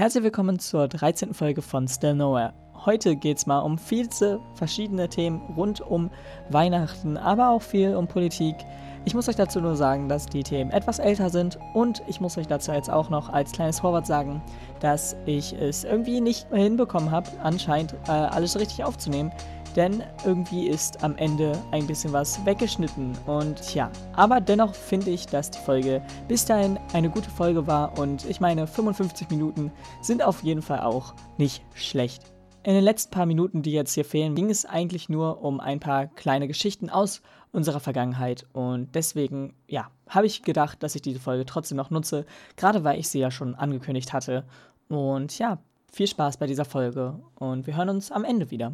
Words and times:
Herzlich 0.00 0.24
willkommen 0.24 0.58
zur 0.58 0.88
13. 0.88 1.34
Folge 1.34 1.60
von 1.60 1.86
Still 1.86 2.14
Nowhere. 2.14 2.54
Heute 2.86 3.16
geht 3.16 3.36
es 3.36 3.46
mal 3.46 3.58
um 3.58 3.76
viele 3.76 4.40
verschiedene 4.54 5.10
Themen 5.10 5.42
rund 5.58 5.82
um 5.82 6.08
Weihnachten, 6.48 7.18
aber 7.18 7.50
auch 7.50 7.60
viel 7.60 7.94
um 7.94 8.08
Politik. 8.08 8.56
Ich 9.04 9.14
muss 9.14 9.28
euch 9.28 9.36
dazu 9.36 9.60
nur 9.60 9.76
sagen, 9.76 10.08
dass 10.08 10.24
die 10.24 10.42
Themen 10.42 10.70
etwas 10.70 11.00
älter 11.00 11.28
sind 11.28 11.58
und 11.74 12.02
ich 12.06 12.18
muss 12.18 12.38
euch 12.38 12.46
dazu 12.46 12.72
jetzt 12.72 12.90
auch 12.90 13.10
noch 13.10 13.28
als 13.28 13.52
kleines 13.52 13.80
Vorwort 13.80 14.06
sagen, 14.06 14.40
dass 14.80 15.16
ich 15.26 15.52
es 15.52 15.84
irgendwie 15.84 16.22
nicht 16.22 16.50
mehr 16.50 16.62
hinbekommen 16.62 17.10
habe, 17.10 17.28
anscheinend 17.42 17.92
äh, 18.08 18.12
alles 18.12 18.58
richtig 18.58 18.82
aufzunehmen 18.84 19.30
denn 19.76 20.02
irgendwie 20.24 20.66
ist 20.66 21.02
am 21.02 21.16
Ende 21.16 21.52
ein 21.70 21.86
bisschen 21.86 22.12
was 22.12 22.44
weggeschnitten. 22.44 23.16
Und 23.26 23.74
ja, 23.74 23.90
aber 24.12 24.40
dennoch 24.40 24.74
finde 24.74 25.10
ich, 25.10 25.26
dass 25.26 25.50
die 25.50 25.58
Folge 25.58 26.02
bis 26.28 26.44
dahin 26.44 26.78
eine 26.92 27.10
gute 27.10 27.30
Folge 27.30 27.66
war 27.66 27.98
und 27.98 28.24
ich 28.28 28.40
meine, 28.40 28.66
55 28.66 29.30
Minuten 29.30 29.72
sind 30.00 30.22
auf 30.22 30.42
jeden 30.42 30.62
Fall 30.62 30.80
auch 30.80 31.14
nicht 31.38 31.62
schlecht. 31.74 32.22
In 32.62 32.74
den 32.74 32.84
letzten 32.84 33.10
paar 33.10 33.26
Minuten, 33.26 33.62
die 33.62 33.72
jetzt 33.72 33.94
hier 33.94 34.04
fehlen, 34.04 34.34
ging 34.34 34.50
es 34.50 34.66
eigentlich 34.66 35.08
nur 35.08 35.42
um 35.42 35.60
ein 35.60 35.80
paar 35.80 36.08
kleine 36.08 36.46
Geschichten 36.46 36.90
aus 36.90 37.22
unserer 37.52 37.80
Vergangenheit 37.80 38.46
und 38.52 38.94
deswegen, 38.94 39.54
ja, 39.66 39.90
habe 40.08 40.26
ich 40.26 40.42
gedacht, 40.42 40.82
dass 40.82 40.94
ich 40.94 41.02
diese 41.02 41.20
Folge 41.20 41.46
trotzdem 41.46 41.76
noch 41.76 41.90
nutze, 41.90 42.26
gerade 42.56 42.84
weil 42.84 42.98
ich 42.98 43.08
sie 43.08 43.18
ja 43.18 43.30
schon 43.30 43.54
angekündigt 43.54 44.12
hatte. 44.12 44.44
Und 44.88 45.38
ja, 45.38 45.58
viel 45.90 46.06
Spaß 46.06 46.36
bei 46.36 46.46
dieser 46.46 46.64
Folge 46.64 47.18
und 47.36 47.66
wir 47.66 47.76
hören 47.76 47.88
uns 47.88 48.12
am 48.12 48.24
Ende 48.24 48.50
wieder. 48.50 48.72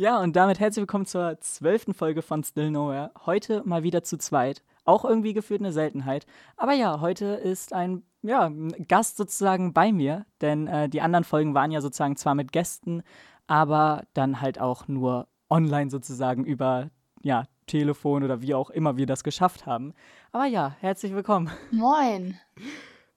Ja, 0.00 0.20
und 0.20 0.36
damit 0.36 0.60
herzlich 0.60 0.82
willkommen 0.82 1.06
zur 1.06 1.40
zwölften 1.40 1.92
Folge 1.92 2.22
von 2.22 2.44
Still 2.44 2.70
Nowhere. 2.70 3.10
Heute 3.26 3.64
mal 3.64 3.82
wieder 3.82 4.04
zu 4.04 4.16
zweit. 4.16 4.62
Auch 4.84 5.04
irgendwie 5.04 5.32
gefühlt 5.32 5.60
eine 5.60 5.72
Seltenheit. 5.72 6.24
Aber 6.56 6.72
ja, 6.72 7.00
heute 7.00 7.24
ist 7.24 7.72
ein 7.72 8.04
ja, 8.22 8.48
Gast 8.86 9.16
sozusagen 9.16 9.72
bei 9.72 9.90
mir, 9.90 10.24
denn 10.40 10.68
äh, 10.68 10.88
die 10.88 11.00
anderen 11.00 11.24
Folgen 11.24 11.52
waren 11.54 11.72
ja 11.72 11.80
sozusagen 11.80 12.14
zwar 12.14 12.36
mit 12.36 12.52
Gästen, 12.52 13.02
aber 13.48 14.04
dann 14.14 14.40
halt 14.40 14.60
auch 14.60 14.86
nur 14.86 15.26
online 15.50 15.90
sozusagen 15.90 16.44
über 16.44 16.90
ja, 17.24 17.46
Telefon 17.66 18.22
oder 18.22 18.40
wie 18.40 18.54
auch 18.54 18.70
immer 18.70 18.96
wir 18.96 19.06
das 19.06 19.24
geschafft 19.24 19.66
haben. 19.66 19.94
Aber 20.30 20.46
ja, 20.46 20.76
herzlich 20.78 21.12
willkommen. 21.12 21.50
Moin. 21.72 22.38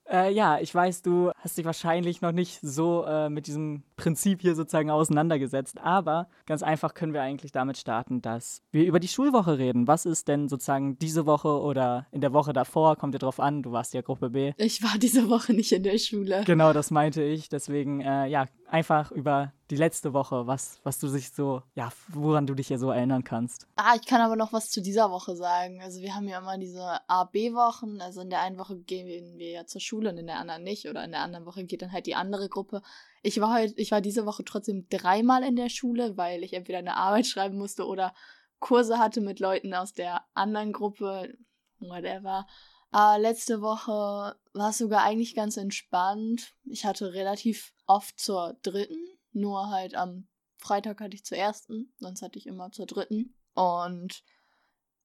Äh, 0.09 0.34
ja, 0.34 0.58
ich 0.59 0.74
weiß, 0.74 1.04
du 1.04 1.31
hast 1.42 1.58
dich 1.58 1.66
wahrscheinlich 1.66 2.22
noch 2.22 2.31
nicht 2.31 2.59
so 2.61 3.03
äh, 3.06 3.30
mit 3.30 3.47
diesem 3.47 3.84
Prinzip 3.97 4.42
hier 4.42 4.56
sozusagen 4.56 4.92
auseinandergesetzt, 4.92 5.80
aber 5.80 6.28
ganz 6.45 6.64
einfach 6.64 6.94
können 6.94 7.14
wir 7.14 7.22
eigentlich 7.22 7.52
damit 7.52 7.78
starten, 7.78 8.22
dass 8.22 8.61
wir 8.72 8.86
über 8.86 9.00
die 9.00 9.08
Schulwoche 9.08 9.58
reden. 9.58 9.88
Was 9.88 10.06
ist 10.06 10.28
denn 10.28 10.47
sozusagen 10.47 11.00
diese 11.00 11.25
Woche 11.25 11.59
oder 11.59 12.06
in 12.12 12.22
der 12.22 12.34
Woche 12.34 12.53
davor? 12.53 12.95
Kommt 12.95 13.16
dir 13.16 13.19
drauf 13.19 13.39
an, 13.39 13.64
du 13.64 13.72
warst 13.72 13.94
ja 13.94 14.02
Gruppe 14.02 14.30
B. 14.30 14.53
Ich 14.58 14.84
war 14.84 14.97
diese 14.97 15.30
Woche 15.30 15.53
nicht 15.53 15.72
in 15.72 15.84
der 15.84 15.97
Schule. 15.97 16.44
Genau, 16.45 16.73
das 16.73 16.92
meinte 16.92 17.23
ich. 17.23 17.50
Deswegen, 17.50 18.02
äh, 18.02 18.28
ja, 18.28 18.45
einfach 18.67 19.12
über 19.12 19.52
die 19.72 19.75
letzte 19.78 20.14
Woche, 20.14 20.47
was, 20.47 20.80
was 20.84 21.00
du 21.00 21.08
sich 21.08 21.31
so, 21.31 21.64
ja, 21.75 21.89
woran 22.09 22.45
du 22.45 22.53
dich 22.56 22.69
ja 22.69 22.78
so 22.78 22.92
erinnern 22.92 23.23
kannst. 23.23 23.67
Ah, 23.78 23.95
ich 23.95 24.06
kann 24.06 24.22
aber 24.22 24.36
noch 24.36 24.52
was 24.52 24.69
zu 24.69 24.81
dieser 24.81 25.12
Woche 25.12 25.36
sagen. 25.36 25.81
Also 25.81 26.02
wir 26.02 26.14
haben 26.14 26.28
ja 26.28 26.39
immer 26.39 26.58
diese 26.58 27.00
A-B-Wochen. 27.08 28.02
Also 28.02 28.22
in 28.22 28.30
der 28.30 28.42
einen 28.42 28.58
Woche 28.58 28.78
gehen 28.78 29.08
wir 29.38 29.50
ja 29.50 29.66
zur 29.66 29.80
Schule 29.80 30.09
und 30.09 30.17
in 30.17 30.28
der 30.28 30.39
anderen 30.39 30.64
nicht. 30.64 30.89
Oder 30.89 31.06
in 31.06 31.12
der 31.12 31.22
anderen 31.22 31.31
Woche 31.46 31.64
geht 31.66 31.82
dann 31.82 31.92
halt 31.92 32.06
die 32.06 32.16
andere 32.16 32.50
Gruppe. 32.50 32.82
Ich 33.24 33.40
war 33.40 33.54
heute, 33.54 33.74
ich 33.78 33.92
war 33.92 34.02
diese 34.02 34.26
Woche 34.26 34.44
trotzdem 34.44 34.88
dreimal 34.90 35.44
in 35.44 35.56
der 35.56 35.70
Schule, 35.70 36.18
weil 36.18 36.44
ich 36.44 36.54
entweder 36.54 36.80
eine 36.80 36.98
Arbeit 36.98 37.28
schreiben 37.28 37.58
musste 37.58 37.86
oder 37.86 38.14
Kurse 38.60 39.00
hatte 39.00 39.22
mit 39.22 39.40
Leuten 39.40 39.74
aus 39.74 39.94
der 39.94 40.24
anderen 40.34 40.72
Gruppe. 40.72 41.34
Whatever. 41.80 42.46
Uh, 42.94 43.18
letzte 43.18 43.62
Woche 43.62 44.36
war 44.54 44.70
es 44.70 44.78
sogar 44.78 45.04
eigentlich 45.04 45.34
ganz 45.34 45.58
entspannt. 45.58 46.54
Ich 46.66 46.86
hatte 46.86 47.14
relativ 47.14 47.74
oft 47.88 48.20
zur 48.20 48.58
dritten, 48.62 49.18
nur 49.32 49.70
halt 49.70 49.96
am 49.96 50.28
Freitag 50.58 51.02
hatte 51.02 51.16
ich 51.16 51.24
zur 51.24 51.38
ersten, 51.38 51.94
sonst 51.98 52.22
hatte 52.22 52.38
ich 52.38 52.46
immer 52.46 52.72
zur 52.72 52.86
dritten. 52.86 53.34
Und 53.54 54.24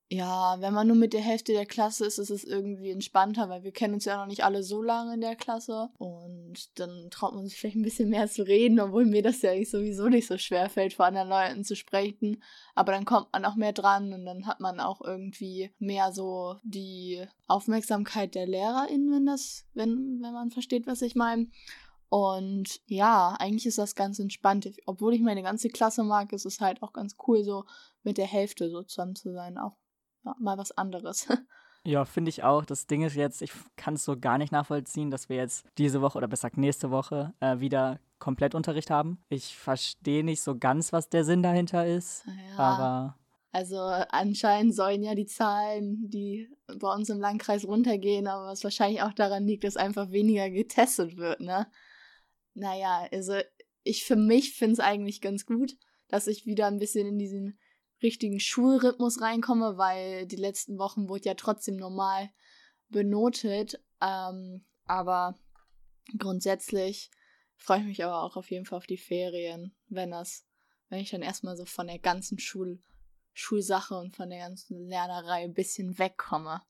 ja, 0.08 0.56
wenn 0.60 0.72
man 0.72 0.86
nur 0.86 0.96
mit 0.96 1.12
der 1.12 1.20
Hälfte 1.20 1.52
der 1.52 1.66
Klasse 1.66 2.06
ist, 2.06 2.18
ist 2.18 2.30
es 2.30 2.44
irgendwie 2.44 2.92
entspannter, 2.92 3.48
weil 3.48 3.64
wir 3.64 3.72
kennen 3.72 3.94
uns 3.94 4.04
ja 4.04 4.16
noch 4.16 4.26
nicht 4.26 4.44
alle 4.44 4.62
so 4.62 4.80
lange 4.80 5.14
in 5.14 5.20
der 5.20 5.34
Klasse. 5.34 5.90
Und 5.98 6.78
dann 6.78 7.08
traut 7.10 7.34
man 7.34 7.44
sich 7.46 7.58
vielleicht 7.58 7.74
ein 7.74 7.82
bisschen 7.82 8.10
mehr 8.10 8.28
zu 8.28 8.46
reden, 8.46 8.78
obwohl 8.78 9.04
mir 9.04 9.22
das 9.22 9.42
ja 9.42 9.52
sowieso 9.64 10.08
nicht 10.08 10.28
so 10.28 10.38
schwer 10.38 10.70
fällt, 10.70 10.94
vor 10.94 11.06
anderen 11.06 11.28
Leuten 11.28 11.64
zu 11.64 11.74
sprechen. 11.74 12.40
Aber 12.76 12.92
dann 12.92 13.04
kommt 13.04 13.32
man 13.32 13.44
auch 13.44 13.56
mehr 13.56 13.72
dran 13.72 14.12
und 14.12 14.24
dann 14.24 14.46
hat 14.46 14.60
man 14.60 14.78
auch 14.78 15.00
irgendwie 15.00 15.72
mehr 15.80 16.12
so 16.12 16.54
die 16.62 17.26
Aufmerksamkeit 17.48 18.36
der 18.36 18.46
LehrerInnen, 18.46 19.10
wenn 19.10 19.26
das, 19.26 19.66
wenn, 19.74 20.20
wenn 20.22 20.32
man 20.32 20.52
versteht, 20.52 20.86
was 20.86 21.02
ich 21.02 21.16
meine. 21.16 21.48
Und 22.08 22.80
ja, 22.86 23.34
eigentlich 23.40 23.66
ist 23.66 23.78
das 23.78 23.96
ganz 23.96 24.20
entspannt. 24.20 24.70
Obwohl 24.86 25.14
ich 25.14 25.20
meine 25.20 25.42
ganze 25.42 25.68
Klasse 25.68 26.04
mag, 26.04 26.32
ist 26.32 26.46
es 26.46 26.60
halt 26.60 26.80
auch 26.84 26.92
ganz 26.92 27.16
cool, 27.26 27.42
so 27.42 27.64
mit 28.04 28.18
der 28.18 28.26
Hälfte 28.26 28.70
so 28.70 28.84
zusammen 28.84 29.16
zu 29.16 29.32
sein. 29.32 29.58
Auch 29.58 29.76
mal 30.38 30.58
was 30.58 30.72
anderes. 30.72 31.28
Ja, 31.86 32.04
finde 32.04 32.30
ich 32.30 32.42
auch. 32.42 32.64
Das 32.64 32.88
Ding 32.88 33.02
ist 33.02 33.14
jetzt, 33.14 33.42
ich 33.42 33.52
kann 33.76 33.94
es 33.94 34.04
so 34.04 34.18
gar 34.18 34.38
nicht 34.38 34.50
nachvollziehen, 34.50 35.12
dass 35.12 35.28
wir 35.28 35.36
jetzt 35.36 35.64
diese 35.78 36.02
Woche 36.02 36.18
oder 36.18 36.26
besser 36.26 36.48
gesagt 36.48 36.58
nächste 36.58 36.90
Woche 36.90 37.32
äh, 37.38 37.60
wieder 37.60 38.00
Komplettunterricht 38.18 38.90
haben. 38.90 39.18
Ich 39.28 39.56
verstehe 39.56 40.24
nicht 40.24 40.42
so 40.42 40.58
ganz, 40.58 40.92
was 40.92 41.08
der 41.10 41.24
Sinn 41.24 41.44
dahinter 41.44 41.86
ist. 41.86 42.24
Ja. 42.26 42.58
Aber. 42.58 43.18
Also 43.52 43.78
anscheinend 43.78 44.74
sollen 44.74 45.04
ja 45.04 45.14
die 45.14 45.26
Zahlen, 45.26 46.10
die 46.10 46.48
bei 46.66 46.92
uns 46.92 47.08
im 47.08 47.20
Landkreis 47.20 47.64
runtergehen, 47.64 48.26
aber 48.26 48.48
was 48.48 48.64
wahrscheinlich 48.64 49.02
auch 49.02 49.12
daran 49.12 49.46
liegt, 49.46 49.62
dass 49.62 49.76
einfach 49.76 50.10
weniger 50.10 50.50
getestet 50.50 51.16
wird, 51.16 51.40
ne? 51.40 51.68
Naja, 52.54 53.06
also 53.12 53.34
ich 53.84 54.04
für 54.04 54.16
mich 54.16 54.54
finde 54.54 54.74
es 54.74 54.80
eigentlich 54.80 55.20
ganz 55.20 55.46
gut, 55.46 55.76
dass 56.08 56.26
ich 56.26 56.46
wieder 56.46 56.66
ein 56.66 56.78
bisschen 56.80 57.06
in 57.06 57.18
diesen 57.18 57.58
richtigen 58.02 58.40
Schulrhythmus 58.40 59.20
reinkomme, 59.20 59.78
weil 59.78 60.26
die 60.26 60.36
letzten 60.36 60.78
Wochen 60.78 61.08
wurde 61.08 61.24
ja 61.24 61.34
trotzdem 61.34 61.76
normal 61.76 62.30
benotet. 62.88 63.80
Ähm, 64.00 64.64
aber 64.84 65.34
grundsätzlich 66.18 67.10
freue 67.56 67.80
ich 67.80 67.86
mich 67.86 68.04
aber 68.04 68.22
auch 68.22 68.36
auf 68.36 68.50
jeden 68.50 68.66
Fall 68.66 68.78
auf 68.78 68.86
die 68.86 68.98
Ferien, 68.98 69.74
wenn 69.88 70.10
das, 70.10 70.46
wenn 70.88 71.00
ich 71.00 71.10
dann 71.10 71.22
erstmal 71.22 71.56
so 71.56 71.64
von 71.64 71.86
der 71.86 71.98
ganzen 71.98 72.38
Schul 72.38 72.80
Schulsache 73.38 73.94
und 73.98 74.16
von 74.16 74.30
der 74.30 74.38
ganzen 74.38 74.88
Lernerei 74.88 75.44
ein 75.44 75.52
bisschen 75.52 75.98
wegkomme. 75.98 76.62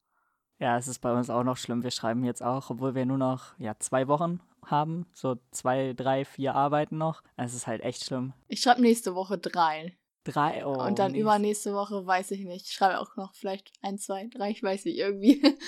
Ja, 0.58 0.76
es 0.76 0.88
ist 0.88 0.98
bei 0.98 1.12
uns 1.12 1.30
auch 1.30 1.44
noch 1.44 1.56
schlimm. 1.56 1.84
Wir 1.84 1.92
schreiben 1.92 2.24
jetzt 2.24 2.42
auch, 2.42 2.70
obwohl 2.70 2.96
wir 2.96 3.06
nur 3.06 3.18
noch 3.18 3.56
ja, 3.58 3.78
zwei 3.78 4.08
Wochen 4.08 4.40
haben, 4.64 5.06
so 5.12 5.38
zwei, 5.52 5.92
drei, 5.92 6.24
vier 6.24 6.56
Arbeiten 6.56 6.98
noch. 6.98 7.22
Es 7.36 7.54
ist 7.54 7.68
halt 7.68 7.82
echt 7.82 8.04
schlimm. 8.04 8.32
Ich 8.48 8.62
schreibe 8.62 8.80
nächste 8.80 9.14
Woche 9.14 9.38
drei. 9.38 9.96
Drei, 10.26 10.66
oh. 10.66 10.82
Und 10.84 10.98
dann 10.98 11.14
übernächste 11.14 11.72
Woche 11.72 12.04
weiß 12.04 12.32
ich 12.32 12.44
nicht. 12.44 12.66
Ich 12.66 12.72
schreibe 12.72 13.00
auch 13.00 13.16
noch 13.16 13.34
vielleicht 13.34 13.72
ein, 13.82 13.98
zwei, 13.98 14.28
drei, 14.28 14.50
ich 14.50 14.62
weiß 14.62 14.84
nicht, 14.84 14.98
irgendwie. 14.98 15.42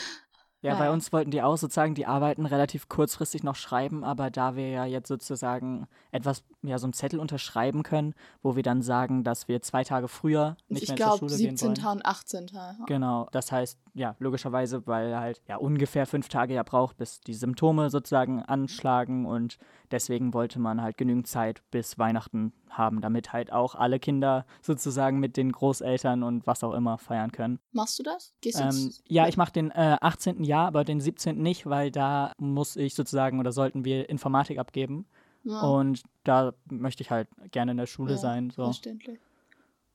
Ja, 0.61 0.75
bei 0.75 0.91
uns 0.91 1.13
wollten 1.13 1.31
die 1.31 1.41
auch 1.41 1.57
sozusagen 1.57 1.95
die 1.95 2.07
Arbeiten 2.07 2.45
relativ 2.45 2.89
kurzfristig 2.89 3.45
noch 3.45 3.55
schreiben, 3.55 4.03
aber 4.03 4.29
da 4.29 4.57
wir 4.57 4.69
ja 4.69 4.85
jetzt 4.85 5.07
sozusagen 5.07 5.87
etwas, 6.11 6.43
ja, 6.63 6.79
so 6.79 6.87
einen 6.87 6.95
Zettel 6.95 7.21
unterschreiben 7.21 7.85
können, 7.85 8.13
wo 8.43 8.57
wir 8.57 8.65
dann 8.65 8.83
sagen, 8.83 9.23
dass 9.23 9.47
wir 9.47 9.63
zwei 9.63 9.85
Tage 9.85 10.09
früher 10.09 10.57
nicht 10.67 10.83
ich 10.83 10.89
mehr 10.89 10.97
glaub, 10.97 11.11
zur 11.11 11.29
Schule 11.29 11.37
17. 11.37 11.75
gehen 11.75 11.85
wollen. 11.85 11.97
und 11.99 12.07
18. 12.07 12.51
Genau, 12.87 13.29
das 13.31 13.53
heißt, 13.53 13.79
ja, 13.99 14.15
logischerweise, 14.19 14.87
weil 14.87 15.19
halt 15.19 15.43
ja 15.49 15.57
ungefähr 15.57 16.07
fünf 16.07 16.29
Tage 16.29 16.55
ja 16.55 16.63
braucht, 16.63 16.97
bis 16.97 17.21
die 17.21 17.35
Symptome 17.35 17.91
sozusagen 17.91 18.43
anschlagen 18.43 19.27
und 19.27 19.59
deswegen 19.91 20.33
wollte 20.33 20.61
man 20.61 20.81
halt 20.81 20.97
genügend 20.97 21.27
Zeit 21.27 21.63
bis 21.71 21.99
Weihnachten 21.99 22.53
haben, 22.71 23.01
damit 23.01 23.33
halt 23.33 23.53
auch 23.53 23.75
alle 23.75 23.99
Kinder 23.99 24.47
sozusagen 24.63 25.19
mit 25.19 25.37
den 25.37 25.51
Großeltern 25.51 26.23
und 26.23 26.47
was 26.47 26.63
auch 26.63 26.75
immer 26.75 26.99
feiern 26.99 27.33
können. 27.33 27.59
Machst 27.73 27.99
du 27.99 28.05
das? 28.05 28.35
Gehst 28.41 28.61
ähm, 28.61 28.93
ja, 29.09 29.27
ich 29.27 29.37
mache 29.37 29.53
den 29.53 29.71
äh, 29.73 29.97
18. 30.01 30.45
ja, 30.45 30.67
aber 30.67 30.85
den 30.85 31.01
17. 31.01 31.37
nicht, 31.43 31.67
weil 31.67 31.91
da 31.91 32.33
muss 32.39 32.77
ich 32.77 32.95
sozusagen 32.95 33.41
oder 33.41 33.53
sollten 33.53 33.85
wir 33.85 34.09
Informatik 34.09 34.59
abgeben. 34.59 35.07
Ja. 35.43 35.61
Und 35.63 36.03
da 36.25 36.53
möchte 36.71 37.03
ich 37.03 37.11
halt 37.11 37.29
gerne 37.51 37.73
in 37.73 37.77
der 37.79 37.87
Schule 37.87 38.13
ja, 38.13 38.19
sein. 38.19 38.51
So. 38.51 38.65
Verständlich. 38.65 39.19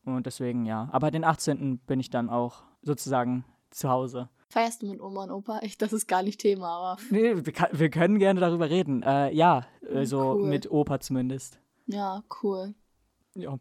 Und 0.06 0.26
deswegen 0.26 0.66
ja. 0.66 0.90
Aber 0.92 1.12
den 1.12 1.24
18. 1.24 1.78
bin 1.80 2.00
ich 2.00 2.10
dann 2.10 2.30
auch 2.30 2.64
sozusagen 2.82 3.46
zu 3.74 3.90
Hause. 3.90 4.30
Feierst 4.50 4.84
du 4.84 4.88
mit 4.88 5.02
Oma 5.02 5.24
und 5.24 5.32
Opa? 5.32 5.60
Ich, 5.64 5.78
das 5.78 5.94
ist 5.94 6.08
gar 6.08 6.22
nicht 6.22 6.40
Thema, 6.40 6.68
aber. 6.68 7.02
Nee, 7.10 7.36
wir, 7.36 7.54
wir 7.72 7.90
können 7.90 8.20
gerne 8.20 8.40
darüber 8.40 8.70
reden. 8.70 9.02
Äh, 9.02 9.32
ja, 9.34 9.66
also 9.92 10.34
cool. 10.34 10.48
mit 10.48 10.70
Opa 10.70 11.00
zumindest. 11.00 11.60
Ja, 11.88 12.24
cool. 12.44 12.76
Ja. 13.36 13.58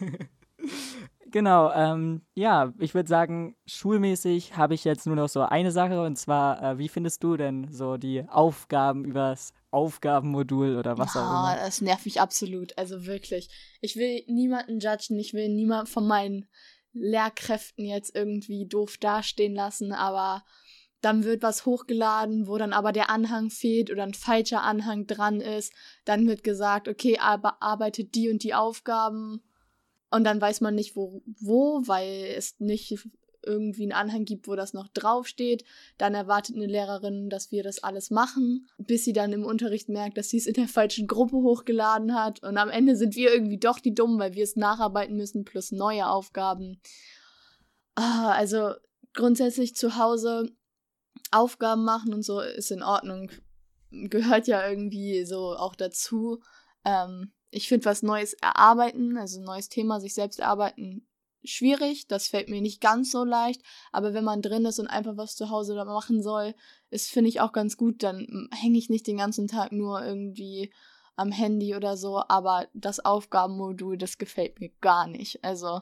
genau, 1.30 1.72
ähm, 1.72 2.22
ja, 2.34 2.72
ich 2.78 2.94
würde 2.94 3.08
sagen, 3.08 3.56
schulmäßig 3.66 4.56
habe 4.56 4.74
ich 4.74 4.84
jetzt 4.84 5.06
nur 5.06 5.16
noch 5.16 5.28
so 5.28 5.40
eine 5.40 5.72
Sache 5.72 6.02
und 6.02 6.16
zwar, 6.16 6.62
äh, 6.62 6.78
wie 6.78 6.88
findest 6.88 7.24
du 7.24 7.36
denn 7.36 7.72
so 7.72 7.96
die 7.96 8.28
Aufgaben 8.28 9.04
übers 9.04 9.52
Aufgabenmodul 9.70 10.76
oder 10.76 10.98
was 10.98 11.14
ja, 11.14 11.22
auch 11.22 11.30
immer? 11.30 11.56
Das 11.56 11.80
nervt 11.80 12.04
mich 12.04 12.20
absolut, 12.20 12.76
also 12.76 13.06
wirklich. 13.06 13.48
Ich 13.80 13.96
will 13.96 14.24
niemanden 14.26 14.78
judgen, 14.78 15.18
ich 15.18 15.32
will 15.32 15.48
niemanden 15.48 15.86
von 15.86 16.06
meinen 16.06 16.46
Lehrkräften 16.92 17.84
jetzt 17.84 18.14
irgendwie 18.14 18.66
doof 18.66 18.96
dastehen 18.98 19.54
lassen, 19.54 19.92
aber 19.92 20.44
dann 21.00 21.24
wird 21.24 21.42
was 21.42 21.64
hochgeladen, 21.64 22.48
wo 22.48 22.58
dann 22.58 22.72
aber 22.72 22.92
der 22.92 23.08
Anhang 23.08 23.50
fehlt 23.50 23.90
oder 23.90 24.02
ein 24.02 24.14
falscher 24.14 24.62
Anhang 24.62 25.06
dran 25.06 25.40
ist. 25.40 25.72
Dann 26.04 26.26
wird 26.26 26.42
gesagt, 26.42 26.88
okay, 26.88 27.18
aber 27.18 27.62
arbeitet 27.62 28.14
die 28.14 28.28
und 28.28 28.42
die 28.42 28.54
Aufgaben. 28.54 29.40
Und 30.10 30.24
dann 30.24 30.40
weiß 30.40 30.60
man 30.60 30.74
nicht, 30.74 30.96
wo, 30.96 31.22
wo, 31.40 31.82
weil 31.86 32.34
es 32.36 32.58
nicht 32.58 33.08
irgendwie 33.44 33.82
einen 33.82 33.92
Anhang 33.92 34.24
gibt, 34.24 34.48
wo 34.48 34.56
das 34.56 34.72
noch 34.72 34.88
draufsteht. 34.88 35.64
Dann 35.96 36.14
erwartet 36.14 36.56
eine 36.56 36.66
Lehrerin, 36.66 37.30
dass 37.30 37.50
wir 37.52 37.62
das 37.62 37.82
alles 37.82 38.10
machen, 38.10 38.68
bis 38.78 39.04
sie 39.04 39.12
dann 39.12 39.32
im 39.32 39.44
Unterricht 39.44 39.88
merkt, 39.88 40.18
dass 40.18 40.28
sie 40.28 40.38
es 40.38 40.46
in 40.46 40.54
der 40.54 40.68
falschen 40.68 41.06
Gruppe 41.06 41.36
hochgeladen 41.36 42.14
hat. 42.14 42.42
Und 42.42 42.58
am 42.58 42.68
Ende 42.68 42.96
sind 42.96 43.16
wir 43.16 43.32
irgendwie 43.32 43.58
doch 43.58 43.80
die 43.80 43.94
Dummen, 43.94 44.18
weil 44.18 44.34
wir 44.34 44.44
es 44.44 44.56
nacharbeiten 44.56 45.16
müssen, 45.16 45.44
plus 45.44 45.72
neue 45.72 46.08
Aufgaben. 46.08 46.80
Ah, 47.94 48.32
also 48.32 48.74
grundsätzlich 49.14 49.74
zu 49.74 49.96
Hause 49.96 50.50
Aufgaben 51.30 51.84
machen 51.84 52.14
und 52.14 52.22
so 52.22 52.40
ist 52.40 52.70
in 52.70 52.82
Ordnung. 52.82 53.30
Gehört 53.90 54.46
ja 54.46 54.68
irgendwie 54.68 55.24
so 55.24 55.56
auch 55.56 55.74
dazu. 55.74 56.40
Ähm, 56.84 57.32
ich 57.50 57.68
finde 57.68 57.86
was 57.86 58.02
Neues 58.02 58.34
erarbeiten, 58.34 59.16
also 59.16 59.40
ein 59.40 59.44
neues 59.44 59.68
Thema 59.68 60.00
sich 60.00 60.14
selbst 60.14 60.40
erarbeiten, 60.40 61.07
schwierig. 61.44 62.06
Das 62.06 62.28
fällt 62.28 62.48
mir 62.48 62.60
nicht 62.60 62.80
ganz 62.80 63.10
so 63.10 63.24
leicht. 63.24 63.62
Aber 63.92 64.14
wenn 64.14 64.24
man 64.24 64.42
drin 64.42 64.64
ist 64.64 64.78
und 64.78 64.86
einfach 64.86 65.16
was 65.16 65.36
zu 65.36 65.50
Hause 65.50 65.74
da 65.74 65.84
machen 65.84 66.22
soll, 66.22 66.54
ist, 66.90 67.10
finde 67.10 67.28
ich, 67.28 67.40
auch 67.40 67.52
ganz 67.52 67.76
gut. 67.76 68.02
Dann 68.02 68.48
hänge 68.52 68.78
ich 68.78 68.90
nicht 68.90 69.06
den 69.06 69.18
ganzen 69.18 69.48
Tag 69.48 69.72
nur 69.72 70.04
irgendwie 70.04 70.72
am 71.16 71.32
Handy 71.32 71.74
oder 71.74 71.96
so. 71.96 72.22
Aber 72.28 72.68
das 72.74 73.00
Aufgabenmodul, 73.00 73.98
das 73.98 74.18
gefällt 74.18 74.60
mir 74.60 74.70
gar 74.80 75.06
nicht. 75.06 75.44
Also, 75.44 75.80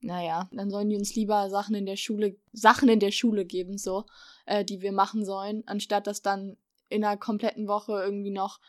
naja, 0.00 0.48
dann 0.52 0.70
sollen 0.70 0.88
die 0.88 0.96
uns 0.96 1.14
lieber 1.14 1.50
Sachen 1.50 1.74
in 1.74 1.86
der 1.86 1.96
Schule, 1.96 2.36
Sachen 2.52 2.88
in 2.88 3.00
der 3.00 3.12
Schule 3.12 3.44
geben, 3.44 3.78
so, 3.78 4.04
äh, 4.44 4.64
die 4.64 4.80
wir 4.82 4.92
machen 4.92 5.24
sollen, 5.24 5.62
anstatt 5.66 6.06
dass 6.06 6.22
dann 6.22 6.56
in 6.88 7.04
einer 7.04 7.16
kompletten 7.16 7.66
Woche 7.66 7.92
irgendwie 7.92 8.30
noch 8.30 8.60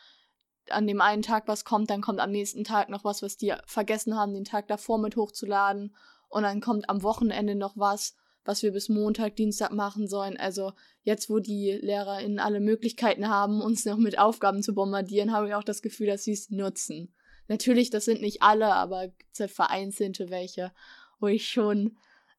an 0.70 0.86
dem 0.86 1.00
einen 1.00 1.22
Tag 1.22 1.48
was 1.48 1.64
kommt, 1.64 1.90
dann 1.90 2.00
kommt 2.00 2.20
am 2.20 2.30
nächsten 2.30 2.64
Tag 2.64 2.88
noch 2.88 3.04
was, 3.04 3.22
was 3.22 3.36
die 3.36 3.54
vergessen 3.66 4.16
haben, 4.16 4.34
den 4.34 4.44
Tag 4.44 4.68
davor 4.68 4.98
mit 4.98 5.16
hochzuladen. 5.16 5.94
Und 6.28 6.42
dann 6.42 6.60
kommt 6.60 6.88
am 6.90 7.02
Wochenende 7.02 7.54
noch 7.54 7.76
was, 7.76 8.14
was 8.44 8.62
wir 8.62 8.72
bis 8.72 8.88
Montag, 8.88 9.36
Dienstag 9.36 9.72
machen 9.72 10.08
sollen. 10.08 10.36
Also 10.36 10.72
jetzt, 11.02 11.30
wo 11.30 11.38
die 11.38 11.72
LehrerInnen 11.72 12.38
alle 12.38 12.60
Möglichkeiten 12.60 13.28
haben, 13.28 13.60
uns 13.60 13.84
noch 13.84 13.96
mit 13.96 14.18
Aufgaben 14.18 14.62
zu 14.62 14.74
bombardieren, 14.74 15.32
habe 15.32 15.48
ich 15.48 15.54
auch 15.54 15.64
das 15.64 15.82
Gefühl, 15.82 16.08
dass 16.08 16.24
sie 16.24 16.32
es 16.32 16.50
nutzen. 16.50 17.14
Natürlich, 17.46 17.90
das 17.90 18.04
sind 18.04 18.20
nicht 18.20 18.42
alle, 18.42 18.74
aber 18.74 19.10
vereinzelte 19.32 20.28
welche 20.28 20.72
wo 21.20 21.26
ich 21.26 21.48
schon 21.48 21.96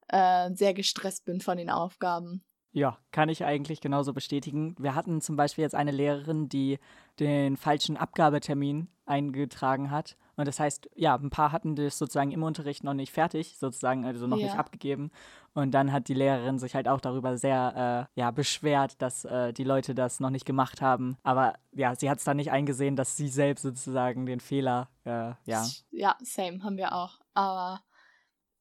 äh, 0.08 0.52
sehr 0.54 0.74
gestresst 0.74 1.26
bin 1.26 1.42
von 1.42 1.58
den 1.58 1.70
Aufgaben. 1.70 2.44
Ja, 2.72 2.98
kann 3.12 3.30
ich 3.30 3.44
eigentlich 3.44 3.82
genauso 3.82 4.14
bestätigen. 4.14 4.76
Wir 4.78 4.94
hatten 4.94 5.22
zum 5.22 5.36
Beispiel 5.36 5.64
jetzt 5.64 5.76
eine 5.76 5.92
Lehrerin, 5.92 6.50
die 6.50 6.80
den 7.20 7.58
falschen 7.58 7.98
Abgabetermin 7.98 8.88
eingetragen 9.06 9.90
hat. 9.90 10.16
Und 10.36 10.48
das 10.48 10.60
heißt, 10.60 10.90
ja, 10.96 11.16
ein 11.16 11.32
paar 11.32 11.52
hatten 11.52 11.76
das 11.76 11.98
sozusagen 11.98 12.32
im 12.32 12.44
Unterricht 12.44 12.84
noch 12.84 12.94
nicht 12.94 13.12
fertig, 13.12 13.58
sozusagen, 13.58 14.06
also 14.06 14.28
noch 14.28 14.38
ja. 14.38 14.46
nicht 14.46 14.58
abgegeben. 14.58 15.12
Und 15.54 15.72
dann 15.72 15.92
hat 15.92 16.08
die 16.08 16.14
Lehrerin 16.14 16.60
sich 16.60 16.76
halt 16.76 16.88
auch 16.88 17.02
darüber 17.02 17.38
sehr 17.38 18.08
äh, 18.16 18.20
ja, 18.20 18.32
beschwert, 18.32 19.02
dass 19.02 19.26
äh, 19.26 19.52
die 19.52 19.64
Leute 19.66 19.96
das 19.96 20.20
noch 20.20 20.30
nicht 20.30 20.46
gemacht 20.46 20.82
haben. 20.82 21.18
Aber 21.24 21.56
ja, 21.74 21.96
sie 21.96 22.10
hat 22.10 22.20
es 22.20 22.24
dann 22.24 22.38
nicht 22.38 22.52
eingesehen, 22.52 22.96
dass 22.96 23.18
sie 23.18 23.28
selbst 23.28 23.64
sozusagen 23.64 24.26
den 24.28 24.40
Fehler, 24.40 24.90
äh, 25.04 25.34
ja. 25.44 25.66
Ja, 25.92 26.16
same, 26.22 26.64
haben 26.64 26.78
wir 26.78 26.94
auch. 26.94 27.20
Aber 27.34 27.82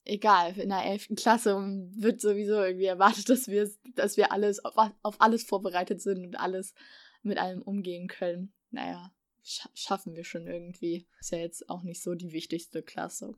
egal, 0.08 0.58
in 0.58 0.70
der 0.70 0.84
11. 0.84 1.10
Klasse 1.16 1.56
wird 1.96 2.20
sowieso 2.20 2.62
irgendwie 2.62 2.86
erwartet, 2.86 3.28
dass 3.28 3.48
wir, 3.48 3.70
dass 3.94 4.16
wir 4.16 4.32
alles 4.32 4.64
auf, 4.64 4.74
auf 5.02 5.20
alles 5.20 5.44
vorbereitet 5.44 6.00
sind 6.00 6.24
und 6.24 6.36
alles 6.36 6.74
mit 7.22 7.38
allem 7.38 7.62
umgehen 7.62 8.08
können. 8.08 8.52
Naja, 8.70 9.12
scha 9.42 9.68
schaffen 9.74 10.14
wir 10.14 10.24
schon 10.24 10.46
irgendwie. 10.46 11.06
Ist 11.20 11.32
ja 11.32 11.38
jetzt 11.38 11.68
auch 11.68 11.82
nicht 11.82 12.02
so 12.02 12.14
die 12.14 12.32
wichtigste 12.32 12.82
Klasse. 12.82 13.34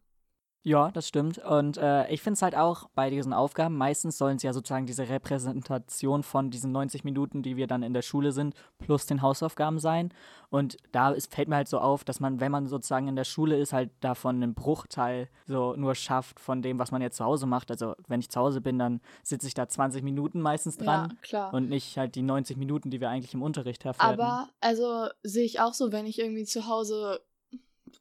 Ja, 0.63 0.91
das 0.91 1.09
stimmt. 1.09 1.39
Und 1.39 1.79
äh, 1.79 2.07
ich 2.11 2.21
finde 2.21 2.35
es 2.35 2.43
halt 2.43 2.55
auch 2.55 2.91
bei 2.95 3.09
diesen 3.09 3.33
Aufgaben, 3.33 3.77
meistens 3.77 4.19
sollen 4.19 4.37
es 4.37 4.43
ja 4.43 4.53
sozusagen 4.53 4.85
diese 4.85 5.09
Repräsentation 5.09 6.23
von 6.23 6.51
diesen 6.51 6.71
90 6.71 7.03
Minuten, 7.03 7.43
die 7.43 7.57
wir 7.57 7.67
dann 7.67 7.83
in 7.83 7.95
der 7.95 8.03
Schule 8.03 8.33
sind, 8.33 8.55
plus 8.79 9.07
den 9.07 9.23
Hausaufgaben 9.23 9.79
sein. 9.79 10.13
Und 10.51 10.77
da 10.93 11.13
ist, 11.13 11.33
fällt 11.33 11.49
mir 11.49 11.57
halt 11.57 11.69
so 11.69 11.79
auf, 11.79 12.05
dass 12.05 12.21
man, 12.21 12.41
wenn 12.41 12.53
man 12.53 12.67
sozusagen 12.67 13.09
in 13.09 13.17
der 13.17 13.25
Schule 13.25 13.57
ist, 13.57 13.73
halt 13.73 13.91
davon 14.01 14.37
einen 14.37 14.55
Bruchteil 14.55 15.31
so 15.47 15.75
nur 15.77 15.95
schafft 15.95 16.39
von 16.39 16.61
dem, 16.61 16.79
was 16.79 16.91
man 16.91 17.01
jetzt 17.01 17.17
zu 17.17 17.25
Hause 17.25 17.47
macht. 17.47 17.71
Also 17.71 17.95
wenn 18.09 18.21
ich 18.21 18.29
zu 18.29 18.39
Hause 18.39 18.61
bin, 18.61 18.79
dann 18.79 19.01
sitze 19.23 19.47
ich 19.47 19.55
da 19.55 19.67
20 19.67 20.03
Minuten 20.03 20.43
meistens 20.43 20.77
dran. 20.77 21.11
Ja, 21.11 21.17
klar. 21.23 21.55
Und 21.55 21.71
nicht 21.71 21.97
halt 21.97 22.17
die 22.17 22.23
90 22.23 22.59
Minuten, 22.59 22.91
die 22.91 23.01
wir 23.01 23.09
eigentlich 23.09 23.33
im 23.33 23.43
Unterricht 23.43 23.87
haben. 23.87 23.99
Aber, 23.99 24.49
also 24.61 25.07
sehe 25.23 25.45
ich 25.45 25.61
auch 25.61 25.73
so, 25.73 25.91
wenn 25.91 26.05
ich 26.05 26.19
irgendwie 26.19 26.45
zu 26.45 26.67
Hause 26.67 27.21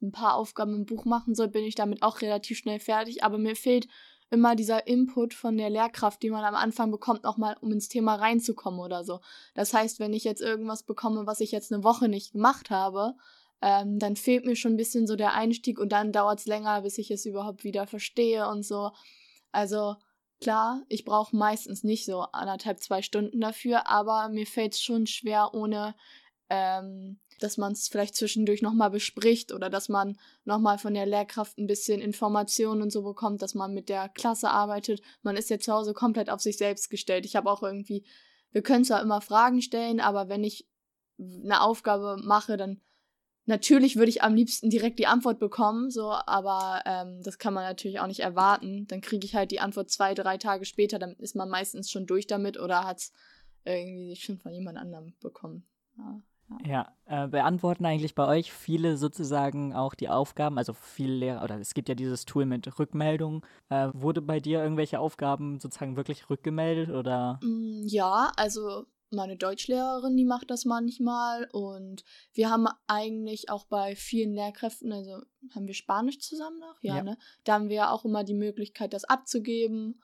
ein 0.01 0.11
paar 0.11 0.35
Aufgaben 0.35 0.75
im 0.75 0.85
Buch 0.85 1.05
machen 1.05 1.35
soll, 1.35 1.47
bin 1.47 1.63
ich 1.63 1.75
damit 1.75 2.01
auch 2.01 2.21
relativ 2.21 2.57
schnell 2.57 2.79
fertig. 2.79 3.23
Aber 3.23 3.37
mir 3.37 3.55
fehlt 3.55 3.87
immer 4.29 4.55
dieser 4.55 4.87
Input 4.87 5.33
von 5.33 5.57
der 5.57 5.69
Lehrkraft, 5.69 6.21
die 6.21 6.29
man 6.29 6.43
am 6.43 6.55
Anfang 6.55 6.91
bekommt, 6.91 7.23
nochmal, 7.23 7.57
um 7.61 7.71
ins 7.71 7.89
Thema 7.89 8.15
reinzukommen 8.15 8.79
oder 8.79 9.03
so. 9.03 9.21
Das 9.55 9.73
heißt, 9.73 9.99
wenn 9.99 10.13
ich 10.13 10.23
jetzt 10.23 10.41
irgendwas 10.41 10.83
bekomme, 10.83 11.25
was 11.25 11.39
ich 11.39 11.51
jetzt 11.51 11.73
eine 11.73 11.83
Woche 11.83 12.07
nicht 12.07 12.33
gemacht 12.33 12.69
habe, 12.69 13.15
ähm, 13.61 13.99
dann 13.99 14.15
fehlt 14.15 14.45
mir 14.45 14.55
schon 14.55 14.73
ein 14.73 14.77
bisschen 14.77 15.07
so 15.07 15.15
der 15.15 15.33
Einstieg 15.33 15.79
und 15.79 15.91
dann 15.91 16.11
dauert 16.11 16.39
es 16.39 16.45
länger, 16.45 16.81
bis 16.81 16.97
ich 16.97 17.11
es 17.11 17.25
überhaupt 17.25 17.63
wieder 17.63 17.87
verstehe 17.87 18.47
und 18.47 18.63
so. 18.63 18.91
Also 19.51 19.95
klar, 20.39 20.83
ich 20.87 21.05
brauche 21.05 21.35
meistens 21.35 21.83
nicht 21.83 22.05
so 22.05 22.21
anderthalb, 22.21 22.79
zwei 22.79 23.01
Stunden 23.01 23.41
dafür, 23.41 23.87
aber 23.87 24.29
mir 24.29 24.45
fällt 24.45 24.73
es 24.73 24.81
schon 24.81 25.07
schwer, 25.07 25.53
ohne 25.53 25.95
ähm, 26.49 27.19
dass 27.43 27.57
man 27.57 27.73
es 27.73 27.87
vielleicht 27.87 28.15
zwischendurch 28.15 28.61
nochmal 28.61 28.89
bespricht 28.89 29.51
oder 29.51 29.69
dass 29.69 29.89
man 29.89 30.17
nochmal 30.45 30.77
von 30.77 30.93
der 30.93 31.05
Lehrkraft 31.05 31.57
ein 31.57 31.67
bisschen 31.67 32.01
Informationen 32.01 32.81
und 32.81 32.91
so 32.91 33.01
bekommt, 33.03 33.41
dass 33.41 33.55
man 33.55 33.73
mit 33.73 33.89
der 33.89 34.09
Klasse 34.09 34.49
arbeitet. 34.49 35.01
Man 35.21 35.37
ist 35.37 35.49
ja 35.49 35.59
zu 35.59 35.73
Hause 35.73 35.93
komplett 35.93 36.29
auf 36.29 36.41
sich 36.41 36.57
selbst 36.57 36.89
gestellt. 36.89 37.25
Ich 37.25 37.35
habe 37.35 37.49
auch 37.49 37.63
irgendwie, 37.63 38.05
wir 38.51 38.61
können 38.61 38.85
zwar 38.85 39.01
immer 39.01 39.21
Fragen 39.21 39.61
stellen, 39.61 39.99
aber 39.99 40.29
wenn 40.29 40.43
ich 40.43 40.67
eine 41.17 41.61
Aufgabe 41.61 42.17
mache, 42.23 42.57
dann 42.57 42.81
natürlich 43.45 43.95
würde 43.95 44.09
ich 44.09 44.23
am 44.23 44.35
liebsten 44.35 44.69
direkt 44.69 44.99
die 44.99 45.07
Antwort 45.07 45.39
bekommen, 45.39 45.89
so, 45.89 46.11
aber 46.11 46.81
ähm, 46.85 47.21
das 47.23 47.37
kann 47.37 47.53
man 47.53 47.63
natürlich 47.63 47.99
auch 47.99 48.07
nicht 48.07 48.21
erwarten. 48.21 48.87
Dann 48.87 49.01
kriege 49.01 49.25
ich 49.25 49.35
halt 49.35 49.51
die 49.51 49.59
Antwort 49.59 49.89
zwei, 49.89 50.13
drei 50.13 50.37
Tage 50.37 50.65
später, 50.65 50.99
dann 50.99 51.15
ist 51.15 51.35
man 51.35 51.49
meistens 51.49 51.89
schon 51.89 52.05
durch 52.05 52.27
damit 52.27 52.59
oder 52.59 52.85
hat 52.85 52.99
es 52.99 53.11
irgendwie 53.65 54.15
schon 54.15 54.37
von 54.37 54.53
jemand 54.53 54.77
anderem 54.77 55.13
bekommen. 55.19 55.67
Ja. 55.97 56.21
Ja, 56.65 56.93
äh, 57.05 57.27
beantworten 57.27 57.85
eigentlich 57.85 58.15
bei 58.15 58.27
euch 58.27 58.51
viele 58.51 58.97
sozusagen 58.97 59.73
auch 59.73 59.93
die 59.93 60.09
Aufgaben, 60.09 60.57
also 60.57 60.73
viele 60.73 61.13
Lehrer, 61.13 61.43
oder 61.43 61.59
es 61.59 61.73
gibt 61.73 61.89
ja 61.89 61.95
dieses 61.95 62.25
Tool 62.25 62.45
mit 62.45 62.79
Rückmeldung. 62.79 63.45
Äh, 63.69 63.89
wurde 63.93 64.21
bei 64.21 64.39
dir 64.39 64.61
irgendwelche 64.61 64.99
Aufgaben 64.99 65.59
sozusagen 65.59 65.95
wirklich 65.95 66.29
rückgemeldet 66.29 66.89
oder? 66.89 67.39
Mm, 67.43 67.83
ja, 67.85 68.31
also 68.35 68.85
meine 69.11 69.37
Deutschlehrerin, 69.37 70.17
die 70.17 70.25
macht 70.25 70.51
das 70.51 70.65
manchmal 70.65 71.47
und 71.51 72.03
wir 72.33 72.49
haben 72.49 72.67
eigentlich 72.87 73.49
auch 73.49 73.65
bei 73.65 73.95
vielen 73.95 74.33
Lehrkräften, 74.33 74.91
also 74.91 75.21
haben 75.55 75.67
wir 75.67 75.73
Spanisch 75.73 76.19
zusammen 76.19 76.59
noch? 76.59 76.77
Ja, 76.81 76.97
ja. 76.97 77.03
ne? 77.03 77.17
Da 77.43 77.53
haben 77.53 77.69
wir 77.69 77.91
auch 77.91 78.05
immer 78.05 78.23
die 78.23 78.35
Möglichkeit, 78.35 78.93
das 78.93 79.05
abzugeben 79.05 79.99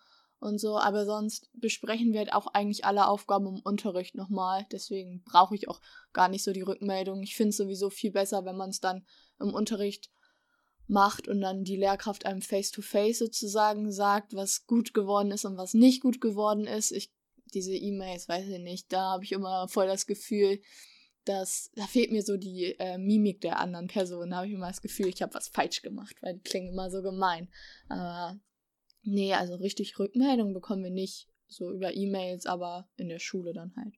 und 0.45 0.59
so, 0.59 0.77
aber 0.77 1.05
sonst 1.05 1.49
besprechen 1.53 2.13
wir 2.13 2.19
halt 2.19 2.33
auch 2.33 2.47
eigentlich 2.47 2.85
alle 2.85 3.07
Aufgaben 3.07 3.47
im 3.47 3.59
Unterricht 3.61 4.15
nochmal. 4.15 4.65
Deswegen 4.71 5.23
brauche 5.23 5.55
ich 5.55 5.67
auch 5.67 5.81
gar 6.13 6.29
nicht 6.29 6.43
so 6.43 6.53
die 6.53 6.61
Rückmeldung. 6.61 7.23
Ich 7.23 7.35
finde 7.35 7.49
es 7.49 7.57
sowieso 7.57 7.89
viel 7.89 8.11
besser, 8.11 8.45
wenn 8.45 8.55
man 8.55 8.69
es 8.69 8.79
dann 8.79 9.05
im 9.39 9.53
Unterricht 9.53 10.11
macht 10.87 11.27
und 11.27 11.41
dann 11.41 11.63
die 11.63 11.77
Lehrkraft 11.77 12.25
einem 12.25 12.41
face-to-face 12.41 13.17
-face 13.17 13.19
sozusagen 13.19 13.91
sagt, 13.91 14.35
was 14.35 14.67
gut 14.67 14.93
geworden 14.93 15.31
ist 15.31 15.45
und 15.45 15.57
was 15.57 15.73
nicht 15.73 16.01
gut 16.01 16.21
geworden 16.21 16.67
ist. 16.67 16.91
Ich, 16.91 17.11
diese 17.53 17.73
E-Mails, 17.73 18.29
weiß 18.29 18.47
ich 18.47 18.59
nicht, 18.59 18.93
da 18.93 19.13
habe 19.13 19.23
ich 19.23 19.31
immer 19.31 19.67
voll 19.67 19.87
das 19.87 20.05
Gefühl, 20.05 20.61
dass, 21.23 21.71
da 21.75 21.87
fehlt 21.87 22.11
mir 22.11 22.21
so 22.21 22.37
die 22.37 22.75
äh, 22.77 22.99
Mimik 22.99 23.41
der 23.41 23.59
anderen 23.59 23.87
Person. 23.87 24.29
Da 24.29 24.37
habe 24.37 24.47
ich 24.47 24.53
immer 24.53 24.67
das 24.67 24.81
Gefühl, 24.81 25.07
ich 25.07 25.23
habe 25.23 25.33
was 25.33 25.47
falsch 25.47 25.81
gemacht, 25.81 26.15
weil 26.21 26.35
die 26.35 26.43
klingen 26.43 26.69
immer 26.69 26.91
so 26.91 27.01
gemein. 27.01 27.49
Aber 27.89 28.39
Nee, 29.05 29.33
also 29.33 29.55
richtig 29.55 29.97
Rückmeldung 29.99 30.53
bekommen 30.53 30.83
wir 30.83 30.91
nicht. 30.91 31.29
So 31.47 31.71
über 31.71 31.95
E-Mails, 31.95 32.47
aber 32.47 32.89
in 32.97 33.07
der 33.07 33.19
Schule 33.19 33.53
dann 33.53 33.75
halt. 33.75 33.95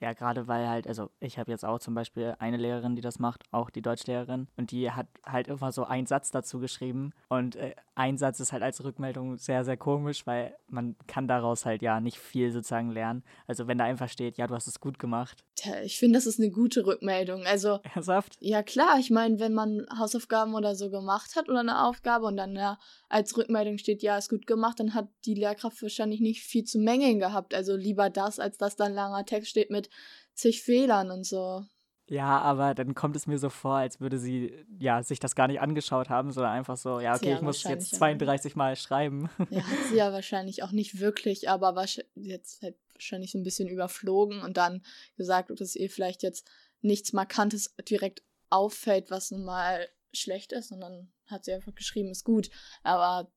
Ja, 0.00 0.14
gerade 0.14 0.48
weil 0.48 0.66
halt, 0.66 0.86
also 0.86 1.10
ich 1.20 1.38
habe 1.38 1.50
jetzt 1.50 1.64
auch 1.64 1.78
zum 1.78 1.94
Beispiel 1.94 2.34
eine 2.38 2.56
Lehrerin, 2.56 2.96
die 2.96 3.02
das 3.02 3.18
macht, 3.18 3.42
auch 3.50 3.68
die 3.68 3.82
Deutschlehrerin, 3.82 4.48
und 4.56 4.70
die 4.70 4.90
hat 4.90 5.06
halt 5.26 5.48
immer 5.48 5.72
so 5.72 5.84
einen 5.84 6.06
Satz 6.06 6.30
dazu 6.30 6.58
geschrieben. 6.58 7.12
Und 7.28 7.56
äh, 7.56 7.74
ein 7.94 8.16
Satz 8.16 8.40
ist 8.40 8.52
halt 8.52 8.62
als 8.62 8.82
Rückmeldung 8.82 9.36
sehr, 9.36 9.62
sehr 9.62 9.76
komisch, 9.76 10.26
weil 10.26 10.56
man 10.68 10.96
kann 11.06 11.28
daraus 11.28 11.66
halt 11.66 11.82
ja 11.82 12.00
nicht 12.00 12.18
viel 12.18 12.50
sozusagen 12.50 12.90
lernen. 12.90 13.22
Also 13.46 13.66
wenn 13.66 13.76
da 13.76 13.84
einfach 13.84 14.08
steht, 14.08 14.38
ja, 14.38 14.46
du 14.46 14.54
hast 14.54 14.66
es 14.66 14.80
gut 14.80 14.98
gemacht. 14.98 15.44
Tja, 15.54 15.82
ich 15.82 15.98
finde, 15.98 16.16
das 16.16 16.26
ist 16.26 16.40
eine 16.40 16.50
gute 16.50 16.86
Rückmeldung. 16.86 17.44
Also. 17.44 17.80
Ernsthaft? 17.94 18.38
Ja, 18.40 18.62
klar. 18.62 18.98
Ich 18.98 19.10
meine, 19.10 19.38
wenn 19.38 19.52
man 19.52 19.86
Hausaufgaben 19.98 20.54
oder 20.54 20.74
so 20.74 20.90
gemacht 20.90 21.36
hat 21.36 21.50
oder 21.50 21.60
eine 21.60 21.84
Aufgabe 21.84 22.24
und 22.24 22.38
dann 22.38 22.56
ja 22.56 22.78
als 23.10 23.36
Rückmeldung 23.36 23.76
steht, 23.76 24.02
ja, 24.02 24.16
ist 24.16 24.30
gut 24.30 24.46
gemacht, 24.46 24.80
dann 24.80 24.94
hat 24.94 25.08
die 25.26 25.34
Lehrkraft 25.34 25.82
wahrscheinlich 25.82 26.20
nicht 26.20 26.42
viel 26.42 26.64
zu 26.64 26.78
mängeln 26.78 27.18
gehabt. 27.18 27.54
Also 27.54 27.76
lieber 27.76 28.08
das, 28.08 28.38
als 28.38 28.56
dass 28.56 28.76
da 28.76 28.84
ein 28.84 28.94
langer 28.94 29.26
Text 29.26 29.50
steht 29.50 29.70
mit 29.70 29.89
zig 30.34 30.62
Fehlern 30.62 31.10
und 31.10 31.24
so. 31.24 31.64
Ja, 32.10 32.40
aber 32.40 32.74
dann 32.74 32.96
kommt 32.96 33.14
es 33.14 33.28
mir 33.28 33.38
so 33.38 33.50
vor, 33.50 33.76
als 33.76 34.00
würde 34.00 34.18
sie 34.18 34.52
ja 34.80 35.00
sich 35.04 35.20
das 35.20 35.36
gar 35.36 35.46
nicht 35.46 35.60
angeschaut 35.60 36.08
haben, 36.08 36.32
sondern 36.32 36.52
einfach 36.52 36.76
so, 36.76 36.98
ja, 36.98 37.14
okay, 37.14 37.30
ja 37.30 37.36
ich 37.36 37.42
muss 37.42 37.62
jetzt 37.62 37.94
32 37.94 38.56
Mal 38.56 38.74
schreiben. 38.74 39.30
Ja, 39.48 39.62
hat 39.62 39.78
sie 39.88 39.96
ja 39.96 40.12
wahrscheinlich 40.12 40.64
auch 40.64 40.72
nicht 40.72 40.98
wirklich, 40.98 41.48
aber 41.48 41.72
jetzt 42.16 42.62
halt 42.62 42.74
wahrscheinlich 42.94 43.30
so 43.30 43.38
ein 43.38 43.44
bisschen 43.44 43.68
überflogen 43.68 44.42
und 44.42 44.56
dann 44.56 44.82
gesagt, 45.16 45.52
dass 45.60 45.76
ihr 45.76 45.88
vielleicht 45.88 46.24
jetzt 46.24 46.50
nichts 46.80 47.12
Markantes 47.12 47.76
direkt 47.88 48.24
auffällt, 48.50 49.12
was 49.12 49.30
nun 49.30 49.44
mal 49.44 49.88
schlecht 50.12 50.52
ist, 50.52 50.70
sondern 50.70 51.12
hat 51.26 51.44
sie 51.44 51.52
einfach 51.52 51.76
geschrieben, 51.76 52.10
ist 52.10 52.24
gut. 52.24 52.50
Aber 52.82 53.30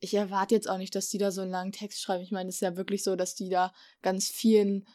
ich 0.00 0.14
erwarte 0.14 0.54
jetzt 0.54 0.70
auch 0.70 0.78
nicht, 0.78 0.94
dass 0.94 1.10
die 1.10 1.18
da 1.18 1.30
so 1.30 1.42
einen 1.42 1.50
langen 1.50 1.72
Text 1.72 2.00
schreiben. 2.00 2.22
Ich 2.22 2.32
meine, 2.32 2.48
es 2.48 2.56
ist 2.56 2.60
ja 2.62 2.76
wirklich 2.78 3.04
so, 3.04 3.14
dass 3.14 3.34
die 3.34 3.50
da 3.50 3.74
ganz 4.00 4.28
vielen 4.28 4.86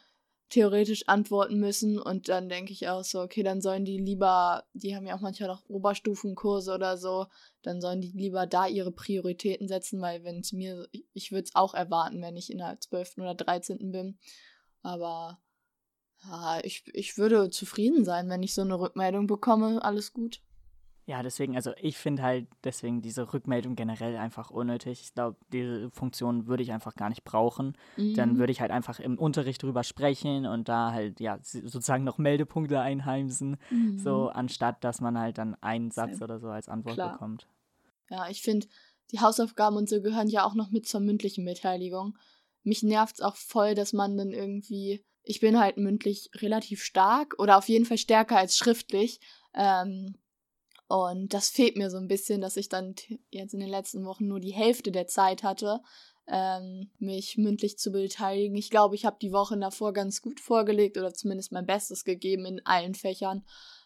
theoretisch 0.51 1.07
antworten 1.07 1.59
müssen 1.59 1.97
und 1.97 2.27
dann 2.29 2.49
denke 2.49 2.73
ich 2.73 2.89
auch 2.89 3.03
so, 3.03 3.21
okay, 3.21 3.41
dann 3.41 3.61
sollen 3.61 3.85
die 3.85 3.97
lieber, 3.97 4.65
die 4.73 4.95
haben 4.95 5.07
ja 5.07 5.15
auch 5.15 5.21
manchmal 5.21 5.49
noch 5.49 5.63
Oberstufenkurse 5.69 6.73
oder 6.73 6.97
so, 6.97 7.27
dann 7.61 7.79
sollen 7.81 8.01
die 8.01 8.11
lieber 8.11 8.45
da 8.45 8.67
ihre 8.67 8.91
Prioritäten 8.91 9.67
setzen, 9.67 10.01
weil 10.01 10.23
wenn 10.23 10.41
es 10.41 10.51
mir, 10.51 10.87
ich 11.13 11.31
würde 11.31 11.45
es 11.45 11.55
auch 11.55 11.73
erwarten, 11.73 12.21
wenn 12.21 12.35
ich 12.35 12.51
in 12.51 12.57
der 12.57 12.77
12. 12.79 13.19
oder 13.19 13.33
13. 13.33 13.91
bin, 13.91 14.19
aber 14.83 15.39
ja, 16.23 16.59
ich, 16.63 16.83
ich 16.93 17.17
würde 17.17 17.49
zufrieden 17.49 18.03
sein, 18.03 18.29
wenn 18.29 18.43
ich 18.43 18.53
so 18.53 18.61
eine 18.61 18.77
Rückmeldung 18.77 19.27
bekomme, 19.27 19.83
alles 19.83 20.11
gut. 20.11 20.41
Ja, 21.07 21.23
deswegen, 21.23 21.55
also 21.55 21.71
ich 21.81 21.97
finde 21.97 22.21
halt 22.21 22.47
deswegen 22.63 23.01
diese 23.01 23.33
Rückmeldung 23.33 23.75
generell 23.75 24.17
einfach 24.17 24.51
unnötig. 24.51 25.01
Ich 25.01 25.13
glaube, 25.13 25.35
diese 25.51 25.89
Funktion 25.91 26.45
würde 26.47 26.61
ich 26.61 26.71
einfach 26.71 26.95
gar 26.95 27.09
nicht 27.09 27.23
brauchen. 27.23 27.75
Mhm. 27.97 28.13
Dann 28.13 28.37
würde 28.37 28.51
ich 28.51 28.61
halt 28.61 28.71
einfach 28.71 28.99
im 28.99 29.17
Unterricht 29.17 29.63
drüber 29.63 29.83
sprechen 29.83 30.45
und 30.45 30.69
da 30.69 30.91
halt, 30.91 31.19
ja, 31.19 31.39
sozusagen 31.41 32.03
noch 32.03 32.19
Meldepunkte 32.19 32.79
einheimsen, 32.79 33.57
mhm. 33.71 33.97
so 33.97 34.29
anstatt 34.29 34.83
dass 34.83 35.01
man 35.01 35.17
halt 35.17 35.37
dann 35.37 35.55
einen 35.61 35.89
Satz 35.89 36.19
Same. 36.19 36.23
oder 36.23 36.39
so 36.39 36.49
als 36.49 36.69
Antwort 36.69 36.95
Klar. 36.95 37.13
bekommt. 37.13 37.47
Ja, 38.09 38.29
ich 38.29 38.41
finde, 38.41 38.67
die 39.11 39.19
Hausaufgaben 39.19 39.77
und 39.77 39.89
so 39.89 40.01
gehören 40.01 40.27
ja 40.27 40.45
auch 40.45 40.53
noch 40.53 40.69
mit 40.69 40.87
zur 40.87 40.99
mündlichen 40.99 41.45
Beteiligung. 41.45 42.17
Mich 42.63 42.83
nervt 42.83 43.15
es 43.15 43.21
auch 43.21 43.35
voll, 43.35 43.73
dass 43.73 43.91
man 43.91 44.17
dann 44.17 44.31
irgendwie, 44.31 45.03
ich 45.23 45.39
bin 45.39 45.59
halt 45.59 45.77
mündlich 45.77 46.29
relativ 46.35 46.83
stark 46.83 47.35
oder 47.39 47.57
auf 47.57 47.69
jeden 47.69 47.85
Fall 47.85 47.97
stärker 47.97 48.37
als 48.37 48.55
schriftlich. 48.55 49.19
Ähm, 49.53 50.15
und 50.91 51.33
das 51.33 51.49
fehlt 51.49 51.77
mir 51.77 51.89
so 51.89 51.97
ein 51.97 52.07
bisschen, 52.07 52.41
dass 52.41 52.57
ich 52.57 52.67
dann 52.67 52.95
jetzt 53.29 53.53
in 53.53 53.61
den 53.61 53.69
letzten 53.69 54.03
Wochen 54.03 54.27
nur 54.27 54.39
die 54.39 54.53
Hälfte 54.53 54.91
der 54.91 55.07
Zeit 55.07 55.41
hatte, 55.41 55.81
ähm, 56.27 56.89
mich 56.99 57.37
mündlich 57.37 57.77
zu 57.77 57.91
beteiligen. 57.91 58.55
Ich 58.57 58.69
glaube, 58.69 58.95
ich 58.95 59.05
habe 59.05 59.17
die 59.21 59.31
Wochen 59.31 59.61
davor 59.61 59.93
ganz 59.93 60.21
gut 60.21 60.39
vorgelegt 60.39 60.97
oder 60.97 61.13
zumindest 61.13 61.51
mein 61.51 61.65
Bestes 61.65 62.03
gegeben 62.03 62.45
in 62.45 62.65
allen 62.65 62.93
Fächern. 62.93 63.45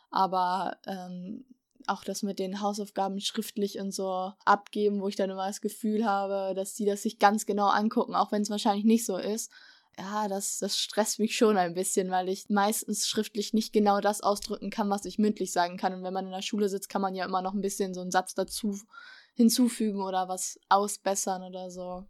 Aber 0.10 0.78
ähm, 0.88 1.46
auch 1.88 2.04
das 2.04 2.24
mit 2.24 2.40
den 2.40 2.62
Hausaufgaben 2.62 3.20
schriftlich 3.20 3.80
und 3.80 3.94
so 3.94 4.32
abgeben, 4.44 5.02
wo 5.02 5.08
ich 5.08 5.16
dann 5.16 5.30
immer 5.30 5.48
das 5.48 5.62
Gefühl 5.62 6.06
habe, 6.06 6.56
dass 6.56 6.74
die 6.74 6.86
das 6.86 7.04
sich 7.04 7.20
ganz 7.20 7.46
genau 7.46 7.68
angucken, 7.68 8.16
auch 8.16 8.32
wenn 8.32 8.42
es 8.42 8.50
wahrscheinlich 8.50 8.86
nicht 8.86 9.06
so 9.06 9.18
ist 9.18 9.52
ja, 9.98 10.28
das, 10.28 10.60
das 10.60 10.78
stresst 10.78 11.20
mich 11.20 11.38
schon 11.38 11.58
ein 11.58 11.74
bisschen, 11.74 12.12
weil 12.12 12.30
ich 12.30 12.50
meistens 12.50 13.08
schriftlich 13.08 13.54
nicht 13.54 13.72
genau 13.74 14.02
das 14.02 14.22
ausdrücken 14.22 14.70
kann, 14.70 14.90
was 14.90 15.06
ich 15.06 15.18
mündlich 15.20 15.52
sagen 15.52 15.78
kann. 15.78 15.94
Und 15.94 16.04
wenn 16.04 16.14
man 16.14 16.26
in 16.26 16.32
der 16.32 16.42
Schule 16.42 16.70
sitzt, 16.70 16.90
kann 16.90 17.02
man 17.02 17.16
ja 17.16 17.26
immer 17.26 17.42
noch 17.42 17.54
ein 17.54 17.62
bisschen 17.62 17.94
so 17.94 18.02
einen 18.02 18.12
Satz 18.12 18.34
dazu 18.34 18.78
hinzufügen 19.36 20.02
oder 20.02 20.28
was 20.28 20.60
ausbessern 20.70 21.44
oder 21.44 21.70
so. 21.70 22.06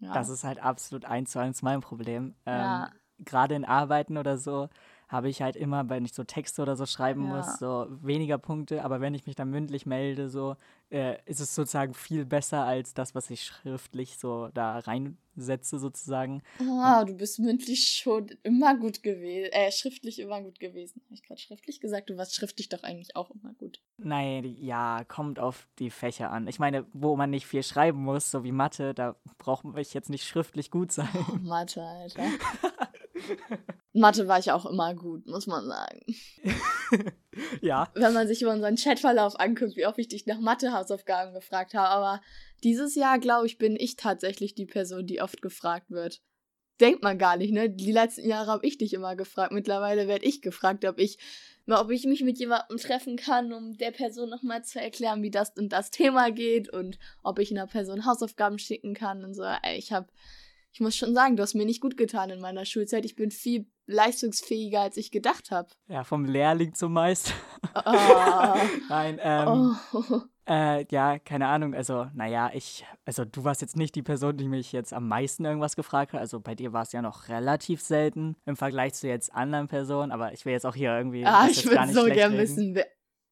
Ja. 0.00 0.12
Das 0.12 0.28
ist 0.28 0.44
halt 0.44 0.58
absolut 0.58 1.04
eins 1.04 1.30
zu 1.30 1.38
eins 1.38 1.62
mein 1.62 1.80
Problem. 1.80 2.34
Ähm, 2.46 2.60
ja. 2.60 2.92
Gerade 3.18 3.54
in 3.54 3.64
Arbeiten 3.64 4.16
oder 4.16 4.38
so 4.38 4.68
habe 5.10 5.28
ich 5.28 5.42
halt 5.42 5.56
immer, 5.56 5.88
wenn 5.88 6.04
ich 6.04 6.14
so 6.14 6.22
Texte 6.22 6.62
oder 6.62 6.76
so 6.76 6.86
schreiben 6.86 7.26
ja. 7.26 7.36
muss, 7.36 7.58
so 7.58 7.86
weniger 8.00 8.38
Punkte. 8.38 8.84
Aber 8.84 9.00
wenn 9.00 9.12
ich 9.12 9.26
mich 9.26 9.34
dann 9.34 9.50
mündlich 9.50 9.84
melde, 9.84 10.28
so 10.28 10.54
äh, 10.88 11.16
ist 11.26 11.40
es 11.40 11.52
sozusagen 11.52 11.94
viel 11.94 12.24
besser 12.24 12.64
als 12.64 12.94
das, 12.94 13.12
was 13.16 13.28
ich 13.28 13.42
schriftlich 13.42 14.18
so 14.18 14.50
da 14.54 14.78
reinsetze, 14.78 15.80
sozusagen. 15.80 16.42
Ah, 16.60 17.04
du 17.04 17.16
bist 17.16 17.40
mündlich 17.40 17.88
schon 17.88 18.28
immer 18.44 18.76
gut 18.76 19.02
gewesen, 19.02 19.50
äh, 19.50 19.72
schriftlich 19.72 20.20
immer 20.20 20.40
gut 20.42 20.60
gewesen. 20.60 21.02
Habe 21.06 21.14
ich 21.14 21.24
gerade 21.24 21.40
schriftlich 21.40 21.80
gesagt? 21.80 22.08
Du 22.08 22.16
warst 22.16 22.36
schriftlich 22.36 22.68
doch 22.68 22.84
eigentlich 22.84 23.16
auch 23.16 23.32
immer 23.32 23.52
gut. 23.54 23.80
Nein, 23.98 24.44
ja, 24.44 25.02
kommt 25.08 25.40
auf 25.40 25.66
die 25.80 25.90
Fächer 25.90 26.30
an. 26.30 26.46
Ich 26.46 26.60
meine, 26.60 26.86
wo 26.92 27.16
man 27.16 27.30
nicht 27.30 27.46
viel 27.46 27.64
schreiben 27.64 27.98
muss, 27.98 28.30
so 28.30 28.44
wie 28.44 28.52
Mathe, 28.52 28.94
da 28.94 29.16
braucht 29.38 29.64
ich 29.76 29.92
jetzt 29.92 30.08
nicht 30.08 30.24
schriftlich 30.24 30.70
gut 30.70 30.92
sein. 30.92 31.08
Oh, 31.32 31.34
Mathe, 31.42 31.82
Alter. 31.82 32.22
Mathe 33.92 34.28
war 34.28 34.38
ich 34.38 34.52
auch 34.52 34.66
immer 34.66 34.94
gut, 34.94 35.26
muss 35.26 35.46
man 35.46 35.66
sagen. 35.66 36.00
ja. 37.60 37.90
Wenn 37.94 38.12
man 38.12 38.28
sich 38.28 38.42
über 38.42 38.52
unseren 38.52 38.76
Chatverlauf 38.76 39.38
anguckt, 39.38 39.76
wie 39.76 39.86
oft 39.86 39.98
ich 39.98 40.08
dich 40.08 40.26
nach 40.26 40.40
Mathe-Hausaufgaben 40.40 41.34
gefragt 41.34 41.74
habe. 41.74 41.88
Aber 41.88 42.22
dieses 42.62 42.94
Jahr, 42.94 43.18
glaube 43.18 43.46
ich, 43.46 43.58
bin 43.58 43.76
ich 43.76 43.96
tatsächlich 43.96 44.54
die 44.54 44.66
Person, 44.66 45.06
die 45.06 45.20
oft 45.20 45.42
gefragt 45.42 45.90
wird. 45.90 46.20
Denkt 46.80 47.02
man 47.02 47.18
gar 47.18 47.36
nicht, 47.36 47.52
ne? 47.52 47.68
Die 47.68 47.92
letzten 47.92 48.26
Jahre 48.26 48.50
habe 48.50 48.66
ich 48.66 48.78
dich 48.78 48.94
immer 48.94 49.14
gefragt. 49.14 49.52
Mittlerweile 49.52 50.08
werde 50.08 50.24
ich 50.24 50.40
gefragt, 50.40 50.84
ob 50.86 50.98
ich, 50.98 51.18
ob 51.68 51.90
ich 51.90 52.06
mich 52.06 52.22
mit 52.22 52.38
jemandem 52.38 52.78
treffen 52.78 53.16
kann, 53.16 53.52
um 53.52 53.76
der 53.76 53.90
Person 53.90 54.30
nochmal 54.30 54.64
zu 54.64 54.80
erklären, 54.80 55.22
wie 55.22 55.30
das 55.30 55.52
und 55.58 55.70
das 55.70 55.90
Thema 55.90 56.30
geht 56.30 56.72
und 56.72 56.98
ob 57.22 57.38
ich 57.38 57.50
einer 57.50 57.66
Person 57.66 58.06
Hausaufgaben 58.06 58.58
schicken 58.58 58.94
kann 58.94 59.24
und 59.24 59.34
so. 59.34 59.44
Ich 59.76 59.92
habe 59.92 60.08
ich 60.72 60.80
muss 60.80 60.96
schon 60.96 61.14
sagen, 61.14 61.36
du 61.36 61.42
hast 61.42 61.54
mir 61.54 61.66
nicht 61.66 61.80
gut 61.80 61.96
getan 61.96 62.30
in 62.30 62.40
meiner 62.40 62.64
Schulzeit. 62.64 63.04
Ich 63.04 63.16
bin 63.16 63.30
viel 63.30 63.66
leistungsfähiger, 63.86 64.80
als 64.80 64.96
ich 64.96 65.10
gedacht 65.10 65.50
habe. 65.50 65.68
Ja, 65.88 66.04
vom 66.04 66.24
Lehrling 66.24 66.74
zum 66.74 66.92
Meister. 66.92 67.32
Oh. 67.74 67.80
Nein, 68.88 69.18
ähm, 69.20 69.76
oh. 69.92 70.20
äh, 70.48 70.86
ja, 70.90 71.18
keine 71.18 71.48
Ahnung. 71.48 71.74
Also, 71.74 72.06
naja, 72.14 72.50
ich, 72.54 72.84
also 73.04 73.24
du 73.24 73.42
warst 73.42 73.62
jetzt 73.62 73.76
nicht 73.76 73.96
die 73.96 74.02
Person, 74.02 74.36
die 74.36 74.48
mich 74.48 74.70
jetzt 74.70 74.92
am 74.92 75.08
meisten 75.08 75.44
irgendwas 75.44 75.74
gefragt 75.74 76.12
hat. 76.12 76.20
Also 76.20 76.40
bei 76.40 76.54
dir 76.54 76.72
war 76.72 76.82
es 76.82 76.92
ja 76.92 77.02
noch 77.02 77.28
relativ 77.28 77.80
selten 77.80 78.36
im 78.46 78.56
Vergleich 78.56 78.94
zu 78.94 79.08
jetzt 79.08 79.34
anderen 79.34 79.66
Personen. 79.66 80.12
Aber 80.12 80.32
ich 80.32 80.44
will 80.44 80.52
jetzt 80.52 80.66
auch 80.66 80.76
hier 80.76 80.96
irgendwie. 80.96 81.26
Ah, 81.26 81.48
ich 81.50 81.66
würde 81.66 81.92
so 81.92 82.04
gerne 82.04 82.38
wissen, 82.38 82.78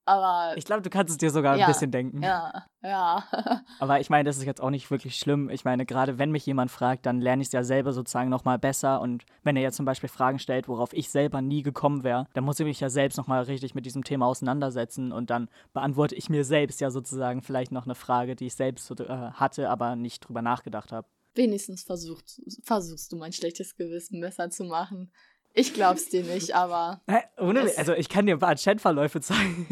aber. 0.08 0.56
Ich 0.56 0.64
glaube, 0.64 0.82
du 0.82 0.90
kannst 0.90 1.10
es 1.12 1.18
dir 1.18 1.30
sogar 1.30 1.56
ja, 1.56 1.66
ein 1.66 1.72
bisschen 1.72 1.90
denken. 1.90 2.22
Ja, 2.22 2.64
ja. 2.82 3.24
Aber 3.80 4.00
ich 4.00 4.10
meine, 4.10 4.24
das 4.24 4.38
ist 4.38 4.44
jetzt 4.44 4.60
auch 4.60 4.70
nicht 4.70 4.90
wirklich 4.90 5.16
schlimm. 5.16 5.50
Ich 5.50 5.64
meine, 5.64 5.84
gerade 5.84 6.18
wenn 6.18 6.30
mich 6.30 6.46
jemand 6.46 6.70
fragt, 6.70 7.06
dann 7.06 7.20
lerne 7.20 7.42
ich 7.42 7.48
es 7.48 7.52
ja 7.52 7.62
selber 7.62 7.92
sozusagen 7.92 8.30
nochmal 8.30 8.58
besser. 8.58 9.00
Und 9.00 9.24
wenn 9.42 9.56
er 9.56 9.62
jetzt 9.62 9.76
zum 9.76 9.84
Beispiel 9.84 10.08
Fragen 10.08 10.38
stellt, 10.38 10.68
worauf 10.68 10.92
ich 10.92 11.10
selber 11.10 11.42
nie 11.42 11.62
gekommen 11.62 12.04
wäre, 12.04 12.26
dann 12.32 12.44
muss 12.44 12.58
ich 12.58 12.66
mich 12.66 12.80
ja 12.80 12.88
selbst 12.88 13.16
nochmal 13.16 13.42
richtig 13.42 13.74
mit 13.74 13.86
diesem 13.86 14.04
Thema 14.04 14.26
auseinandersetzen. 14.26 15.12
Und 15.12 15.30
dann 15.30 15.48
beantworte 15.72 16.14
ich 16.14 16.30
mir 16.30 16.44
selbst 16.44 16.80
ja 16.80 16.90
sozusagen 16.90 17.42
vielleicht 17.42 17.72
noch 17.72 17.84
eine 17.84 17.94
Frage, 17.94 18.34
die 18.34 18.46
ich 18.46 18.54
selbst 18.54 18.90
äh, 19.00 19.04
hatte, 19.06 19.68
aber 19.68 19.96
nicht 19.96 20.20
drüber 20.20 20.42
nachgedacht 20.42 20.92
habe. 20.92 21.06
Wenigstens 21.34 21.82
versucht, 21.84 22.40
versuchst 22.64 23.12
du 23.12 23.16
mein 23.16 23.32
schlechtes 23.32 23.76
Gewissen 23.76 24.20
besser 24.20 24.50
zu 24.50 24.64
machen. 24.64 25.12
Ich 25.54 25.74
glaub's 25.74 26.08
dir 26.08 26.22
nicht, 26.22 26.54
aber. 26.54 27.00
Hä? 27.08 27.18
Ohne, 27.38 27.70
also 27.76 27.92
ich 27.92 28.08
kann 28.08 28.26
dir 28.26 28.36
ein 28.36 28.38
paar 28.38 28.54
Chatverläufe 28.56 29.20
zeigen. 29.22 29.66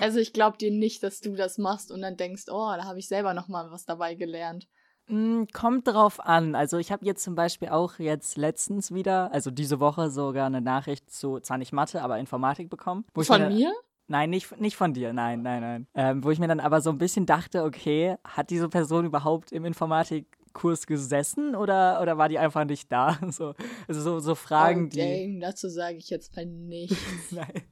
Also 0.00 0.18
ich 0.18 0.32
glaub 0.32 0.58
dir 0.58 0.70
nicht, 0.70 1.02
dass 1.02 1.20
du 1.20 1.34
das 1.34 1.58
machst 1.58 1.90
und 1.90 2.02
dann 2.02 2.16
denkst, 2.16 2.44
oh, 2.48 2.72
da 2.76 2.84
habe 2.84 2.98
ich 2.98 3.08
selber 3.08 3.34
noch 3.34 3.48
mal 3.48 3.70
was 3.70 3.84
dabei 3.84 4.14
gelernt. 4.14 4.68
Mm, 5.08 5.44
kommt 5.52 5.88
drauf 5.88 6.20
an. 6.20 6.54
Also 6.54 6.78
ich 6.78 6.92
habe 6.92 7.04
jetzt 7.04 7.22
zum 7.22 7.34
Beispiel 7.34 7.68
auch 7.68 7.98
jetzt 7.98 8.36
letztens 8.36 8.92
wieder, 8.92 9.32
also 9.32 9.50
diese 9.50 9.80
Woche 9.80 10.10
sogar 10.10 10.46
eine 10.46 10.60
Nachricht 10.60 11.10
zu, 11.10 11.40
zwar 11.40 11.58
nicht 11.58 11.72
Mathe, 11.72 12.02
aber 12.02 12.18
Informatik 12.18 12.68
bekommen. 12.68 13.04
von 13.14 13.40
mir, 13.40 13.48
mir? 13.48 13.72
Nein, 14.06 14.30
nicht, 14.30 14.58
nicht 14.58 14.76
von 14.76 14.94
dir, 14.94 15.12
nein, 15.12 15.42
nein, 15.42 15.60
nein. 15.60 15.86
Ähm, 15.94 16.24
wo 16.24 16.30
ich 16.30 16.38
mir 16.38 16.48
dann 16.48 16.60
aber 16.60 16.80
so 16.80 16.90
ein 16.90 16.98
bisschen 16.98 17.26
dachte, 17.26 17.64
okay, 17.64 18.16
hat 18.24 18.50
diese 18.50 18.68
Person 18.68 19.04
überhaupt 19.04 19.52
im 19.52 19.64
Informatik 19.64 20.37
Kurs 20.52 20.86
gesessen 20.86 21.54
oder, 21.54 22.00
oder 22.00 22.18
war 22.18 22.28
die 22.28 22.38
einfach 22.38 22.64
nicht 22.64 22.90
da? 22.90 23.18
So, 23.30 23.54
also 23.86 24.00
so, 24.00 24.20
so 24.20 24.34
Fragen, 24.34 24.86
oh, 24.92 24.96
dang, 24.96 25.06
die. 25.06 25.38
Dazu 25.40 25.68
sage 25.68 25.96
ich 25.96 26.10
jetzt 26.10 26.34
mal 26.34 26.46
nichts. 26.46 26.96
Nein. 27.30 27.62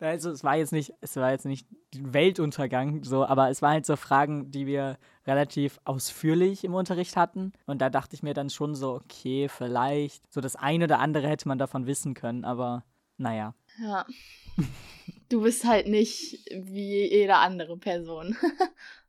Also 0.00 0.30
es 0.30 0.42
war 0.42 0.56
jetzt 0.56 0.72
nicht, 0.72 0.92
es 1.00 1.16
war 1.16 1.30
jetzt 1.30 1.46
nicht 1.46 1.66
Weltuntergang, 1.96 3.04
so, 3.04 3.24
aber 3.24 3.50
es 3.50 3.62
waren 3.62 3.74
halt 3.74 3.86
so 3.86 3.96
Fragen, 3.96 4.50
die 4.50 4.66
wir 4.66 4.98
relativ 5.26 5.78
ausführlich 5.84 6.64
im 6.64 6.74
Unterricht 6.74 7.16
hatten. 7.16 7.52
Und 7.66 7.80
da 7.80 7.88
dachte 7.88 8.14
ich 8.14 8.22
mir 8.22 8.34
dann 8.34 8.50
schon 8.50 8.74
so, 8.74 8.94
okay, 8.94 9.48
vielleicht, 9.48 10.32
so 10.32 10.40
das 10.40 10.56
eine 10.56 10.84
oder 10.84 10.98
andere 10.98 11.28
hätte 11.28 11.48
man 11.48 11.58
davon 11.58 11.86
wissen 11.86 12.14
können, 12.14 12.44
aber 12.44 12.84
naja. 13.16 13.54
Ja. 13.80 14.06
Du 15.28 15.42
bist 15.42 15.64
halt 15.64 15.88
nicht 15.88 16.48
wie 16.52 17.08
jede 17.08 17.36
andere 17.36 17.76
Person. 17.76 18.36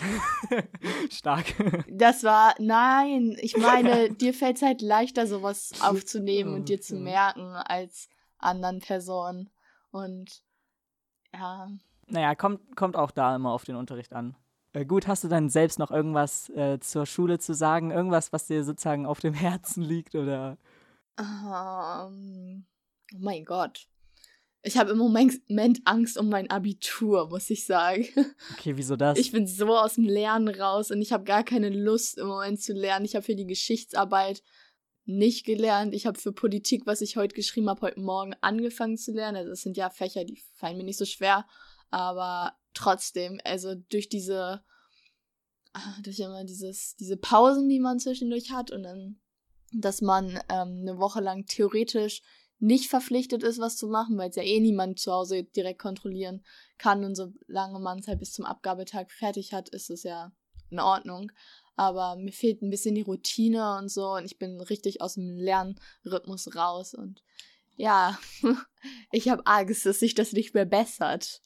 Stark. 1.10 1.54
Das 1.88 2.24
war, 2.24 2.54
nein, 2.58 3.36
ich 3.40 3.56
meine, 3.58 4.10
dir 4.10 4.34
fällt 4.34 4.56
es 4.56 4.62
halt 4.62 4.82
leichter, 4.82 5.26
sowas 5.26 5.72
aufzunehmen 5.80 6.54
und 6.54 6.68
dir 6.68 6.80
zu 6.80 6.96
merken 6.96 7.54
als 7.54 8.08
anderen 8.38 8.80
Personen. 8.80 9.50
Und 9.90 10.42
ja. 11.32 11.68
Naja, 12.06 12.34
kommt, 12.34 12.76
kommt 12.76 12.96
auch 12.96 13.10
da 13.10 13.36
immer 13.36 13.52
auf 13.52 13.64
den 13.64 13.76
Unterricht 13.76 14.12
an. 14.12 14.36
Äh, 14.72 14.84
gut, 14.84 15.06
hast 15.06 15.24
du 15.24 15.28
dann 15.28 15.48
selbst 15.48 15.78
noch 15.78 15.90
irgendwas 15.90 16.48
äh, 16.50 16.78
zur 16.80 17.06
Schule 17.06 17.38
zu 17.38 17.54
sagen? 17.54 17.90
Irgendwas, 17.90 18.32
was 18.32 18.46
dir 18.46 18.64
sozusagen 18.64 19.06
auf 19.06 19.20
dem 19.20 19.34
Herzen 19.34 19.82
liegt 19.82 20.14
oder? 20.14 20.56
Um, 21.18 22.64
oh 23.12 23.18
mein 23.18 23.44
Gott. 23.44 23.88
Ich 24.62 24.76
habe 24.76 24.90
im 24.90 24.98
Moment 24.98 25.40
Angst 25.84 26.18
um 26.18 26.28
mein 26.28 26.50
Abitur, 26.50 27.28
muss 27.28 27.48
ich 27.48 27.64
sagen. 27.64 28.06
Okay, 28.54 28.76
wieso 28.76 28.96
das? 28.96 29.18
Ich 29.18 29.30
bin 29.30 29.46
so 29.46 29.76
aus 29.76 29.94
dem 29.94 30.04
Lernen 30.04 30.48
raus 30.48 30.90
und 30.90 31.00
ich 31.00 31.12
habe 31.12 31.24
gar 31.24 31.44
keine 31.44 31.70
Lust 31.70 32.18
im 32.18 32.26
Moment 32.26 32.60
zu 32.60 32.72
lernen. 32.72 33.04
Ich 33.04 33.14
habe 33.14 33.24
für 33.24 33.36
die 33.36 33.46
Geschichtsarbeit 33.46 34.42
nicht 35.04 35.46
gelernt. 35.46 35.94
Ich 35.94 36.06
habe 36.06 36.18
für 36.18 36.32
Politik, 36.32 36.86
was 36.86 37.00
ich 37.00 37.16
heute 37.16 37.34
geschrieben 37.34 37.70
habe, 37.70 37.82
heute 37.82 38.00
Morgen 38.00 38.34
angefangen 38.40 38.98
zu 38.98 39.12
lernen. 39.12 39.38
Also 39.38 39.52
es 39.52 39.62
sind 39.62 39.76
ja 39.76 39.90
Fächer, 39.90 40.24
die 40.24 40.42
fallen 40.54 40.76
mir 40.76 40.84
nicht 40.84 40.98
so 40.98 41.06
schwer, 41.06 41.46
aber 41.90 42.58
trotzdem, 42.74 43.40
also 43.44 43.74
durch 43.74 44.08
diese, 44.08 44.62
ah, 45.72 45.94
durch 46.02 46.18
immer 46.18 46.44
dieses, 46.44 46.96
diese 46.96 47.16
Pausen, 47.16 47.68
die 47.68 47.80
man 47.80 48.00
zwischendurch 48.00 48.50
hat 48.50 48.70
und 48.70 48.82
dann, 48.82 49.20
dass 49.72 50.02
man 50.02 50.40
ähm, 50.50 50.80
eine 50.82 50.98
Woche 50.98 51.20
lang 51.20 51.46
theoretisch 51.46 52.22
nicht 52.58 52.88
verpflichtet 52.90 53.42
ist, 53.42 53.60
was 53.60 53.76
zu 53.76 53.88
machen, 53.88 54.18
weil 54.18 54.30
es 54.30 54.36
ja 54.36 54.42
eh 54.42 54.60
niemand 54.60 54.98
zu 54.98 55.12
Hause 55.12 55.44
direkt 55.44 55.80
kontrollieren 55.80 56.44
kann. 56.76 57.04
Und 57.04 57.14
solange 57.14 57.78
man 57.78 58.00
es 58.00 58.08
halt 58.08 58.18
bis 58.18 58.32
zum 58.32 58.44
Abgabetag 58.44 59.10
fertig 59.10 59.52
hat, 59.52 59.68
ist 59.68 59.90
es 59.90 60.02
ja 60.02 60.32
in 60.70 60.80
Ordnung. 60.80 61.30
Aber 61.76 62.16
mir 62.16 62.32
fehlt 62.32 62.60
ein 62.60 62.70
bisschen 62.70 62.96
die 62.96 63.02
Routine 63.02 63.78
und 63.78 63.88
so 63.88 64.14
und 64.14 64.24
ich 64.24 64.38
bin 64.38 64.60
richtig 64.60 65.00
aus 65.00 65.14
dem 65.14 65.38
Lernrhythmus 65.38 66.54
raus. 66.56 66.94
Und 66.94 67.22
ja, 67.76 68.18
ich 69.12 69.28
habe 69.28 69.46
Angst, 69.46 69.86
dass 69.86 70.00
sich 70.00 70.14
das 70.14 70.32
nicht 70.32 70.54
mehr 70.54 70.64
bessert. 70.64 71.40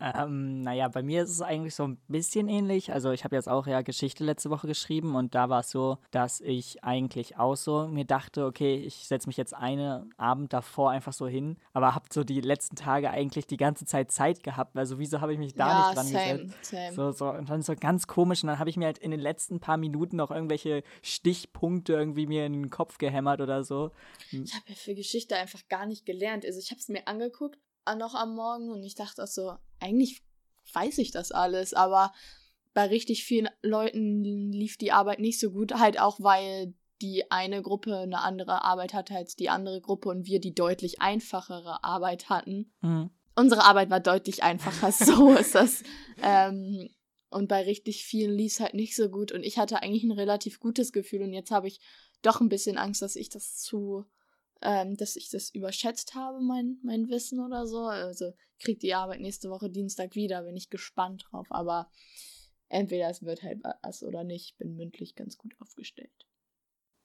Ähm, 0.00 0.60
naja, 0.60 0.86
bei 0.88 1.02
mir 1.02 1.24
ist 1.24 1.30
es 1.30 1.42
eigentlich 1.42 1.74
so 1.74 1.84
ein 1.84 1.96
bisschen 2.06 2.48
ähnlich. 2.48 2.92
Also 2.92 3.10
ich 3.10 3.24
habe 3.24 3.34
jetzt 3.34 3.48
auch 3.48 3.66
ja 3.66 3.82
Geschichte 3.82 4.22
letzte 4.22 4.48
Woche 4.48 4.68
geschrieben 4.68 5.16
und 5.16 5.34
da 5.34 5.48
war 5.48 5.60
es 5.60 5.70
so, 5.70 5.98
dass 6.12 6.40
ich 6.40 6.84
eigentlich 6.84 7.36
auch 7.36 7.56
so 7.56 7.88
mir 7.88 8.04
dachte, 8.04 8.46
okay, 8.46 8.76
ich 8.76 9.08
setze 9.08 9.28
mich 9.28 9.36
jetzt 9.36 9.54
einen 9.54 10.14
Abend 10.16 10.52
davor 10.52 10.90
einfach 10.90 11.12
so 11.12 11.26
hin, 11.26 11.56
aber 11.72 11.96
habe 11.96 12.06
so 12.12 12.22
die 12.22 12.40
letzten 12.40 12.76
Tage 12.76 13.10
eigentlich 13.10 13.46
die 13.48 13.56
ganze 13.56 13.86
Zeit 13.86 14.12
Zeit 14.12 14.44
gehabt. 14.44 14.76
Also 14.76 15.00
wieso 15.00 15.20
habe 15.20 15.32
ich 15.32 15.38
mich 15.38 15.54
da 15.54 15.68
ja, 15.68 15.86
nicht 15.86 15.96
dran 15.96 16.06
same, 16.06 16.38
gesetzt? 16.38 16.64
Same. 16.64 16.92
So, 16.92 17.10
so, 17.10 17.30
und 17.30 17.50
dann 17.50 17.62
so 17.62 17.74
ganz 17.74 18.06
komisch 18.06 18.44
und 18.44 18.48
dann 18.48 18.60
habe 18.60 18.70
ich 18.70 18.76
mir 18.76 18.86
halt 18.86 18.98
in 18.98 19.10
den 19.10 19.20
letzten 19.20 19.58
paar 19.58 19.78
Minuten 19.78 20.16
noch 20.16 20.30
irgendwelche 20.30 20.84
Stichpunkte 21.02 21.94
irgendwie 21.94 22.26
mir 22.26 22.46
in 22.46 22.52
den 22.52 22.70
Kopf 22.70 22.98
gehämmert 22.98 23.40
oder 23.40 23.64
so. 23.64 23.90
Ich 24.30 24.54
habe 24.54 24.64
ja 24.68 24.74
für 24.76 24.94
Geschichte 24.94 25.34
einfach 25.36 25.66
gar 25.68 25.86
nicht 25.86 26.06
gelernt. 26.06 26.44
Also 26.46 26.60
ich 26.60 26.70
habe 26.70 26.78
es 26.78 26.88
mir 26.88 27.08
angeguckt 27.08 27.58
noch 27.96 28.14
am 28.14 28.34
Morgen 28.34 28.70
und 28.70 28.82
ich 28.82 28.94
dachte 28.94 29.22
auch 29.22 29.28
so, 29.28 29.56
eigentlich 29.80 30.22
weiß 30.72 30.98
ich 30.98 31.10
das 31.10 31.32
alles, 31.32 31.74
aber 31.74 32.12
bei 32.74 32.86
richtig 32.86 33.24
vielen 33.24 33.48
Leuten 33.62 34.52
lief 34.52 34.76
die 34.76 34.92
Arbeit 34.92 35.18
nicht 35.18 35.40
so 35.40 35.50
gut, 35.50 35.74
halt 35.74 35.98
auch 36.00 36.20
weil 36.20 36.74
die 37.00 37.30
eine 37.30 37.62
Gruppe 37.62 37.96
eine 37.98 38.20
andere 38.20 38.62
Arbeit 38.62 38.92
hatte 38.92 39.14
als 39.14 39.36
die 39.36 39.50
andere 39.50 39.80
Gruppe 39.80 40.08
und 40.08 40.26
wir 40.26 40.40
die 40.40 40.54
deutlich 40.54 41.00
einfachere 41.00 41.82
Arbeit 41.84 42.28
hatten. 42.28 42.72
Mhm. 42.80 43.10
Unsere 43.36 43.64
Arbeit 43.64 43.88
war 43.88 44.00
deutlich 44.00 44.42
einfacher, 44.42 44.90
so 44.92 45.32
ist 45.34 45.54
das. 45.54 45.82
Ähm, 46.22 46.88
und 47.30 47.48
bei 47.48 47.62
richtig 47.62 48.04
vielen 48.04 48.36
lief 48.36 48.54
es 48.54 48.60
halt 48.60 48.74
nicht 48.74 48.96
so 48.96 49.08
gut 49.08 49.32
und 49.32 49.44
ich 49.44 49.58
hatte 49.58 49.82
eigentlich 49.82 50.02
ein 50.02 50.12
relativ 50.12 50.60
gutes 50.60 50.92
Gefühl 50.92 51.22
und 51.22 51.32
jetzt 51.32 51.50
habe 51.50 51.68
ich 51.68 51.80
doch 52.22 52.40
ein 52.40 52.48
bisschen 52.48 52.78
Angst, 52.78 53.02
dass 53.02 53.16
ich 53.16 53.28
das 53.28 53.56
zu 53.58 54.06
ähm, 54.62 54.96
dass 54.96 55.16
ich 55.16 55.30
das 55.30 55.50
überschätzt 55.50 56.14
habe, 56.14 56.40
mein, 56.40 56.78
mein 56.82 57.08
Wissen 57.08 57.40
oder 57.40 57.66
so. 57.66 57.84
Also 57.84 58.32
kriegt 58.58 58.82
die 58.82 58.94
Arbeit 58.94 59.20
nächste 59.20 59.50
Woche 59.50 59.70
Dienstag 59.70 60.14
wieder, 60.14 60.42
bin 60.42 60.56
ich 60.56 60.70
gespannt 60.70 61.26
drauf. 61.30 61.46
Aber 61.50 61.90
entweder 62.68 63.08
es 63.08 63.22
wird 63.22 63.42
halt 63.42 63.62
was 63.82 64.02
oder 64.02 64.24
nicht. 64.24 64.52
Ich 64.52 64.56
bin 64.56 64.76
mündlich 64.76 65.14
ganz 65.14 65.38
gut 65.38 65.54
aufgestellt. 65.60 66.27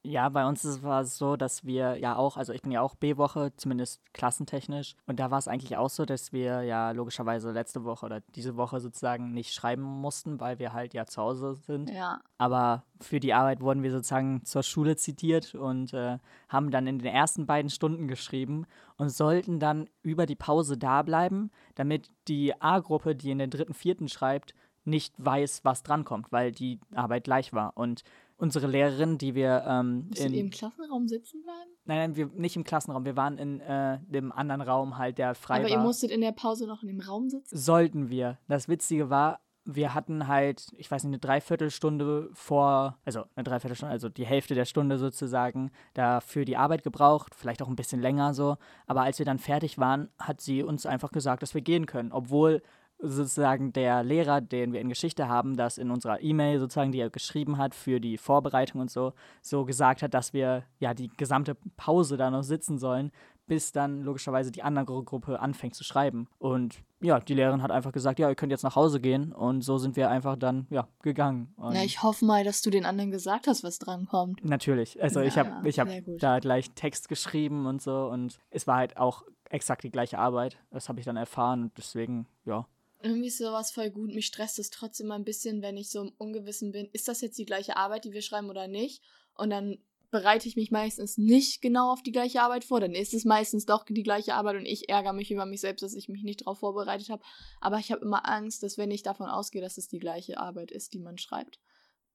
Ja, 0.06 0.28
bei 0.28 0.46
uns 0.46 0.82
war 0.82 1.00
es 1.00 1.16
so, 1.16 1.34
dass 1.36 1.64
wir 1.64 1.96
ja 1.96 2.14
auch, 2.16 2.36
also 2.36 2.52
ich 2.52 2.60
bin 2.60 2.70
ja 2.70 2.82
auch 2.82 2.94
B-Woche, 2.94 3.52
zumindest 3.56 4.02
klassentechnisch. 4.12 4.96
Und 5.06 5.18
da 5.18 5.30
war 5.30 5.38
es 5.38 5.48
eigentlich 5.48 5.78
auch 5.78 5.88
so, 5.88 6.04
dass 6.04 6.30
wir 6.30 6.62
ja 6.62 6.90
logischerweise 6.90 7.52
letzte 7.52 7.84
Woche 7.84 8.04
oder 8.04 8.20
diese 8.34 8.56
Woche 8.58 8.80
sozusagen 8.80 9.32
nicht 9.32 9.54
schreiben 9.54 9.82
mussten, 9.82 10.40
weil 10.40 10.58
wir 10.58 10.74
halt 10.74 10.92
ja 10.92 11.06
zu 11.06 11.22
Hause 11.22 11.54
sind. 11.54 11.88
Ja. 11.88 12.20
Aber 12.36 12.84
für 13.00 13.18
die 13.18 13.32
Arbeit 13.32 13.62
wurden 13.62 13.82
wir 13.82 13.90
sozusagen 13.90 14.44
zur 14.44 14.62
Schule 14.62 14.96
zitiert 14.96 15.54
und 15.54 15.94
äh, 15.94 16.18
haben 16.50 16.70
dann 16.70 16.86
in 16.86 16.98
den 16.98 17.12
ersten 17.12 17.46
beiden 17.46 17.70
Stunden 17.70 18.06
geschrieben 18.06 18.66
und 18.98 19.08
sollten 19.08 19.58
dann 19.58 19.88
über 20.02 20.26
die 20.26 20.36
Pause 20.36 20.76
da 20.76 21.00
bleiben, 21.00 21.50
damit 21.76 22.10
die 22.28 22.60
A-Gruppe, 22.60 23.16
die 23.16 23.30
in 23.30 23.38
den 23.38 23.48
dritten, 23.48 23.72
vierten 23.72 24.08
schreibt, 24.08 24.54
nicht 24.84 25.14
weiß, 25.16 25.64
was 25.64 25.82
drankommt, 25.82 26.30
weil 26.30 26.52
die 26.52 26.78
Arbeit 26.94 27.24
gleich 27.24 27.52
war. 27.52 27.72
Und 27.74 28.02
unsere 28.36 28.66
Lehrerin, 28.66 29.18
die 29.18 29.34
wir. 29.34 29.64
Ähm, 29.66 30.06
Musst 30.08 30.24
in, 30.24 30.34
im 30.34 30.50
Klassenraum 30.50 31.08
sitzen 31.08 31.42
bleiben? 31.42 31.70
Nein, 31.84 31.98
nein, 31.98 32.16
wir 32.16 32.26
nicht 32.34 32.56
im 32.56 32.64
Klassenraum. 32.64 33.04
Wir 33.04 33.16
waren 33.16 33.38
in 33.38 33.60
äh, 33.60 33.98
dem 34.06 34.32
anderen 34.32 34.60
Raum 34.60 34.98
halt, 34.98 35.18
der 35.18 35.34
frei 35.34 35.56
Aber 35.56 35.64
war. 35.64 35.70
Aber 35.70 35.80
ihr 35.80 35.86
musstet 35.86 36.10
in 36.10 36.20
der 36.20 36.32
Pause 36.32 36.66
noch 36.66 36.82
in 36.82 36.88
dem 36.88 37.00
Raum 37.00 37.28
sitzen? 37.28 37.56
Sollten 37.56 38.08
wir. 38.08 38.38
Das 38.48 38.68
Witzige 38.68 39.10
war, 39.10 39.40
wir 39.64 39.94
hatten 39.94 40.28
halt, 40.28 40.66
ich 40.76 40.90
weiß 40.90 41.04
nicht, 41.04 41.10
eine 41.10 41.18
Dreiviertelstunde 41.18 42.28
vor, 42.34 42.98
also 43.04 43.24
eine 43.34 43.44
Dreiviertelstunde, 43.44 43.92
also 43.92 44.08
die 44.08 44.26
Hälfte 44.26 44.54
der 44.54 44.66
Stunde 44.66 44.98
sozusagen, 44.98 45.70
dafür 45.94 46.44
die 46.44 46.56
Arbeit 46.56 46.82
gebraucht, 46.82 47.34
vielleicht 47.34 47.62
auch 47.62 47.68
ein 47.68 47.76
bisschen 47.76 48.00
länger 48.00 48.34
so. 48.34 48.56
Aber 48.86 49.02
als 49.02 49.18
wir 49.18 49.26
dann 49.26 49.38
fertig 49.38 49.78
waren, 49.78 50.10
hat 50.18 50.40
sie 50.40 50.62
uns 50.62 50.84
einfach 50.84 51.12
gesagt, 51.12 51.42
dass 51.42 51.54
wir 51.54 51.62
gehen 51.62 51.86
können, 51.86 52.12
obwohl 52.12 52.62
sozusagen 53.04 53.72
der 53.72 54.02
Lehrer, 54.02 54.40
den 54.40 54.72
wir 54.72 54.80
in 54.80 54.88
Geschichte 54.88 55.28
haben, 55.28 55.56
das 55.56 55.78
in 55.78 55.90
unserer 55.90 56.22
E-Mail 56.22 56.58
sozusagen, 56.60 56.92
die 56.92 57.00
er 57.00 57.10
geschrieben 57.10 57.58
hat 57.58 57.74
für 57.74 58.00
die 58.00 58.18
Vorbereitung 58.18 58.80
und 58.80 58.90
so, 58.90 59.12
so 59.42 59.64
gesagt 59.64 60.02
hat, 60.02 60.14
dass 60.14 60.32
wir 60.32 60.64
ja 60.78 60.94
die 60.94 61.08
gesamte 61.08 61.56
Pause 61.76 62.16
da 62.16 62.30
noch 62.30 62.42
sitzen 62.42 62.78
sollen, 62.78 63.10
bis 63.46 63.72
dann 63.72 64.02
logischerweise 64.02 64.50
die 64.50 64.62
andere 64.62 65.02
Gruppe 65.04 65.40
anfängt 65.40 65.74
zu 65.74 65.84
schreiben. 65.84 66.28
Und 66.38 66.82
ja, 67.00 67.20
die 67.20 67.34
Lehrerin 67.34 67.62
hat 67.62 67.70
einfach 67.70 67.92
gesagt, 67.92 68.18
ja, 68.18 68.28
ihr 68.28 68.34
könnt 68.34 68.52
jetzt 68.52 68.62
nach 68.62 68.76
Hause 68.76 69.00
gehen. 69.00 69.32
Und 69.32 69.62
so 69.62 69.76
sind 69.78 69.96
wir 69.96 70.08
einfach 70.10 70.36
dann, 70.36 70.66
ja, 70.70 70.88
gegangen. 71.02 71.52
Und 71.56 71.74
Na, 71.74 71.84
ich 71.84 72.02
hoffe 72.02 72.24
mal, 72.24 72.44
dass 72.44 72.62
du 72.62 72.70
den 72.70 72.86
anderen 72.86 73.10
gesagt 73.10 73.46
hast, 73.46 73.62
was 73.62 73.78
dran 73.78 74.06
kommt. 74.06 74.44
Natürlich. 74.44 75.02
Also 75.02 75.20
ja, 75.20 75.26
ich 75.26 75.38
habe 75.38 75.68
ich 75.68 75.78
hab 75.78 75.88
da 76.18 76.38
gleich 76.38 76.70
Text 76.70 77.08
geschrieben 77.08 77.66
und 77.66 77.82
so. 77.82 78.06
Und 78.06 78.38
es 78.50 78.66
war 78.66 78.76
halt 78.76 78.96
auch 78.96 79.24
exakt 79.50 79.84
die 79.84 79.90
gleiche 79.90 80.18
Arbeit. 80.18 80.58
Das 80.70 80.88
habe 80.88 80.98
ich 80.98 81.04
dann 81.04 81.16
erfahren. 81.16 81.64
Und 81.64 81.72
deswegen, 81.76 82.26
ja, 82.46 82.66
irgendwie 83.04 83.28
ist 83.28 83.38
sowas 83.38 83.70
voll 83.70 83.90
gut. 83.90 84.14
Mich 84.14 84.26
stresst 84.26 84.58
es 84.58 84.70
trotzdem 84.70 85.08
mal 85.08 85.16
ein 85.16 85.24
bisschen, 85.24 85.62
wenn 85.62 85.76
ich 85.76 85.90
so 85.90 86.00
im 86.00 86.12
Ungewissen 86.16 86.72
bin, 86.72 86.88
ist 86.92 87.06
das 87.06 87.20
jetzt 87.20 87.38
die 87.38 87.44
gleiche 87.44 87.76
Arbeit, 87.76 88.04
die 88.04 88.12
wir 88.12 88.22
schreiben 88.22 88.48
oder 88.48 88.66
nicht? 88.66 89.02
Und 89.34 89.50
dann 89.50 89.78
bereite 90.10 90.48
ich 90.48 90.56
mich 90.56 90.70
meistens 90.70 91.18
nicht 91.18 91.60
genau 91.60 91.92
auf 91.92 92.02
die 92.02 92.12
gleiche 92.12 92.40
Arbeit 92.40 92.64
vor. 92.64 92.80
Dann 92.80 92.94
ist 92.94 93.12
es 93.14 93.24
meistens 93.24 93.66
doch 93.66 93.84
die 93.84 94.02
gleiche 94.02 94.34
Arbeit 94.34 94.56
und 94.56 94.64
ich 94.64 94.88
ärgere 94.88 95.12
mich 95.12 95.30
über 95.30 95.44
mich 95.44 95.60
selbst, 95.60 95.82
dass 95.82 95.94
ich 95.94 96.08
mich 96.08 96.22
nicht 96.22 96.42
darauf 96.42 96.60
vorbereitet 96.60 97.10
habe. 97.10 97.22
Aber 97.60 97.78
ich 97.78 97.92
habe 97.92 98.02
immer 98.02 98.28
Angst, 98.28 98.62
dass 98.62 98.78
wenn 98.78 98.90
ich 98.90 99.02
davon 99.02 99.28
ausgehe, 99.28 99.60
dass 99.60 99.76
es 99.76 99.88
die 99.88 99.98
gleiche 99.98 100.38
Arbeit 100.38 100.70
ist, 100.70 100.94
die 100.94 101.00
man 101.00 101.18
schreibt, 101.18 101.58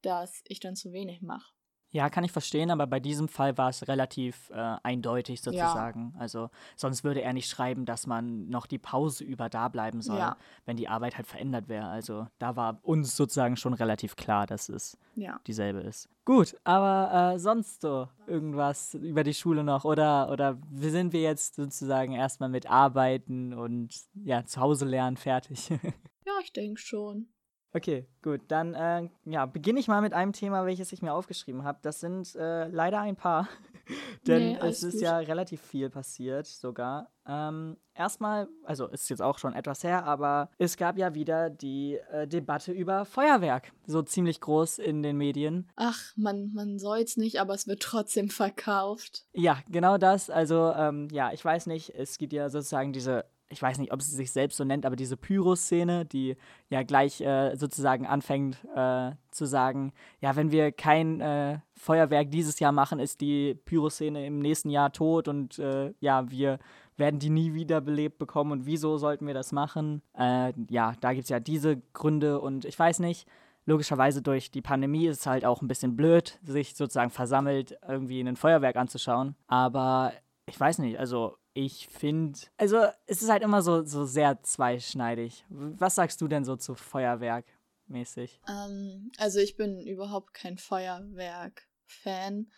dass 0.02 0.42
ich 0.48 0.60
dann 0.60 0.76
zu 0.76 0.92
wenig 0.92 1.22
mache. 1.22 1.54
Ja, 1.92 2.10
kann 2.10 2.24
ich 2.24 2.32
verstehen, 2.32 2.70
aber 2.70 2.86
bei 2.86 3.00
diesem 3.00 3.28
Fall 3.28 3.58
war 3.58 3.70
es 3.70 3.88
relativ 3.88 4.52
äh, 4.52 4.76
eindeutig 4.84 5.42
sozusagen. 5.42 6.12
Ja. 6.14 6.22
Also 6.22 6.50
sonst 6.76 7.04
würde 7.04 7.22
er 7.22 7.34
nicht 7.34 7.50
schreiben, 7.50 7.86
dass 7.86 8.06
man 8.06 8.48
noch 8.48 8.68
die 8.68 8.78
Pause 8.78 9.24
über 9.24 9.50
da 9.50 9.70
bleiben 9.70 10.02
soll, 10.02 10.20
ja. 10.20 10.38
wenn 10.66 10.78
die 10.78 10.88
Arbeit 10.88 11.18
halt 11.18 11.26
verändert 11.26 11.68
wäre. 11.68 11.88
Also 11.88 12.28
da 12.38 12.56
war 12.56 12.80
uns 12.84 13.16
sozusagen 13.16 13.58
schon 13.58 13.74
relativ 13.74 14.16
klar, 14.16 14.46
dass 14.46 14.70
es 14.70 14.98
ja. 15.16 15.40
dieselbe 15.48 15.80
ist. 15.80 16.10
Gut, 16.26 16.56
aber 16.64 17.34
äh, 17.34 17.40
sonst 17.40 17.82
so 17.82 18.08
irgendwas 18.28 18.94
über 18.94 19.24
die 19.24 19.34
Schule 19.34 19.64
noch 19.64 19.84
oder 19.84 20.30
oder 20.30 20.60
sind 20.76 21.12
wir 21.12 21.22
jetzt 21.22 21.56
sozusagen 21.56 22.14
erstmal 22.14 22.50
mit 22.50 22.70
Arbeiten 22.70 23.52
und 23.52 23.96
ja 24.14 24.46
zu 24.46 24.62
Hause 24.62 24.86
lernen 24.86 25.18
fertig? 25.18 25.70
ja, 26.26 26.34
ich 26.44 26.54
denke 26.54 26.80
schon. 26.80 27.30
Okay, 27.72 28.08
gut. 28.24 28.42
Dann 28.48 28.74
äh, 28.74 29.10
ja, 29.26 29.46
beginne 29.46 29.80
ich 29.80 29.88
mal 29.88 30.02
mit 30.02 30.14
einem 30.14 30.34
Thema, 30.34 30.66
welches 30.66 30.92
ich 30.92 31.02
mir 31.04 31.14
aufgeschrieben 31.14 31.64
habe. 31.64 31.78
Das 31.84 32.00
sind 32.00 32.36
äh, 32.36 32.68
leider 32.68 33.00
ein 33.02 33.16
paar, 33.16 33.48
denn 34.28 34.54
nee, 34.54 34.60
es 34.62 34.82
ist 34.82 34.94
gut. 34.94 35.04
ja 35.04 35.18
relativ 35.20 35.62
viel 35.62 35.90
passiert 35.92 36.48
sogar. 36.48 37.12
Ähm, 37.28 37.78
erstmal, 37.94 38.48
also 38.64 38.88
ist 38.88 39.08
jetzt 39.10 39.22
auch 39.22 39.38
schon 39.38 39.54
etwas 39.54 39.84
her, 39.84 40.06
aber 40.06 40.50
es 40.58 40.78
gab 40.78 40.98
ja 40.98 41.14
wieder 41.14 41.52
die 41.52 42.00
äh, 42.12 42.28
Debatte 42.28 42.72
über 42.72 43.06
Feuerwerk, 43.06 43.72
so 43.86 44.02
ziemlich 44.02 44.42
groß 44.42 44.80
in 44.80 45.04
den 45.04 45.18
Medien. 45.18 45.70
Ach, 45.76 46.00
man, 46.16 46.52
man 46.54 46.80
soll 46.80 47.00
es 47.00 47.18
nicht, 47.18 47.40
aber 47.40 47.54
es 47.54 47.68
wird 47.68 47.84
trotzdem 47.84 48.30
verkauft. 48.30 49.26
Ja, 49.34 49.60
genau 49.70 50.00
das. 50.00 50.32
Also 50.32 50.74
ähm, 50.76 51.08
ja, 51.12 51.32
ich 51.34 51.46
weiß 51.46 51.68
nicht, 51.68 51.94
es 51.94 52.18
gibt 52.18 52.34
ja 52.34 52.50
sozusagen 52.50 52.94
diese 52.94 53.26
ich 53.50 53.62
weiß 53.62 53.80
nicht, 53.80 53.92
ob 53.92 54.02
sie 54.02 54.16
sich 54.16 54.32
selbst 54.32 54.58
so 54.58 54.64
nennt, 54.64 54.86
aber 54.86 54.96
diese 54.96 55.18
Pyro-Szene, 55.18 56.06
die 56.06 56.38
ja 56.70 56.84
gleich 56.84 57.20
äh, 57.22 57.56
sozusagen 57.56 58.06
anfängt 58.06 58.58
äh, 58.76 59.12
zu 59.32 59.46
sagen, 59.46 59.92
ja, 60.22 60.36
wenn 60.36 60.52
wir 60.52 60.72
kein 60.72 61.20
äh, 61.20 61.60
Feuerwerk 61.76 62.30
dieses 62.30 62.60
Jahr 62.60 62.72
machen, 62.72 63.00
ist 63.00 63.22
die 63.22 63.56
Pyro-Szene 63.66 64.26
im 64.26 64.40
nächsten 64.40 64.70
Jahr 64.70 64.92
tot 64.92 65.28
und 65.28 65.58
äh, 65.58 65.94
ja, 66.00 66.30
wir 66.30 66.60
werden 66.96 67.20
die 67.20 67.32
nie 67.32 67.54
wieder 67.54 67.82
belebt 67.82 68.20
bekommen 68.20 68.52
und 68.52 68.66
wieso 68.66 68.98
sollten 68.98 69.26
wir 69.26 69.34
das 69.34 69.52
machen? 69.52 70.04
Äh, 70.18 70.54
ja, 70.70 70.94
da 71.02 71.14
gibt 71.14 71.24
es 71.24 71.30
ja 71.30 71.40
diese 71.40 71.78
Gründe 71.94 72.40
und 72.40 72.66
ich 72.66 72.78
weiß 72.78 73.00
nicht, 73.00 73.28
logischerweise 73.66 74.22
durch 74.22 74.52
die 74.52 74.62
Pandemie 74.62 75.08
ist 75.08 75.22
es 75.22 75.26
halt 75.26 75.46
auch 75.46 75.62
ein 75.62 75.68
bisschen 75.68 75.96
blöd, 75.96 76.40
sich 76.44 76.76
sozusagen 76.76 77.10
versammelt 77.10 77.78
irgendwie 77.88 78.22
ein 78.22 78.36
Feuerwerk 78.36 78.76
anzuschauen, 78.76 79.36
aber 79.48 80.14
ich 80.46 80.60
weiß 80.60 80.80
nicht, 80.80 81.00
also 81.00 81.39
ich 81.54 81.88
finde, 81.88 82.40
also 82.58 82.78
es 83.06 83.22
ist 83.22 83.30
halt 83.30 83.44
immer 83.44 83.62
so, 83.62 83.84
so 83.84 84.06
sehr 84.06 84.42
zweischneidig. 84.44 85.46
Was 85.50 85.96
sagst 85.96 86.22
du 86.22 86.28
denn 86.28 86.46
so 86.46 86.56
zu 86.56 86.76
Feuerwerk 86.76 87.46
mäßig? 87.88 88.40
Ähm, 88.48 89.12
also 89.18 89.40
ich 89.40 89.58
bin 89.58 89.86
überhaupt 89.86 90.34
kein 90.34 90.58
Feuerwerk-Fan. 90.58 92.52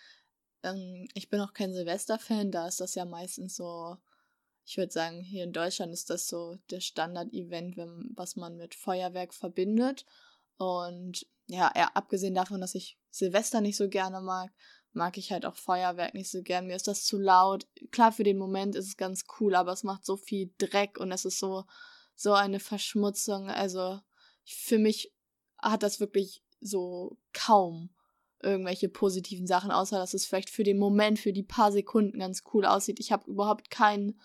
Ähm, 0.63 1.07
ich 1.13 1.29
bin 1.29 1.39
auch 1.39 1.53
kein 1.53 1.73
Silvester-Fan, 1.73 2.51
da 2.51 2.67
ist 2.67 2.79
das 2.81 2.95
ja 2.95 3.05
meistens 3.05 3.55
so, 3.55 3.97
ich 4.65 4.77
würde 4.77 4.91
sagen, 4.91 5.21
hier 5.21 5.43
in 5.43 5.53
Deutschland 5.53 5.93
ist 5.93 6.09
das 6.09 6.27
so 6.27 6.57
der 6.69 6.81
Standard-Event, 6.81 7.77
was 8.15 8.35
man 8.35 8.57
mit 8.57 8.75
Feuerwerk 8.75 9.33
verbindet. 9.33 10.05
Und 10.57 11.25
ja, 11.47 11.71
ja, 11.75 11.89
abgesehen 11.93 12.35
davon, 12.35 12.61
dass 12.61 12.75
ich 12.75 12.99
Silvester 13.09 13.61
nicht 13.61 13.77
so 13.77 13.89
gerne 13.89 14.21
mag, 14.21 14.51
mag 14.93 15.17
ich 15.17 15.31
halt 15.31 15.45
auch 15.45 15.55
Feuerwerk 15.55 16.13
nicht 16.13 16.29
so 16.29 16.41
gern. 16.41 16.67
Mir 16.67 16.75
ist 16.75 16.87
das 16.87 17.05
zu 17.05 17.17
laut. 17.17 17.67
Klar, 17.91 18.11
für 18.11 18.23
den 18.23 18.37
Moment 18.37 18.75
ist 18.75 18.87
es 18.87 18.97
ganz 18.97 19.23
cool, 19.39 19.55
aber 19.55 19.71
es 19.71 19.83
macht 19.83 20.05
so 20.05 20.17
viel 20.17 20.53
Dreck 20.57 20.99
und 20.99 21.11
es 21.11 21.25
ist 21.25 21.39
so, 21.39 21.65
so 22.15 22.33
eine 22.33 22.59
Verschmutzung. 22.59 23.49
Also 23.49 23.99
für 24.43 24.79
mich 24.79 25.13
hat 25.57 25.83
das 25.83 25.99
wirklich 25.99 26.43
so 26.59 27.17
kaum 27.33 27.89
irgendwelche 28.43 28.89
positiven 28.89 29.45
Sachen, 29.45 29.71
außer 29.71 29.97
dass 29.97 30.13
es 30.13 30.25
vielleicht 30.25 30.49
für 30.49 30.63
den 30.63 30.79
Moment, 30.79 31.19
für 31.19 31.33
die 31.33 31.43
paar 31.43 31.71
Sekunden 31.71 32.19
ganz 32.19 32.43
cool 32.53 32.65
aussieht. 32.65 32.99
Ich 32.99 33.11
habe 33.11 33.29
überhaupt 33.29 33.69
keinen 33.69 34.19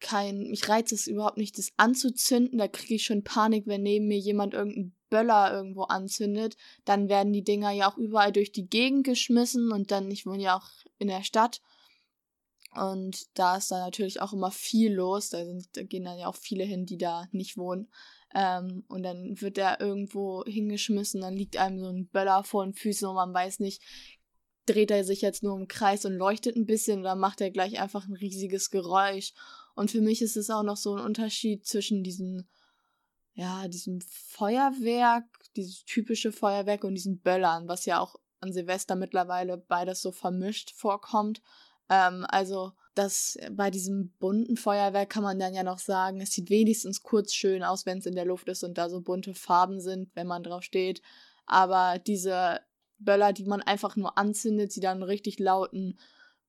kein, 0.00 0.48
mich 0.48 0.68
reizt 0.68 0.92
es 0.92 1.06
überhaupt 1.06 1.38
nicht, 1.38 1.58
das 1.58 1.72
anzuzünden. 1.76 2.58
Da 2.58 2.68
kriege 2.68 2.94
ich 2.94 3.04
schon 3.04 3.24
Panik, 3.24 3.66
wenn 3.66 3.82
neben 3.82 4.06
mir 4.06 4.18
jemand 4.18 4.54
irgendeinen 4.54 4.94
Böller 5.08 5.52
irgendwo 5.52 5.82
anzündet. 5.82 6.56
Dann 6.84 7.08
werden 7.08 7.32
die 7.32 7.44
Dinger 7.44 7.70
ja 7.70 7.90
auch 7.90 7.96
überall 7.96 8.32
durch 8.32 8.52
die 8.52 8.68
Gegend 8.68 9.04
geschmissen 9.04 9.72
und 9.72 9.90
dann, 9.90 10.10
ich 10.10 10.26
wohne 10.26 10.42
ja 10.42 10.56
auch 10.56 10.68
in 10.98 11.08
der 11.08 11.22
Stadt. 11.22 11.60
Und 12.74 13.26
da 13.34 13.56
ist 13.56 13.70
dann 13.70 13.80
natürlich 13.80 14.20
auch 14.20 14.32
immer 14.32 14.50
viel 14.50 14.92
los. 14.92 15.30
Da, 15.30 15.44
sind, 15.44 15.68
da 15.76 15.82
gehen 15.82 16.04
dann 16.04 16.18
ja 16.18 16.28
auch 16.28 16.36
viele 16.36 16.64
hin, 16.64 16.86
die 16.86 16.98
da 16.98 17.26
nicht 17.32 17.56
wohnen. 17.56 17.88
Ähm, 18.34 18.84
und 18.88 19.02
dann 19.02 19.40
wird 19.40 19.56
der 19.56 19.80
irgendwo 19.80 20.44
hingeschmissen, 20.44 21.22
dann 21.22 21.34
liegt 21.34 21.56
einem 21.56 21.80
so 21.80 21.88
ein 21.88 22.08
Böller 22.08 22.44
vor 22.44 22.64
den 22.64 22.74
Füßen 22.74 23.08
und 23.08 23.14
man 23.14 23.32
weiß 23.32 23.58
nicht, 23.60 23.82
dreht 24.66 24.90
er 24.90 25.02
sich 25.04 25.22
jetzt 25.22 25.42
nur 25.42 25.56
im 25.58 25.66
Kreis 25.66 26.04
und 26.04 26.12
leuchtet 26.12 26.56
ein 26.56 26.66
bisschen 26.66 27.00
oder 27.00 27.16
macht 27.16 27.40
er 27.40 27.50
gleich 27.50 27.80
einfach 27.80 28.06
ein 28.06 28.14
riesiges 28.14 28.70
Geräusch. 28.70 29.32
Und 29.74 29.90
für 29.90 30.02
mich 30.02 30.20
ist 30.20 30.36
es 30.36 30.50
auch 30.50 30.62
noch 30.62 30.76
so 30.76 30.94
ein 30.94 31.04
Unterschied 31.04 31.66
zwischen 31.66 32.02
diesen, 32.02 32.48
ja, 33.38 33.68
diesem 33.68 34.00
Feuerwerk, 34.00 35.24
dieses 35.54 35.84
typische 35.84 36.32
Feuerwerk 36.32 36.82
und 36.82 36.96
diesen 36.96 37.20
Böllern, 37.20 37.68
was 37.68 37.86
ja 37.86 38.00
auch 38.00 38.16
an 38.40 38.52
Silvester 38.52 38.96
mittlerweile 38.96 39.56
beides 39.56 40.02
so 40.02 40.10
vermischt 40.10 40.72
vorkommt. 40.74 41.40
Ähm, 41.88 42.26
also, 42.28 42.72
das 42.96 43.38
bei 43.52 43.70
diesem 43.70 44.10
bunten 44.18 44.56
Feuerwerk 44.56 45.10
kann 45.10 45.22
man 45.22 45.38
dann 45.38 45.54
ja 45.54 45.62
noch 45.62 45.78
sagen, 45.78 46.20
es 46.20 46.32
sieht 46.32 46.50
wenigstens 46.50 47.04
kurz 47.04 47.32
schön 47.32 47.62
aus, 47.62 47.86
wenn 47.86 47.98
es 47.98 48.06
in 48.06 48.16
der 48.16 48.24
Luft 48.24 48.48
ist 48.48 48.64
und 48.64 48.76
da 48.76 48.90
so 48.90 49.00
bunte 49.00 49.34
Farben 49.34 49.80
sind, 49.80 50.10
wenn 50.16 50.26
man 50.26 50.42
drauf 50.42 50.64
steht. 50.64 51.00
Aber 51.46 52.00
diese 52.00 52.60
Böller, 52.98 53.32
die 53.32 53.44
man 53.44 53.62
einfach 53.62 53.94
nur 53.94 54.18
anzündet, 54.18 54.74
die 54.74 54.80
dann 54.80 55.04
richtig 55.04 55.38
lauten 55.38 55.96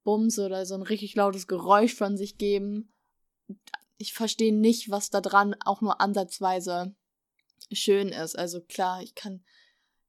Bums 0.03 0.39
oder 0.39 0.65
so 0.65 0.73
ein 0.73 0.81
richtig 0.81 1.13
lautes 1.13 1.45
Geräusch 1.45 1.93
von 1.93 2.17
sich 2.17 2.39
geben, 2.39 2.91
ich 3.99 4.13
verstehe 4.13 4.55
nicht, 4.55 4.89
was 4.89 5.09
da 5.09 5.19
dran 5.21 5.55
auch 5.65 5.81
nur 5.81 6.01
ansatzweise 6.01 6.95
schön 7.71 8.09
ist. 8.09 8.39
Also 8.39 8.61
klar, 8.61 9.03
ich 9.03 9.13
kann, 9.13 9.43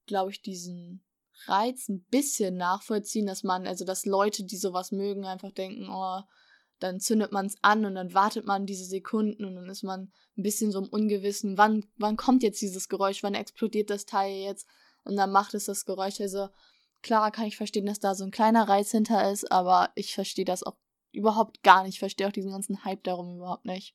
glaube 0.07 0.31
ich, 0.31 0.41
diesen 0.41 1.05
Reiz 1.47 1.89
ein 1.89 2.05
bisschen 2.05 2.57
nachvollziehen, 2.57 3.27
dass 3.27 3.43
man, 3.43 3.67
also 3.67 3.85
dass 3.85 4.07
Leute, 4.07 4.45
die 4.45 4.57
sowas 4.57 4.93
mögen, 4.93 5.27
einfach 5.27 5.51
denken, 5.51 5.89
oh, 5.91 6.23
dann 6.79 7.01
zündet 7.01 7.33
man 7.33 7.47
es 7.47 7.57
an 7.63 7.85
und 7.85 7.97
dann 7.97 8.15
wartet 8.15 8.47
man 8.47 8.65
diese 8.65 8.85
Sekunden 8.85 9.45
und 9.45 9.57
dann 9.57 9.69
ist 9.69 9.83
man 9.83 10.13
ein 10.39 10.43
bisschen 10.43 10.71
so 10.71 10.79
im 10.79 10.89
Ungewissen, 10.89 11.59
wann, 11.59 11.85
wann 11.97 12.17
kommt 12.17 12.45
jetzt 12.45 12.63
dieses 12.63 12.89
Geräusch, 12.89 13.25
wann 13.25 13.35
explodiert 13.35 13.91
das 13.91 14.07
Teil 14.07 14.33
jetzt 14.45 14.69
und 15.03 15.17
dann 15.17 15.33
macht 15.33 15.55
es 15.55 15.65
das 15.65 15.85
Geräusch. 15.85 16.21
Also 16.21 16.49
klar 17.03 17.33
kann 17.33 17.47
ich 17.47 17.57
verstehen, 17.57 17.87
dass 17.87 17.99
da 17.99 18.15
so 18.15 18.23
ein 18.25 18.31
kleiner 18.31 18.69
Reiz 18.69 18.93
hinter 18.93 19.31
ist, 19.33 19.51
aber 19.51 19.91
ich 19.97 20.15
verstehe 20.15 20.45
das 20.45 20.63
auch 20.63 20.77
überhaupt 21.13 21.63
gar 21.63 21.83
nicht. 21.83 21.95
Ich 21.95 21.99
verstehe 21.99 22.27
auch 22.27 22.33
diesen 22.33 22.53
ganzen 22.53 22.85
Hype 22.85 23.05
darum 23.05 23.37
überhaupt 23.37 23.65
nicht. 23.65 23.95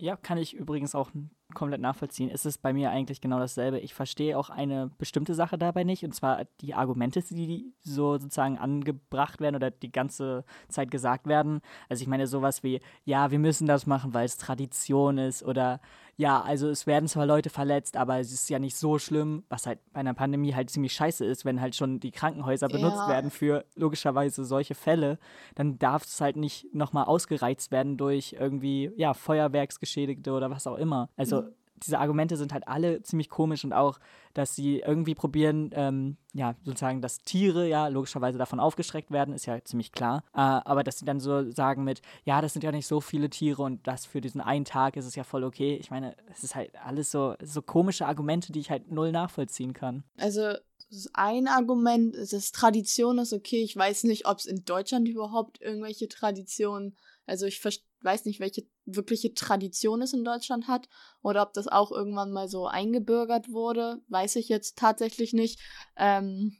Ja, 0.00 0.16
kann 0.16 0.38
ich 0.38 0.54
übrigens 0.54 0.96
auch 0.96 1.10
komplett 1.54 1.80
nachvollziehen. 1.80 2.28
Es 2.28 2.44
ist 2.44 2.62
bei 2.62 2.72
mir 2.72 2.90
eigentlich 2.90 3.20
genau 3.20 3.38
dasselbe. 3.38 3.78
Ich 3.78 3.94
verstehe 3.94 4.36
auch 4.36 4.50
eine 4.50 4.90
bestimmte 4.98 5.34
Sache 5.34 5.56
dabei 5.56 5.84
nicht, 5.84 6.04
und 6.04 6.12
zwar 6.12 6.46
die 6.60 6.74
Argumente, 6.74 7.22
die 7.22 7.72
so 7.82 8.18
sozusagen 8.18 8.58
angebracht 8.58 9.40
werden 9.40 9.54
oder 9.54 9.70
die 9.70 9.92
ganze 9.92 10.44
Zeit 10.68 10.90
gesagt 10.90 11.28
werden. 11.28 11.60
Also 11.88 12.02
ich 12.02 12.08
meine 12.08 12.26
sowas 12.26 12.64
wie, 12.64 12.80
ja, 13.04 13.30
wir 13.30 13.38
müssen 13.38 13.68
das 13.68 13.86
machen, 13.86 14.14
weil 14.14 14.24
es 14.24 14.36
Tradition 14.36 15.16
ist 15.16 15.44
oder 15.44 15.80
ja, 16.16 16.40
also 16.40 16.68
es 16.68 16.86
werden 16.86 17.08
zwar 17.08 17.26
Leute 17.26 17.50
verletzt, 17.50 17.96
aber 17.96 18.18
es 18.18 18.32
ist 18.32 18.48
ja 18.48 18.58
nicht 18.58 18.76
so 18.76 18.98
schlimm, 18.98 19.44
was 19.48 19.66
halt 19.66 19.78
bei 19.92 20.00
einer 20.00 20.14
Pandemie 20.14 20.54
halt 20.54 20.70
ziemlich 20.70 20.92
scheiße 20.92 21.24
ist, 21.24 21.44
wenn 21.44 21.60
halt 21.60 21.74
schon 21.74 22.00
die 22.00 22.12
Krankenhäuser 22.12 22.68
benutzt 22.68 22.96
ja. 22.96 23.08
werden 23.08 23.30
für 23.30 23.64
logischerweise 23.74 24.44
solche 24.44 24.74
Fälle, 24.74 25.18
dann 25.54 25.78
darf 25.78 26.04
es 26.04 26.20
halt 26.20 26.36
nicht 26.36 26.72
nochmal 26.74 27.04
ausgereizt 27.04 27.72
werden 27.72 27.96
durch 27.96 28.36
irgendwie, 28.38 28.92
ja, 28.96 29.14
Feuerwerksgeschädigte 29.14 30.32
oder 30.32 30.50
was 30.50 30.66
auch 30.66 30.76
immer. 30.76 31.08
Also 31.16 31.42
mhm 31.42 31.54
diese 31.84 31.98
Argumente 31.98 32.36
sind 32.36 32.52
halt 32.52 32.66
alle 32.68 33.02
ziemlich 33.02 33.28
komisch 33.28 33.64
und 33.64 33.72
auch, 33.72 33.98
dass 34.32 34.54
sie 34.54 34.80
irgendwie 34.80 35.14
probieren, 35.14 35.70
ähm, 35.74 36.16
ja, 36.32 36.56
sozusagen, 36.64 37.00
dass 37.00 37.20
Tiere 37.20 37.68
ja 37.68 37.88
logischerweise 37.88 38.38
davon 38.38 38.58
aufgeschreckt 38.60 39.10
werden, 39.10 39.34
ist 39.34 39.46
ja 39.46 39.62
ziemlich 39.64 39.92
klar. 39.92 40.24
Äh, 40.34 40.40
aber 40.40 40.82
dass 40.82 40.98
sie 40.98 41.04
dann 41.04 41.20
so 41.20 41.50
sagen 41.50 41.84
mit, 41.84 42.02
ja, 42.24 42.40
das 42.40 42.52
sind 42.52 42.64
ja 42.64 42.72
nicht 42.72 42.86
so 42.86 43.00
viele 43.00 43.30
Tiere 43.30 43.62
und 43.62 43.86
das 43.86 44.06
für 44.06 44.20
diesen 44.20 44.40
einen 44.40 44.64
Tag 44.64 44.96
ist 44.96 45.06
es 45.06 45.14
ja 45.14 45.24
voll 45.24 45.44
okay. 45.44 45.76
Ich 45.76 45.90
meine, 45.90 46.16
es 46.30 46.42
ist 46.42 46.54
halt 46.54 46.70
alles 46.84 47.10
so, 47.10 47.34
so 47.42 47.62
komische 47.62 48.06
Argumente, 48.06 48.52
die 48.52 48.60
ich 48.60 48.70
halt 48.70 48.90
null 48.90 49.12
nachvollziehen 49.12 49.72
kann. 49.72 50.04
Also 50.16 50.54
das 50.88 50.98
ist 50.98 51.10
ein 51.14 51.48
Argument, 51.48 52.14
dass 52.16 52.52
Tradition 52.52 53.18
ist 53.18 53.32
okay. 53.32 53.62
Ich 53.62 53.76
weiß 53.76 54.04
nicht, 54.04 54.26
ob 54.26 54.38
es 54.38 54.46
in 54.46 54.64
Deutschland 54.64 55.08
überhaupt 55.08 55.60
irgendwelche 55.60 56.08
Traditionen, 56.08 56.96
also 57.26 57.46
ich 57.46 57.60
weiß 58.04 58.24
nicht, 58.26 58.40
welche 58.40 58.66
wirkliche 58.84 59.34
Tradition 59.34 60.02
es 60.02 60.12
in 60.12 60.24
Deutschland 60.24 60.68
hat 60.68 60.88
oder 61.22 61.42
ob 61.42 61.52
das 61.54 61.68
auch 61.68 61.90
irgendwann 61.90 62.32
mal 62.32 62.48
so 62.48 62.66
eingebürgert 62.66 63.50
wurde, 63.50 64.02
weiß 64.08 64.36
ich 64.36 64.48
jetzt 64.48 64.76
tatsächlich 64.78 65.32
nicht. 65.32 65.60
Ähm, 65.96 66.56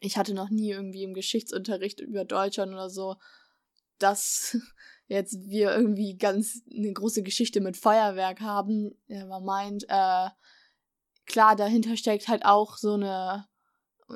ich 0.00 0.16
hatte 0.16 0.34
noch 0.34 0.50
nie 0.50 0.70
irgendwie 0.70 1.02
im 1.02 1.14
Geschichtsunterricht 1.14 2.00
über 2.00 2.24
Deutschland 2.24 2.72
oder 2.72 2.90
so, 2.90 3.16
dass 3.98 4.56
jetzt 5.06 5.34
wir 5.48 5.74
irgendwie 5.74 6.16
ganz 6.16 6.62
eine 6.70 6.92
große 6.92 7.22
Geschichte 7.22 7.60
mit 7.60 7.76
Feuerwerk 7.76 8.40
haben. 8.40 8.92
Ja, 9.06 9.26
man 9.26 9.44
meint, 9.44 9.84
äh, 9.88 10.28
klar, 11.26 11.56
dahinter 11.56 11.96
steckt 11.96 12.28
halt 12.28 12.44
auch 12.44 12.76
so 12.76 12.94
eine 12.94 13.46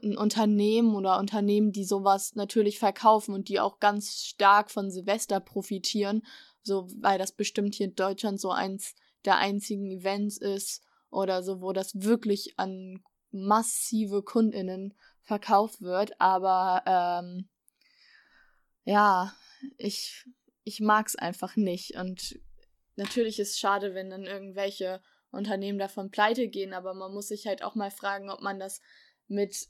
ein 0.03 0.17
Unternehmen 0.17 0.95
oder 0.95 1.19
Unternehmen, 1.19 1.73
die 1.73 1.85
sowas 1.85 2.35
natürlich 2.35 2.79
verkaufen 2.79 3.35
und 3.35 3.49
die 3.49 3.61
auch 3.61 3.81
ganz 3.81 4.23
stark 4.25 4.71
von 4.71 4.91
Silvester 4.91 5.41
profitieren 5.41 6.23
so, 6.63 6.89
weil 7.01 7.19
das 7.19 7.33
bestimmt 7.33 7.75
hier 7.75 7.87
in 7.87 7.95
Deutschland 7.95 8.41
so 8.41 8.51
eins 8.51 8.95
der 9.25 9.37
einzigen 9.37 9.91
Events 9.91 10.39
ist 10.39 10.83
oder 11.11 11.43
so, 11.43 11.61
wo 11.61 11.73
das 11.73 11.93
wirklich 11.95 12.59
an 12.59 13.03
massive 13.31 14.23
KundInnen 14.23 14.95
verkauft 15.23 15.81
wird. 15.83 16.21
Aber 16.21 16.83
ähm, 16.87 17.49
ja, 18.85 19.35
ich, 19.77 20.25
ich 20.65 20.81
mag 20.81 21.07
es 21.07 21.17
einfach 21.17 21.57
nicht. 21.57 21.97
Und 21.97 22.41
natürlich 22.97 23.39
ist 23.39 23.53
es 23.53 23.59
schade, 23.59 23.95
wenn 23.95 24.11
dann 24.11 24.25
irgendwelche 24.25 25.03
Unternehmen 25.31 25.79
davon 25.79 26.11
pleite 26.11 26.49
gehen, 26.49 26.73
aber 26.73 26.95
man 26.95 27.13
muss 27.13 27.29
sich 27.29 27.47
halt 27.47 27.63
auch 27.63 27.75
mal 27.75 27.91
fragen, 27.91 28.31
ob 28.31 28.41
man 28.41 28.59
das 28.59 28.81
mit 29.27 29.69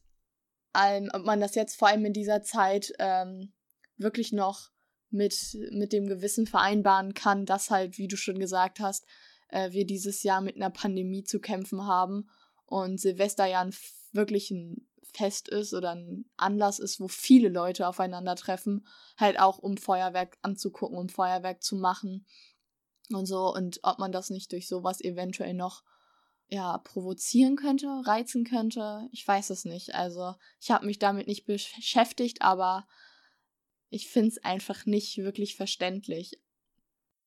allem, 0.72 1.10
ob 1.12 1.24
man 1.24 1.40
das 1.40 1.54
jetzt 1.56 1.76
vor 1.76 1.88
allem 1.88 2.04
in 2.04 2.12
dieser 2.12 2.42
Zeit 2.42 2.92
ähm, 3.00 3.52
wirklich 3.96 4.32
noch 4.32 4.70
mit, 5.10 5.56
mit 5.72 5.92
dem 5.92 6.06
Gewissen 6.06 6.46
vereinbaren 6.46 7.14
kann, 7.14 7.46
dass 7.46 7.70
halt, 7.70 7.98
wie 7.98 8.08
du 8.08 8.16
schon 8.16 8.38
gesagt 8.38 8.80
hast, 8.80 9.06
äh, 9.48 9.70
wir 9.72 9.86
dieses 9.86 10.22
Jahr 10.22 10.40
mit 10.40 10.56
einer 10.56 10.70
Pandemie 10.70 11.24
zu 11.24 11.40
kämpfen 11.40 11.86
haben 11.86 12.28
und 12.66 13.00
Silvester 13.00 13.46
ja 13.46 13.62
ein, 13.62 13.74
wirklich 14.12 14.50
ein 14.50 14.86
Fest 15.12 15.48
ist 15.48 15.72
oder 15.72 15.92
ein 15.92 16.26
Anlass 16.36 16.78
ist, 16.78 17.00
wo 17.00 17.08
viele 17.08 17.48
Leute 17.48 17.88
aufeinandertreffen, 17.88 18.86
halt 19.16 19.40
auch 19.40 19.58
um 19.58 19.76
Feuerwerk 19.76 20.36
anzugucken, 20.42 20.98
um 20.98 21.08
Feuerwerk 21.08 21.62
zu 21.62 21.76
machen 21.76 22.26
und 23.10 23.26
so 23.26 23.52
und 23.52 23.80
ob 23.82 23.98
man 23.98 24.12
das 24.12 24.30
nicht 24.30 24.52
durch 24.52 24.68
sowas 24.68 25.00
eventuell 25.00 25.54
noch 25.54 25.82
ja 26.50 26.78
provozieren 26.78 27.56
könnte, 27.56 27.86
reizen 28.04 28.44
könnte, 28.44 29.08
ich 29.12 29.26
weiß 29.26 29.50
es 29.50 29.64
nicht. 29.64 29.94
Also 29.94 30.34
ich 30.60 30.70
habe 30.70 30.86
mich 30.86 30.98
damit 30.98 31.26
nicht 31.26 31.46
beschäftigt, 31.46 32.42
aber 32.42 32.86
ich 33.90 34.08
finde 34.08 34.28
es 34.28 34.44
einfach 34.44 34.86
nicht 34.86 35.18
wirklich 35.18 35.56
verständlich. 35.56 36.38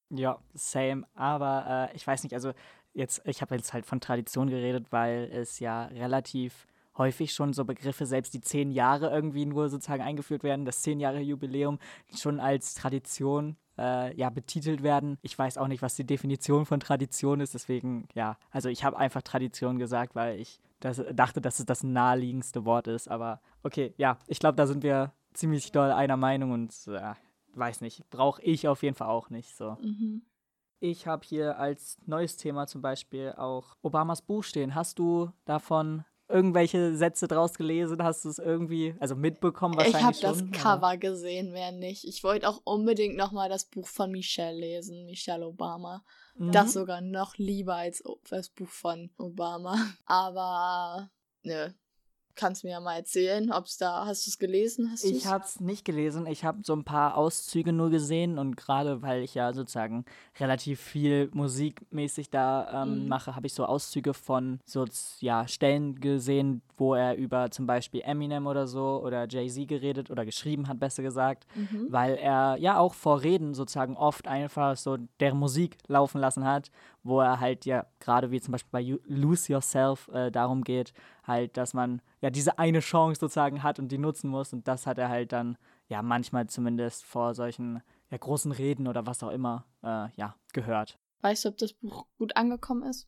Ja, 0.10 0.40
same. 0.54 1.08
Aber 1.16 1.90
äh, 1.92 1.96
ich 1.96 2.06
weiß 2.06 2.24
nicht, 2.24 2.34
also 2.34 2.54
jetzt, 2.94 3.22
ich 3.26 3.42
habe 3.42 3.56
jetzt 3.56 3.74
halt 3.74 3.86
von 3.86 4.02
Tradition 4.02 4.50
geredet, 4.50 4.88
weil 4.92 5.30
es 5.32 5.60
ja 5.60 5.86
relativ 5.86 6.68
häufig 6.98 7.34
schon 7.34 7.54
so 7.54 7.64
Begriffe, 7.64 8.06
selbst 8.06 8.34
die 8.34 8.42
zehn 8.42 8.72
Jahre 8.72 9.10
irgendwie 9.10 9.46
nur 9.46 9.70
sozusagen 9.70 10.04
eingeführt 10.04 10.44
werden, 10.44 10.66
das 10.66 10.82
zehn 10.82 11.00
Jahre 11.00 11.22
Jubiläum 11.22 11.80
schon 12.14 12.40
als 12.40 12.74
Tradition 12.74 13.56
äh, 13.78 14.14
ja 14.16 14.30
betitelt 14.30 14.84
werden. 14.84 15.18
Ich 15.22 15.38
weiß 15.38 15.58
auch 15.58 15.68
nicht, 15.68 15.82
was 15.82 15.96
die 15.96 16.06
Definition 16.06 16.66
von 16.66 16.82
Tradition 16.82 17.40
ist, 17.40 17.54
deswegen 17.54 18.08
ja, 18.14 18.38
also 18.52 18.68
ich 18.68 18.84
habe 18.84 18.98
einfach 18.98 19.22
Tradition 19.22 19.80
gesagt, 19.80 20.16
weil 20.16 20.40
ich 20.40 20.60
das, 20.82 21.02
dachte, 21.14 21.40
dass 21.40 21.60
es 21.60 21.66
das 21.66 21.84
naheliegendste 21.84 22.66
Wort 22.66 22.88
ist, 22.88 23.08
aber 23.08 23.40
okay, 23.64 23.94
ja, 23.98 24.18
ich 24.28 24.40
glaube, 24.40 24.58
da 24.58 24.68
sind 24.68 24.84
wir 24.84 25.14
ziemlich 25.34 25.72
doll 25.72 25.92
einer 25.92 26.18
Meinung 26.18 26.52
und 26.52 26.74
äh, 26.88 27.14
weiß 27.54 27.82
nicht, 27.82 28.10
brauche 28.10 28.42
ich 28.42 28.68
auf 28.68 28.84
jeden 28.84 28.96
Fall 28.96 29.10
auch 29.10 29.30
nicht 29.30 29.56
so. 29.56 29.78
Mhm. 29.82 30.24
Ich 30.80 31.06
habe 31.06 31.26
hier 31.26 31.60
als 31.60 32.00
neues 32.06 32.38
Thema 32.38 32.66
zum 32.66 32.82
Beispiel 32.82 33.34
auch 33.38 33.76
Obamas 33.82 34.22
Buch 34.22 34.44
stehen. 34.44 34.74
Hast 34.74 34.98
du 34.98 35.32
davon 35.46 36.04
irgendwelche 36.32 36.96
Sätze 36.96 37.28
draus 37.28 37.54
gelesen? 37.54 38.02
Hast 38.02 38.26
du 38.26 38.30
es 38.30 38.40
irgendwie, 38.40 38.96
also 39.00 39.16
mitbekommen 39.16 39.76
wahrscheinlich 39.78 40.20
Ich 40.20 40.26
habe 40.26 40.38
das 40.40 40.52
Cover 40.52 40.88
oder? 40.88 40.98
gesehen, 40.98 41.52
mehr 41.52 41.72
nicht. 41.72 42.06
Ich 42.06 42.24
wollte 42.24 42.50
auch 42.50 42.62
unbedingt 42.64 43.16
nochmal 43.16 43.50
das 43.50 43.66
Buch 43.66 43.88
von 43.88 44.12
Michelle 44.12 44.58
lesen, 44.58 45.06
Michelle 45.06 45.46
Obama. 45.46 46.04
Mhm. 46.36 46.52
Das 46.52 46.74
sogar 46.74 47.02
noch 47.02 47.38
lieber 47.38 47.76
als 47.76 48.02
das 48.30 48.50
Buch 48.50 48.70
von 48.70 49.12
Obama. 49.18 49.76
Aber 50.06 51.12
nö, 51.44 51.70
kannst 52.42 52.64
mir 52.64 52.72
ja 52.72 52.80
mal 52.80 52.96
erzählen, 52.96 53.52
ob 53.52 53.66
es 53.66 53.78
da, 53.78 54.08
hast 54.08 54.26
du 54.26 54.32
es 54.32 54.40
gelesen? 54.40 54.90
Hast 54.92 55.06
ich 55.06 55.28
habe 55.28 55.46
es 55.46 55.60
nicht 55.60 55.86
gelesen, 55.86 56.26
ich 56.26 56.44
habe 56.44 56.62
so 56.64 56.74
ein 56.74 56.84
paar 56.84 57.16
Auszüge 57.16 57.72
nur 57.72 57.92
gesehen 57.92 58.40
und 58.40 58.58
gerade 58.58 59.04
weil 59.04 59.22
ich 59.22 59.36
ja 59.36 59.54
sozusagen 59.54 60.06
relativ 60.40 60.82
viel 60.82 61.30
musikmäßig 61.34 62.32
da 62.32 62.82
ähm, 62.82 63.04
mhm. 63.04 63.08
mache, 63.10 63.36
habe 63.36 63.46
ich 63.46 63.54
so 63.54 63.66
Auszüge 63.66 64.16
von 64.16 64.60
so 64.66 64.86
ja, 65.20 65.48
Stellen 65.48 66.00
gesehen, 66.00 66.64
wo 66.78 66.96
er 66.96 67.16
über 67.16 67.52
zum 67.52 67.68
Beispiel 67.68 68.02
Eminem 68.02 68.48
oder 68.48 68.66
so 68.66 69.04
oder 69.06 69.28
Jay-Z 69.30 69.68
geredet 69.68 70.10
oder 70.10 70.26
geschrieben 70.26 70.68
hat, 70.68 70.80
besser 70.80 71.04
gesagt, 71.04 71.46
mhm. 71.54 71.88
weil 71.90 72.16
er 72.16 72.58
ja 72.58 72.80
auch 72.80 72.96
vor 72.96 73.22
Reden 73.22 73.54
sozusagen 73.54 73.96
oft 73.96 74.28
einfach 74.28 74.76
so 74.78 74.98
deren 75.20 75.38
Musik 75.38 75.78
laufen 75.88 76.20
lassen 76.20 76.44
hat, 76.44 76.72
wo 77.04 77.20
er 77.20 77.40
halt 77.40 77.66
ja 77.66 77.86
gerade 78.00 78.32
wie 78.32 78.42
zum 78.42 78.52
Beispiel 78.52 78.72
bei 78.72 79.00
Lose 79.06 79.52
Yourself 79.52 80.08
äh, 80.10 80.32
darum 80.32 80.64
geht, 80.64 80.94
halt, 81.24 81.58
dass 81.58 81.74
man 81.74 82.02
ja 82.22 82.30
diese 82.30 82.60
eine 82.60 82.80
Chance 82.80 83.20
sozusagen 83.20 83.64
hat 83.64 83.80
und 83.80 83.92
die 83.92 83.98
nutzen 83.98 84.30
muss. 84.30 84.54
Und 84.54 84.68
das 84.68 84.86
hat 84.88 84.98
er 84.98 85.10
halt 85.10 85.32
dann 85.32 85.58
ja 85.88 86.02
manchmal 86.02 86.48
zumindest 86.48 87.04
vor 87.04 87.34
solchen 87.34 87.82
ja, 88.10 88.18
großen 88.18 88.52
Reden 88.52 88.88
oder 88.88 89.06
was 89.06 89.24
auch 89.24 89.32
immer 89.32 89.66
äh, 89.84 90.08
ja 90.16 90.36
gehört. 90.54 91.00
Weißt 91.22 91.46
du, 91.46 91.50
ob 91.50 91.58
das 91.58 91.74
Buch 91.74 92.06
gut 92.18 92.36
angekommen 92.36 92.84
ist? 92.84 93.08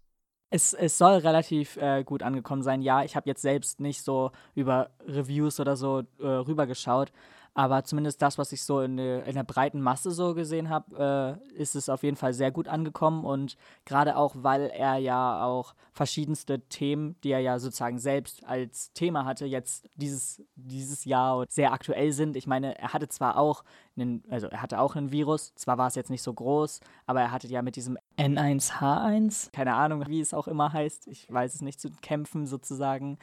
Es, 0.50 0.74
es 0.74 1.00
soll 1.00 1.14
relativ 1.14 1.78
äh, 1.78 2.04
gut 2.04 2.22
angekommen 2.22 2.62
sein. 2.62 2.84
Ja, 2.84 3.04
ich 3.04 3.16
habe 3.16 3.28
jetzt 3.28 3.42
selbst 3.42 3.80
nicht 3.80 4.04
so 4.04 4.32
über 4.54 4.92
Reviews 5.08 5.60
oder 5.60 5.76
so 5.76 6.04
äh, 6.20 6.28
rübergeschaut, 6.28 7.12
aber 7.56 7.84
zumindest 7.84 8.22
das, 8.22 8.38
was 8.38 8.52
ich 8.52 8.64
so 8.64 8.82
in, 8.82 8.98
der, 8.98 9.26
in 9.26 9.36
der 9.36 9.44
breiten 9.44 9.80
Masse 9.80 10.12
so 10.12 10.34
gesehen 10.34 10.70
habe, 10.70 11.40
äh, 11.54 11.54
ist 11.62 11.76
es 11.76 11.88
auf 11.88 12.02
jeden 12.02 12.18
Fall 12.18 12.34
sehr 12.34 12.52
gut 12.52 12.68
angekommen. 12.68 13.24
Und 13.24 13.58
gerade 13.86 14.18
auch, 14.18 14.36
weil 14.36 14.72
er 14.72 14.98
ja 14.98 15.44
auch 15.44 15.76
verschiedenste 15.92 16.62
Themen, 16.62 17.16
die 17.24 17.32
er 17.32 17.40
ja 17.40 17.60
sozusagen 17.60 18.00
selbst 18.00 18.44
als 18.44 18.92
Thema 18.94 19.26
hatte, 19.26 19.46
jetzt 19.46 19.88
dieses, 19.96 20.42
dieses 20.56 21.06
Jahr 21.06 21.46
sehr 21.48 21.74
aktuell 21.74 22.12
sind. 22.12 22.36
Ich 22.36 22.48
meine, 22.48 22.78
er 22.80 22.94
hatte 22.94 23.08
zwar 23.08 23.38
auch 23.38 23.64
einen, 23.96 24.24
also 24.30 24.48
er 24.48 24.64
hatte 24.64 24.80
auch 24.80 24.96
einen 24.96 25.12
Virus, 25.12 25.54
zwar 25.54 25.78
war 25.78 25.88
es 25.88 25.96
jetzt 25.96 26.10
nicht 26.10 26.24
so 26.24 26.34
groß, 26.34 26.80
aber 27.06 27.22
er 27.22 27.32
hatte 27.32 27.48
ja 27.48 27.62
mit 27.62 27.76
diesem 27.76 28.00
N1H1, 28.18 29.52
keine 29.52 29.76
Ahnung, 29.76 30.08
wie 30.08 30.20
es 30.20 30.34
auch 30.34 30.48
immer 30.48 30.74
heißt, 30.74 31.08
ich 31.08 31.32
weiß 31.32 31.54
es 31.54 31.62
nicht, 31.62 31.80
zu 31.80 31.92
kämpfen 32.02 32.48
sozusagen. 32.48 33.20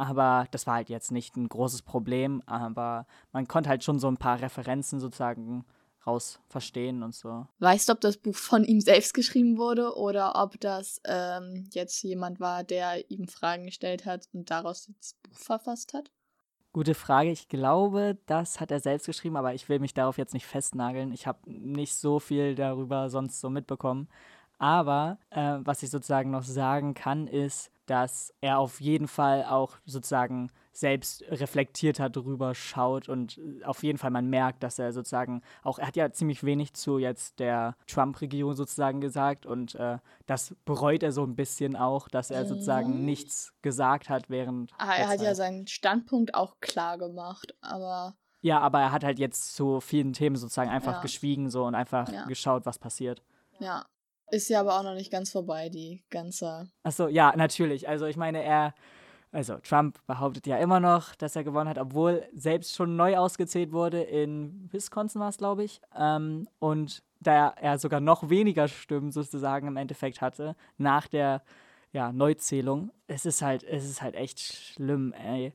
Aber 0.00 0.46
das 0.50 0.66
war 0.66 0.76
halt 0.76 0.88
jetzt 0.88 1.12
nicht 1.12 1.36
ein 1.36 1.46
großes 1.46 1.82
Problem, 1.82 2.42
aber 2.46 3.06
man 3.32 3.46
konnte 3.46 3.68
halt 3.68 3.84
schon 3.84 3.98
so 3.98 4.08
ein 4.08 4.16
paar 4.16 4.40
Referenzen 4.40 4.98
sozusagen 4.98 5.66
raus 6.06 6.40
verstehen 6.48 7.02
und 7.02 7.14
so. 7.14 7.46
Weißt 7.58 7.86
du, 7.86 7.92
ob 7.92 8.00
das 8.00 8.16
Buch 8.16 8.34
von 8.34 8.64
ihm 8.64 8.80
selbst 8.80 9.12
geschrieben 9.12 9.58
wurde 9.58 9.94
oder 9.98 10.42
ob 10.42 10.58
das 10.58 11.02
ähm, 11.04 11.68
jetzt 11.74 12.02
jemand 12.02 12.40
war, 12.40 12.64
der 12.64 13.10
ihm 13.10 13.28
Fragen 13.28 13.66
gestellt 13.66 14.06
hat 14.06 14.26
und 14.32 14.50
daraus 14.50 14.88
das 14.98 15.16
Buch 15.22 15.36
verfasst 15.36 15.92
hat? 15.92 16.10
Gute 16.72 16.94
Frage. 16.94 17.30
Ich 17.30 17.48
glaube, 17.48 18.16
das 18.24 18.58
hat 18.58 18.70
er 18.70 18.80
selbst 18.80 19.04
geschrieben, 19.04 19.36
aber 19.36 19.52
ich 19.52 19.68
will 19.68 19.80
mich 19.80 19.92
darauf 19.92 20.16
jetzt 20.16 20.32
nicht 20.32 20.46
festnageln. 20.46 21.12
Ich 21.12 21.26
habe 21.26 21.40
nicht 21.44 21.94
so 21.94 22.20
viel 22.20 22.54
darüber 22.54 23.10
sonst 23.10 23.38
so 23.38 23.50
mitbekommen. 23.50 24.08
Aber 24.60 25.18
äh, 25.30 25.56
was 25.60 25.82
ich 25.82 25.88
sozusagen 25.88 26.30
noch 26.30 26.42
sagen 26.42 26.92
kann, 26.92 27.26
ist, 27.26 27.72
dass 27.86 28.32
er 28.42 28.58
auf 28.58 28.78
jeden 28.80 29.08
Fall 29.08 29.44
auch 29.44 29.78
sozusagen 29.86 30.52
selbst 30.70 31.24
reflektiert 31.28 31.98
hat, 31.98 32.14
drüber 32.14 32.54
schaut 32.54 33.08
und 33.08 33.40
auf 33.64 33.82
jeden 33.82 33.96
Fall 33.96 34.10
man 34.10 34.28
merkt, 34.28 34.62
dass 34.62 34.78
er 34.78 34.92
sozusagen 34.92 35.40
auch, 35.62 35.78
er 35.78 35.86
hat 35.86 35.96
ja 35.96 36.12
ziemlich 36.12 36.44
wenig 36.44 36.74
zu 36.74 36.98
jetzt 36.98 37.40
der 37.40 37.74
Trump-Regierung 37.86 38.54
sozusagen 38.54 39.00
gesagt 39.00 39.46
und 39.46 39.74
äh, 39.76 39.98
das 40.26 40.54
bereut 40.66 41.02
er 41.02 41.10
so 41.10 41.24
ein 41.24 41.36
bisschen 41.36 41.74
auch, 41.74 42.06
dass 42.06 42.30
er 42.30 42.44
sozusagen 42.44 42.98
mhm. 42.98 43.06
nichts 43.06 43.54
gesagt 43.62 44.10
hat 44.10 44.28
während. 44.28 44.72
Ah, 44.76 44.94
er 44.94 45.08
hat 45.08 45.22
ja 45.22 45.34
seinen 45.34 45.66
Standpunkt 45.66 46.34
auch 46.34 46.60
klar 46.60 46.98
gemacht, 46.98 47.54
aber. 47.62 48.14
Ja, 48.42 48.60
aber 48.60 48.80
er 48.80 48.92
hat 48.92 49.04
halt 49.04 49.18
jetzt 49.18 49.54
zu 49.54 49.80
vielen 49.80 50.12
Themen 50.12 50.36
sozusagen 50.36 50.70
einfach 50.70 50.96
ja. 50.96 51.00
geschwiegen 51.00 51.50
so 51.50 51.64
und 51.64 51.74
einfach 51.74 52.12
ja. 52.12 52.26
geschaut, 52.26 52.66
was 52.66 52.78
passiert. 52.78 53.22
Ja, 53.58 53.86
ist 54.30 54.48
ja 54.48 54.60
aber 54.60 54.78
auch 54.78 54.82
noch 54.82 54.94
nicht 54.94 55.10
ganz 55.10 55.30
vorbei, 55.30 55.68
die 55.68 56.02
ganze. 56.10 56.68
Achso, 56.82 57.08
ja, 57.08 57.32
natürlich. 57.36 57.88
Also 57.88 58.06
ich 58.06 58.16
meine, 58.16 58.42
er, 58.42 58.74
also 59.32 59.56
Trump 59.58 59.98
behauptet 60.06 60.46
ja 60.46 60.58
immer 60.58 60.80
noch, 60.80 61.14
dass 61.14 61.36
er 61.36 61.44
gewonnen 61.44 61.68
hat, 61.68 61.78
obwohl 61.78 62.26
selbst 62.34 62.74
schon 62.74 62.96
neu 62.96 63.16
ausgezählt 63.16 63.72
wurde. 63.72 64.02
In 64.02 64.68
Wisconsin 64.72 65.20
war 65.20 65.28
es, 65.28 65.38
glaube 65.38 65.64
ich. 65.64 65.80
Ähm, 65.96 66.48
und 66.58 67.02
da 67.20 67.50
er 67.50 67.78
sogar 67.78 68.00
noch 68.00 68.30
weniger 68.30 68.68
Stimmen 68.68 69.12
sozusagen 69.12 69.68
im 69.68 69.76
Endeffekt 69.76 70.20
hatte, 70.20 70.56
nach 70.78 71.06
der 71.06 71.42
ja, 71.92 72.12
Neuzählung. 72.12 72.90
Es 73.06 73.26
ist 73.26 73.42
halt, 73.42 73.62
es 73.64 73.84
ist 73.84 74.00
halt 74.00 74.14
echt 74.14 74.40
schlimm, 74.40 75.12
ey. 75.12 75.52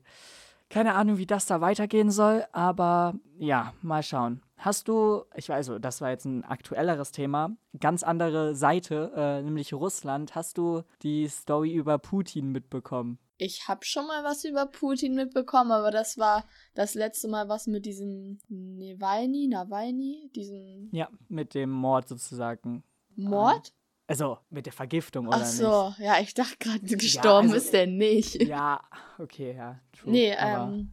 Keine 0.68 0.94
Ahnung, 0.94 1.18
wie 1.18 1.26
das 1.26 1.46
da 1.46 1.60
weitergehen 1.60 2.10
soll, 2.10 2.44
aber 2.52 3.14
ja, 3.38 3.72
mal 3.82 4.02
schauen. 4.02 4.42
Hast 4.56 4.88
du, 4.88 5.24
ich 5.34 5.48
weiß, 5.48 5.72
das 5.80 6.00
war 6.00 6.10
jetzt 6.10 6.24
ein 6.24 6.42
aktuelleres 6.42 7.12
Thema, 7.12 7.56
ganz 7.78 8.02
andere 8.02 8.54
Seite, 8.54 9.12
äh, 9.14 9.42
nämlich 9.42 9.72
Russland. 9.74 10.34
Hast 10.34 10.58
du 10.58 10.82
die 11.02 11.28
Story 11.28 11.74
über 11.74 11.98
Putin 11.98 12.50
mitbekommen? 12.50 13.18
Ich 13.38 13.68
habe 13.68 13.84
schon 13.84 14.06
mal 14.06 14.24
was 14.24 14.44
über 14.44 14.64
Putin 14.66 15.14
mitbekommen, 15.14 15.70
aber 15.70 15.90
das 15.90 16.16
war 16.16 16.46
das 16.74 16.94
letzte 16.94 17.28
Mal 17.28 17.48
was 17.48 17.66
mit 17.66 17.84
diesem 17.84 18.38
Nawalny, 18.48 19.46
Nawalny, 19.48 20.30
diesem. 20.34 20.88
Ja, 20.92 21.08
mit 21.28 21.54
dem 21.54 21.70
Mord 21.70 22.08
sozusagen. 22.08 22.82
Mord? 23.14 23.72
Also 24.08 24.38
mit 24.50 24.66
der 24.66 24.72
Vergiftung, 24.72 25.26
oder 25.26 25.38
Ach 25.40 25.44
so, 25.44 25.88
nicht? 25.88 25.98
ja, 25.98 26.20
ich 26.20 26.32
dachte 26.32 26.56
gerade, 26.60 26.78
gestorben 26.80 27.48
ja, 27.48 27.54
also, 27.54 27.64
ist 27.64 27.72
der 27.72 27.86
nicht. 27.86 28.42
Ja, 28.46 28.80
okay, 29.18 29.54
ja. 29.56 29.80
True, 29.92 30.12
nee, 30.12 30.32
ähm, 30.38 30.92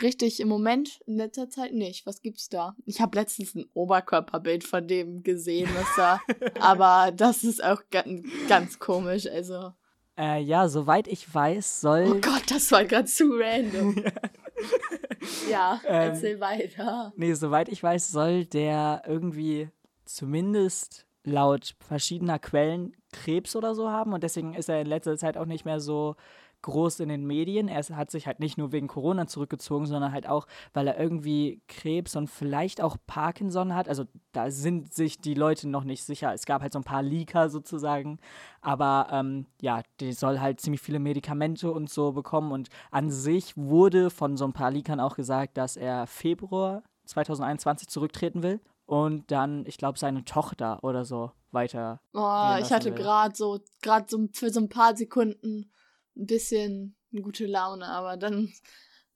richtig 0.00 0.38
im 0.38 0.48
Moment, 0.48 1.00
in 1.06 1.16
letzter 1.16 1.48
Zeit 1.50 1.72
nicht. 1.72 2.06
Was 2.06 2.22
gibt's 2.22 2.48
da? 2.48 2.76
Ich 2.86 3.00
habe 3.00 3.18
letztens 3.18 3.56
ein 3.56 3.64
Oberkörperbild 3.74 4.62
von 4.62 4.86
dem 4.86 5.24
gesehen, 5.24 5.68
was 5.74 5.88
da, 5.96 6.20
aber 6.60 7.10
das 7.10 7.42
ist 7.42 7.62
auch 7.62 7.82
ganz, 7.90 8.24
ganz 8.48 8.78
komisch, 8.78 9.26
also. 9.26 9.72
Äh, 10.16 10.40
ja, 10.40 10.68
soweit 10.68 11.08
ich 11.08 11.34
weiß, 11.34 11.80
soll. 11.80 12.06
Oh 12.08 12.20
Gott, 12.20 12.44
das 12.48 12.70
war 12.70 12.84
gerade 12.84 13.06
zu 13.06 13.32
random. 13.32 13.96
ja, 15.50 15.80
erzähl 15.84 16.34
ähm, 16.34 16.40
weiter. 16.40 17.12
Nee, 17.16 17.34
soweit 17.34 17.68
ich 17.68 17.82
weiß, 17.82 18.12
soll 18.12 18.44
der 18.44 19.02
irgendwie 19.08 19.70
zumindest 20.04 21.04
laut 21.24 21.74
verschiedener 21.80 22.38
Quellen 22.38 22.94
Krebs 23.12 23.56
oder 23.56 23.74
so 23.74 23.90
haben 23.90 24.12
und 24.12 24.22
deswegen 24.22 24.54
ist 24.54 24.68
er 24.68 24.80
in 24.80 24.86
letzter 24.86 25.16
Zeit 25.16 25.36
auch 25.36 25.46
nicht 25.46 25.64
mehr 25.64 25.80
so 25.80 26.16
groß 26.64 27.00
in 27.00 27.10
den 27.10 27.26
Medien. 27.26 27.68
Er 27.68 27.84
hat 27.94 28.10
sich 28.10 28.26
halt 28.26 28.40
nicht 28.40 28.56
nur 28.56 28.72
wegen 28.72 28.88
Corona 28.88 29.26
zurückgezogen, 29.26 29.86
sondern 29.86 30.12
halt 30.12 30.26
auch, 30.26 30.46
weil 30.72 30.88
er 30.88 30.98
irgendwie 30.98 31.60
Krebs 31.68 32.16
und 32.16 32.28
vielleicht 32.28 32.80
auch 32.80 32.96
Parkinson 33.06 33.74
hat. 33.74 33.88
Also 33.88 34.04
da 34.32 34.50
sind 34.50 34.92
sich 34.94 35.20
die 35.20 35.34
Leute 35.34 35.68
noch 35.68 35.84
nicht 35.84 36.02
sicher. 36.04 36.32
Es 36.32 36.46
gab 36.46 36.62
halt 36.62 36.72
so 36.72 36.78
ein 36.78 36.84
paar 36.84 37.02
Leaker 37.02 37.50
sozusagen. 37.50 38.18
Aber 38.62 39.08
ähm, 39.12 39.46
ja, 39.60 39.82
die 40.00 40.12
soll 40.12 40.40
halt 40.40 40.60
ziemlich 40.60 40.80
viele 40.80 40.98
Medikamente 40.98 41.70
und 41.70 41.90
so 41.90 42.12
bekommen. 42.12 42.50
Und 42.50 42.70
an 42.90 43.10
sich 43.10 43.56
wurde 43.56 44.08
von 44.08 44.38
so 44.38 44.46
ein 44.46 44.54
paar 44.54 44.70
Leakern 44.70 45.00
auch 45.00 45.16
gesagt, 45.16 45.58
dass 45.58 45.76
er 45.76 46.06
Februar 46.06 46.82
2021 47.04 47.88
zurücktreten 47.88 48.42
will 48.42 48.60
und 48.86 49.30
dann, 49.30 49.66
ich 49.66 49.78
glaube, 49.78 49.98
seine 49.98 50.24
Tochter 50.24 50.82
oder 50.82 51.04
so 51.04 51.32
weiter. 51.50 52.00
Oh, 52.12 52.56
ich 52.60 52.70
hatte 52.70 52.92
gerade 52.92 53.34
so, 53.34 53.60
gerade 53.82 54.06
so 54.08 54.28
für 54.32 54.50
so 54.50 54.60
ein 54.60 54.68
paar 54.68 54.96
Sekunden 54.96 55.70
ein 56.16 56.26
bisschen 56.26 56.96
gute 57.12 57.46
Laune, 57.46 57.86
aber 57.86 58.16
dann 58.16 58.52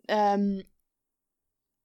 ähm, 0.08 0.62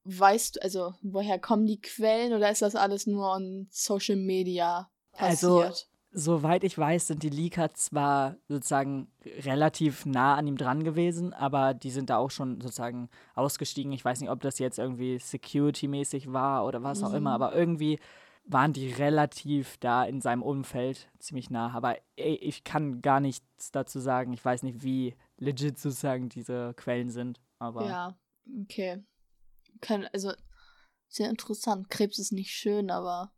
weißt 0.06 0.56
du, 0.56 0.62
also 0.62 0.94
woher 1.02 1.40
kommen 1.40 1.66
die 1.66 1.82
Quellen 1.82 2.34
oder 2.34 2.52
ist 2.52 2.62
das 2.62 2.76
alles 2.76 3.08
nur 3.08 3.32
on 3.32 3.68
Social 3.72 4.18
Media 4.18 4.90
also, 5.14 5.60
passiert? 5.60 5.66
Also, 5.66 5.86
soweit 6.14 6.64
ich 6.64 6.78
weiß, 6.78 7.08
sind 7.08 7.24
die 7.24 7.30
Leaker 7.30 7.74
zwar 7.74 8.38
sozusagen 8.48 9.08
relativ 9.26 10.06
nah 10.06 10.36
an 10.36 10.48
ihm 10.48 10.58
dran 10.58 10.84
gewesen, 10.84 11.34
aber 11.34 11.74
die 11.74 11.90
sind 11.90 12.10
da 12.10 12.18
auch 12.18 12.32
schon 12.32 12.62
sozusagen 12.62 13.10
ausgestiegen. 13.34 13.92
Ich 13.92 14.06
weiß 14.06 14.22
nicht, 14.22 14.30
ob 14.30 14.42
das 14.42 14.60
jetzt 14.60 14.80
irgendwie 14.80 15.18
security-mäßig 15.20 16.32
war 16.32 16.66
oder 16.66 16.84
was 16.84 17.04
auch 17.04 17.10
mhm. 17.10 17.18
immer, 17.18 17.32
aber 17.32 17.56
irgendwie 17.56 18.00
waren 18.46 18.74
die 18.74 18.92
relativ 18.92 19.78
da 19.78 20.04
in 20.04 20.22
seinem 20.22 20.44
Umfeld 20.44 21.10
ziemlich 21.20 21.50
nah. 21.50 21.74
Aber 21.74 21.98
ey, 22.16 22.36
ich 22.36 22.64
kann 22.64 23.02
gar 23.02 23.20
nichts 23.20 23.72
dazu 23.72 24.00
sagen. 24.00 24.34
Ich 24.34 24.44
weiß 24.44 24.64
nicht, 24.64 24.84
wie 24.84 25.16
legit 25.38 25.80
sozusagen 25.80 26.30
diese 26.30 26.74
Quellen 26.76 27.10
sind. 27.10 27.40
Aber 27.60 27.86
ja, 27.86 28.18
okay. 28.62 29.04
Kann, 29.82 30.08
also 30.14 30.34
sehr 31.08 31.30
interessant. 31.30 31.90
Krebs 31.90 32.20
ist 32.20 32.32
nicht 32.32 32.52
schön, 32.52 32.92
aber 32.92 33.32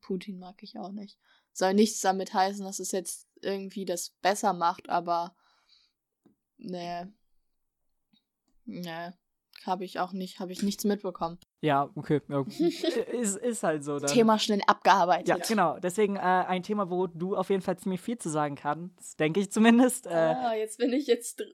Putin 0.00 0.38
mag 0.38 0.62
ich 0.62 0.78
auch 0.78 0.92
nicht. 0.92 1.18
Soll 1.52 1.74
nichts 1.74 2.00
damit 2.00 2.32
heißen, 2.32 2.64
dass 2.64 2.78
es 2.78 2.92
jetzt 2.92 3.26
irgendwie 3.40 3.84
das 3.84 4.10
besser 4.22 4.52
macht, 4.52 4.88
aber 4.88 5.34
nee. 6.58 7.04
Nee. 8.64 9.10
Habe 9.64 9.84
ich 9.84 10.00
auch 10.00 10.12
nicht, 10.12 10.40
habe 10.40 10.50
ich 10.50 10.62
nichts 10.62 10.84
mitbekommen. 10.84 11.38
Ja, 11.60 11.88
okay. 11.94 12.20
Ist, 13.12 13.36
ist 13.36 13.62
halt 13.62 13.84
so. 13.84 14.00
Dann. 14.00 14.10
Thema 14.10 14.38
schnell 14.38 14.60
abgearbeitet. 14.66 15.28
Ja, 15.28 15.36
genau. 15.36 15.78
Deswegen 15.78 16.16
äh, 16.16 16.20
ein 16.20 16.64
Thema, 16.64 16.90
wo 16.90 17.06
du 17.06 17.36
auf 17.36 17.50
jeden 17.50 17.62
Fall 17.62 17.78
ziemlich 17.78 18.00
viel 18.00 18.18
zu 18.18 18.28
sagen 18.28 18.56
kannst, 18.56 19.20
denke 19.20 19.38
ich 19.38 19.52
zumindest. 19.52 20.06
Äh, 20.06 20.10
ah, 20.10 20.54
jetzt 20.54 20.78
bin 20.78 20.92
ich 20.92 21.06
jetzt. 21.06 21.44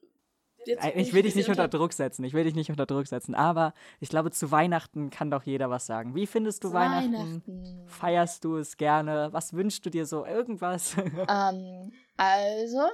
Jetzt 0.65 0.83
bin 0.83 1.01
ich 1.01 1.13
will 1.13 1.23
dich 1.23 1.35
nicht 1.35 1.49
unter, 1.49 1.69
Druck 1.69 1.93
setzen. 1.93 2.25
Ich 2.25 2.33
will 2.33 2.45
dich 2.45 2.55
nicht 2.55 2.71
unter 2.71 2.87
Druck 2.87 3.07
setzen. 3.07 3.35
Aber 3.35 3.75
ich 4.01 4.09
glaube, 4.09 4.31
zu 4.31 4.51
Weihnachten 4.51 5.11
kann 5.11 5.31
doch 5.31 5.43
jeder 5.43 5.71
was 5.71 5.87
sagen. 5.87 6.15
Wie 6.15 6.27
findest 6.27 6.65
du 6.65 6.73
Weihnachten? 6.73 7.13
Weihnachten? 7.13 7.87
Feierst 7.87 8.45
du 8.45 8.57
es 8.57 8.77
gerne? 8.77 9.29
Was 9.33 9.53
wünschst 9.53 9.85
du 9.87 9.91
dir 9.91 10.07
so? 10.07 10.25
Irgendwas? 10.25 10.97
Ähm, 11.29 11.93
also, 12.17 12.89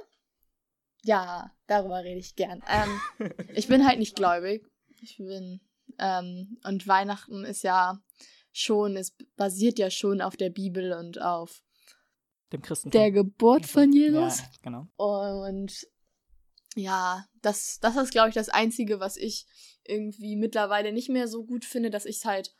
ja, 1.03 1.51
darüber 1.67 2.03
rede 2.03 2.19
ich 2.19 2.35
gern. 2.35 2.63
Ähm, 2.67 3.29
ich 3.53 3.67
bin 3.67 3.87
halt 3.87 3.99
nicht 3.99 4.15
gläubig. 4.15 4.65
Ich 5.01 5.17
bin 5.17 5.61
ähm, 5.99 6.57
und 6.63 6.87
Weihnachten 6.87 7.43
ist 7.45 7.63
ja 7.63 7.99
schon, 8.51 8.95
es 8.97 9.15
basiert 9.35 9.79
ja 9.79 9.89
schon 9.89 10.21
auf 10.21 10.37
der 10.37 10.49
Bibel 10.49 10.93
und 10.93 11.21
auf 11.21 11.61
dem 12.51 12.61
Christentum. 12.61 12.99
Der 12.99 13.11
Geburt 13.11 13.65
von 13.65 13.91
Jesus. 13.91 14.39
Ja, 14.39 14.45
genau. 14.61 14.87
Und 14.97 15.87
ja, 16.75 17.25
das, 17.41 17.79
das 17.79 17.95
ist, 17.95 18.11
glaube 18.11 18.29
ich, 18.29 18.35
das 18.35 18.49
Einzige, 18.49 18.99
was 18.99 19.17
ich 19.17 19.47
irgendwie 19.85 20.35
mittlerweile 20.35 20.91
nicht 20.91 21.09
mehr 21.09 21.27
so 21.27 21.45
gut 21.45 21.65
finde, 21.65 21.89
dass 21.89 22.05
ich 22.05 22.17
es 22.17 22.25
halt 22.25 22.53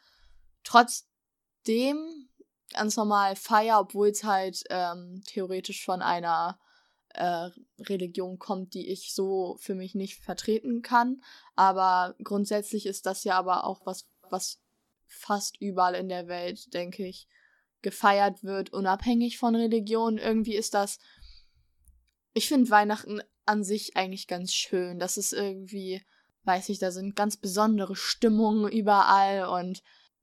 trotzdem 0.64 2.30
ganz 2.74 2.96
normal 2.96 3.36
feier, 3.36 3.80
obwohl 3.80 4.10
es 4.10 4.24
halt 4.24 4.64
ähm, 4.70 5.22
theoretisch 5.28 5.84
von 5.84 6.02
einer 6.02 6.60
äh, 7.10 7.50
Religion 7.80 8.40
kommt, 8.40 8.74
die 8.74 8.88
ich 8.88 9.14
so 9.14 9.58
für 9.60 9.76
mich 9.76 9.96
nicht 9.96 10.20
vertreten 10.20 10.82
kann. 10.82 11.22
Aber 11.56 12.16
grundsätzlich 12.24 12.86
ist 12.86 13.06
das 13.06 13.24
ja 13.24 13.38
aber 13.38 13.66
auch 13.66 13.86
was, 13.86 14.08
was 14.30 14.62
fast 15.08 15.60
überall 15.62 15.96
in 15.96 16.10
der 16.10 16.28
Welt, 16.28 16.74
denke 16.74 17.06
ich, 17.06 17.28
gefeiert 17.82 18.44
wird, 18.44 18.72
unabhängig 18.72 19.38
von 19.38 19.56
Religion. 19.56 20.18
Irgendwie 20.18 20.56
ist 20.56 20.74
das. 20.74 21.00
Ich 22.34 22.48
finde 22.48 22.70
Weihnachten 22.70 23.22
an 23.46 23.64
sich 23.64 23.96
eigentlich 23.96 24.28
ganz 24.28 24.54
schön. 24.54 25.00
Das 25.00 25.18
ist 25.18 25.34
irgendwie, 25.34 26.02
weiß 26.44 26.70
ich, 26.70 26.80
da 26.80 26.92
sind 26.92 27.16
ganz 27.16 27.38
besondere 27.38 27.96
Stimmungen 27.96 28.72
überall 28.72 29.48
und 29.48 29.82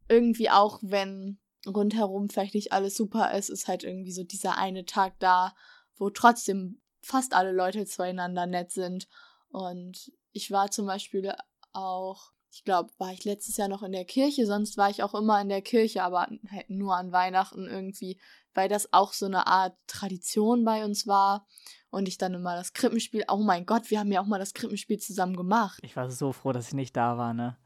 irgendwie 0.08 0.50
auch, 0.50 0.78
wenn 0.82 1.38
rundherum 1.66 2.28
vielleicht 2.28 2.54
nicht 2.54 2.72
alles 2.72 2.96
super 2.96 3.32
ist, 3.36 3.48
ist 3.48 3.68
halt 3.68 3.84
irgendwie 3.84 4.12
so 4.12 4.24
dieser 4.24 4.58
eine 4.58 4.84
Tag 4.84 5.18
da, 5.20 5.54
wo 5.96 6.10
trotzdem 6.10 6.80
fast 7.00 7.34
alle 7.34 7.52
Leute 7.52 7.86
zueinander 7.86 8.46
nett 8.46 8.72
sind. 8.72 9.08
Und 9.50 10.12
ich 10.32 10.50
war 10.50 10.70
zum 10.70 10.86
Beispiel 10.86 11.34
auch, 11.72 12.32
ich 12.50 12.64
glaube, 12.64 12.92
war 12.98 13.12
ich 13.12 13.24
letztes 13.24 13.56
Jahr 13.56 13.68
noch 13.68 13.82
in 13.82 13.92
der 13.92 14.04
Kirche, 14.04 14.46
sonst 14.46 14.76
war 14.76 14.90
ich 14.90 15.02
auch 15.02 15.14
immer 15.14 15.40
in 15.40 15.48
der 15.48 15.62
Kirche, 15.62 16.02
aber 16.02 16.28
halt 16.50 16.68
nur 16.70 16.96
an 16.96 17.12
Weihnachten 17.12 17.66
irgendwie, 17.66 18.20
weil 18.54 18.68
das 18.68 18.92
auch 18.92 19.12
so 19.12 19.26
eine 19.26 19.46
Art 19.46 19.76
Tradition 19.86 20.64
bei 20.64 20.84
uns 20.84 21.06
war. 21.06 21.46
Und 21.90 22.08
ich 22.08 22.16
dann 22.16 22.32
immer 22.32 22.56
das 22.56 22.72
Krippenspiel, 22.72 23.24
oh 23.28 23.42
mein 23.42 23.66
Gott, 23.66 23.90
wir 23.90 24.00
haben 24.00 24.10
ja 24.10 24.22
auch 24.22 24.26
mal 24.26 24.38
das 24.38 24.54
Krippenspiel 24.54 24.98
zusammen 24.98 25.36
gemacht. 25.36 25.78
Ich 25.82 25.94
war 25.94 26.10
so 26.10 26.32
froh, 26.32 26.52
dass 26.52 26.68
ich 26.68 26.74
nicht 26.74 26.96
da 26.96 27.18
war, 27.18 27.34
ne? 27.34 27.58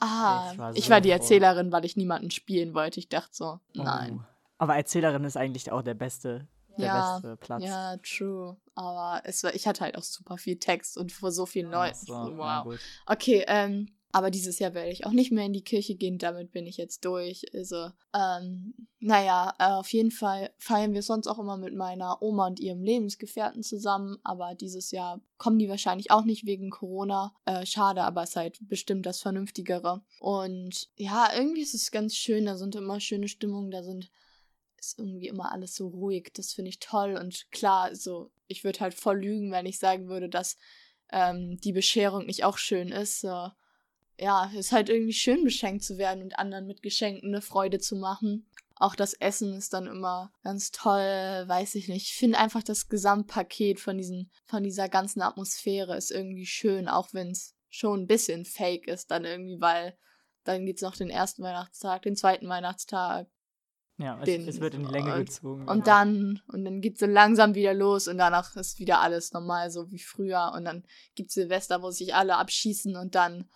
Ah, 0.00 0.50
ich 0.52 0.58
war, 0.58 0.72
so 0.72 0.78
ich 0.78 0.90
war 0.90 1.00
die 1.00 1.10
Erzählerin, 1.10 1.70
weil 1.70 1.84
ich 1.84 1.96
niemanden 1.96 2.30
spielen 2.30 2.74
wollte. 2.74 2.98
Ich 2.98 3.08
dachte 3.08 3.30
so, 3.32 3.60
nein. 3.74 4.20
Oh. 4.20 4.26
Aber 4.56 4.76
Erzählerin 4.76 5.24
ist 5.24 5.36
eigentlich 5.36 5.70
auch 5.70 5.82
der 5.82 5.94
beste 5.94 6.48
der 6.78 6.86
ja, 6.86 7.12
beste 7.14 7.36
Platz. 7.36 7.62
Ja, 7.64 7.96
true. 7.98 8.56
Aber 8.74 9.20
es 9.24 9.44
war, 9.44 9.54
ich 9.54 9.66
hatte 9.66 9.82
halt 9.82 9.96
auch 9.96 10.02
super 10.02 10.38
viel 10.38 10.58
Text 10.58 10.96
und 10.96 11.12
vor 11.12 11.30
so 11.30 11.46
vielen 11.46 11.70
Leuten. 11.70 12.06
So, 12.06 12.14
wow. 12.14 12.74
Okay, 13.06 13.44
ähm, 13.46 13.88
aber 14.14 14.30
dieses 14.30 14.60
Jahr 14.60 14.74
werde 14.74 14.92
ich 14.92 15.06
auch 15.06 15.10
nicht 15.10 15.32
mehr 15.32 15.44
in 15.44 15.52
die 15.52 15.64
Kirche 15.64 15.96
gehen, 15.96 16.18
damit 16.18 16.52
bin 16.52 16.68
ich 16.68 16.76
jetzt 16.76 17.04
durch. 17.04 17.46
Also, 17.52 17.90
ähm, 18.14 18.86
naja, 19.00 19.52
äh, 19.58 19.72
auf 19.72 19.92
jeden 19.92 20.12
Fall 20.12 20.52
feiern 20.56 20.94
wir 20.94 21.02
sonst 21.02 21.26
auch 21.26 21.40
immer 21.40 21.56
mit 21.56 21.74
meiner 21.74 22.22
Oma 22.22 22.46
und 22.46 22.60
ihrem 22.60 22.84
Lebensgefährten 22.84 23.64
zusammen, 23.64 24.18
aber 24.22 24.54
dieses 24.54 24.92
Jahr 24.92 25.20
kommen 25.36 25.58
die 25.58 25.68
wahrscheinlich 25.68 26.12
auch 26.12 26.24
nicht 26.24 26.46
wegen 26.46 26.70
Corona. 26.70 27.34
Äh, 27.44 27.66
schade, 27.66 28.04
aber 28.04 28.22
es 28.22 28.30
ist 28.30 28.36
halt 28.36 28.58
bestimmt 28.68 29.04
das 29.04 29.20
Vernünftigere. 29.20 30.04
Und 30.20 30.90
ja, 30.94 31.30
irgendwie 31.36 31.62
ist 31.62 31.74
es 31.74 31.90
ganz 31.90 32.14
schön, 32.14 32.46
da 32.46 32.56
sind 32.56 32.76
immer 32.76 33.00
schöne 33.00 33.26
Stimmungen, 33.26 33.72
da 33.72 33.82
sind 33.82 34.12
ist 34.78 34.96
irgendwie 34.96 35.26
immer 35.26 35.50
alles 35.50 35.74
so 35.74 35.88
ruhig. 35.88 36.30
Das 36.34 36.52
finde 36.52 36.68
ich 36.68 36.78
toll. 36.78 37.16
Und 37.16 37.50
klar, 37.50 37.96
so, 37.96 38.30
ich 38.46 38.62
würde 38.62 38.78
halt 38.78 38.94
voll 38.94 39.18
lügen, 39.18 39.50
wenn 39.50 39.66
ich 39.66 39.80
sagen 39.80 40.06
würde, 40.06 40.28
dass 40.28 40.56
ähm, 41.10 41.58
die 41.64 41.72
Bescherung 41.72 42.26
nicht 42.26 42.44
auch 42.44 42.58
schön 42.58 42.92
ist. 42.92 43.20
So, 43.20 43.48
ja, 44.18 44.50
ist 44.56 44.72
halt 44.72 44.88
irgendwie 44.88 45.12
schön, 45.12 45.44
beschenkt 45.44 45.84
zu 45.84 45.98
werden 45.98 46.22
und 46.22 46.38
anderen 46.38 46.66
mit 46.66 46.82
Geschenken 46.82 47.28
eine 47.28 47.42
Freude 47.42 47.78
zu 47.78 47.96
machen. 47.96 48.48
Auch 48.76 48.96
das 48.96 49.14
Essen 49.14 49.54
ist 49.54 49.72
dann 49.72 49.86
immer 49.86 50.32
ganz 50.42 50.72
toll, 50.72 50.98
weiß 51.46 51.76
ich 51.76 51.88
nicht. 51.88 52.10
Ich 52.10 52.16
finde 52.16 52.38
einfach 52.38 52.62
das 52.62 52.88
Gesamtpaket 52.88 53.78
von, 53.78 53.96
diesen, 53.96 54.30
von 54.46 54.64
dieser 54.64 54.88
ganzen 54.88 55.22
Atmosphäre 55.22 55.96
ist 55.96 56.10
irgendwie 56.10 56.46
schön, 56.46 56.88
auch 56.88 57.08
wenn 57.12 57.30
es 57.30 57.54
schon 57.68 58.02
ein 58.02 58.06
bisschen 58.06 58.44
fake 58.44 58.88
ist, 58.88 59.10
dann 59.10 59.24
irgendwie, 59.24 59.60
weil 59.60 59.96
dann 60.44 60.66
gibt 60.66 60.78
es 60.78 60.82
noch 60.82 60.96
den 60.96 61.10
ersten 61.10 61.42
Weihnachtstag, 61.42 62.02
den 62.02 62.16
zweiten 62.16 62.48
Weihnachtstag, 62.48 63.28
ja, 63.96 64.18
es, 64.18 64.24
den, 64.24 64.48
es, 64.48 64.60
wird 64.60 64.74
in 64.74 64.86
die 64.86 64.92
Länge 64.92 65.14
und, 65.14 65.26
gezogen. 65.26 65.68
Und 65.68 65.86
dann, 65.86 66.42
und 66.48 66.64
dann 66.64 66.80
geht 66.80 66.98
so 66.98 67.06
langsam 67.06 67.54
wieder 67.54 67.74
los 67.74 68.08
und 68.08 68.18
danach 68.18 68.56
ist 68.56 68.78
wieder 68.80 69.00
alles 69.00 69.32
normal, 69.32 69.70
so 69.70 69.90
wie 69.90 70.00
früher. 70.00 70.52
Und 70.54 70.64
dann 70.64 70.84
gibt 71.14 71.28
es 71.28 71.34
Silvester, 71.34 71.80
wo 71.80 71.90
sich 71.90 72.14
alle 72.14 72.36
abschießen 72.36 72.96
und 72.96 73.14
dann 73.14 73.48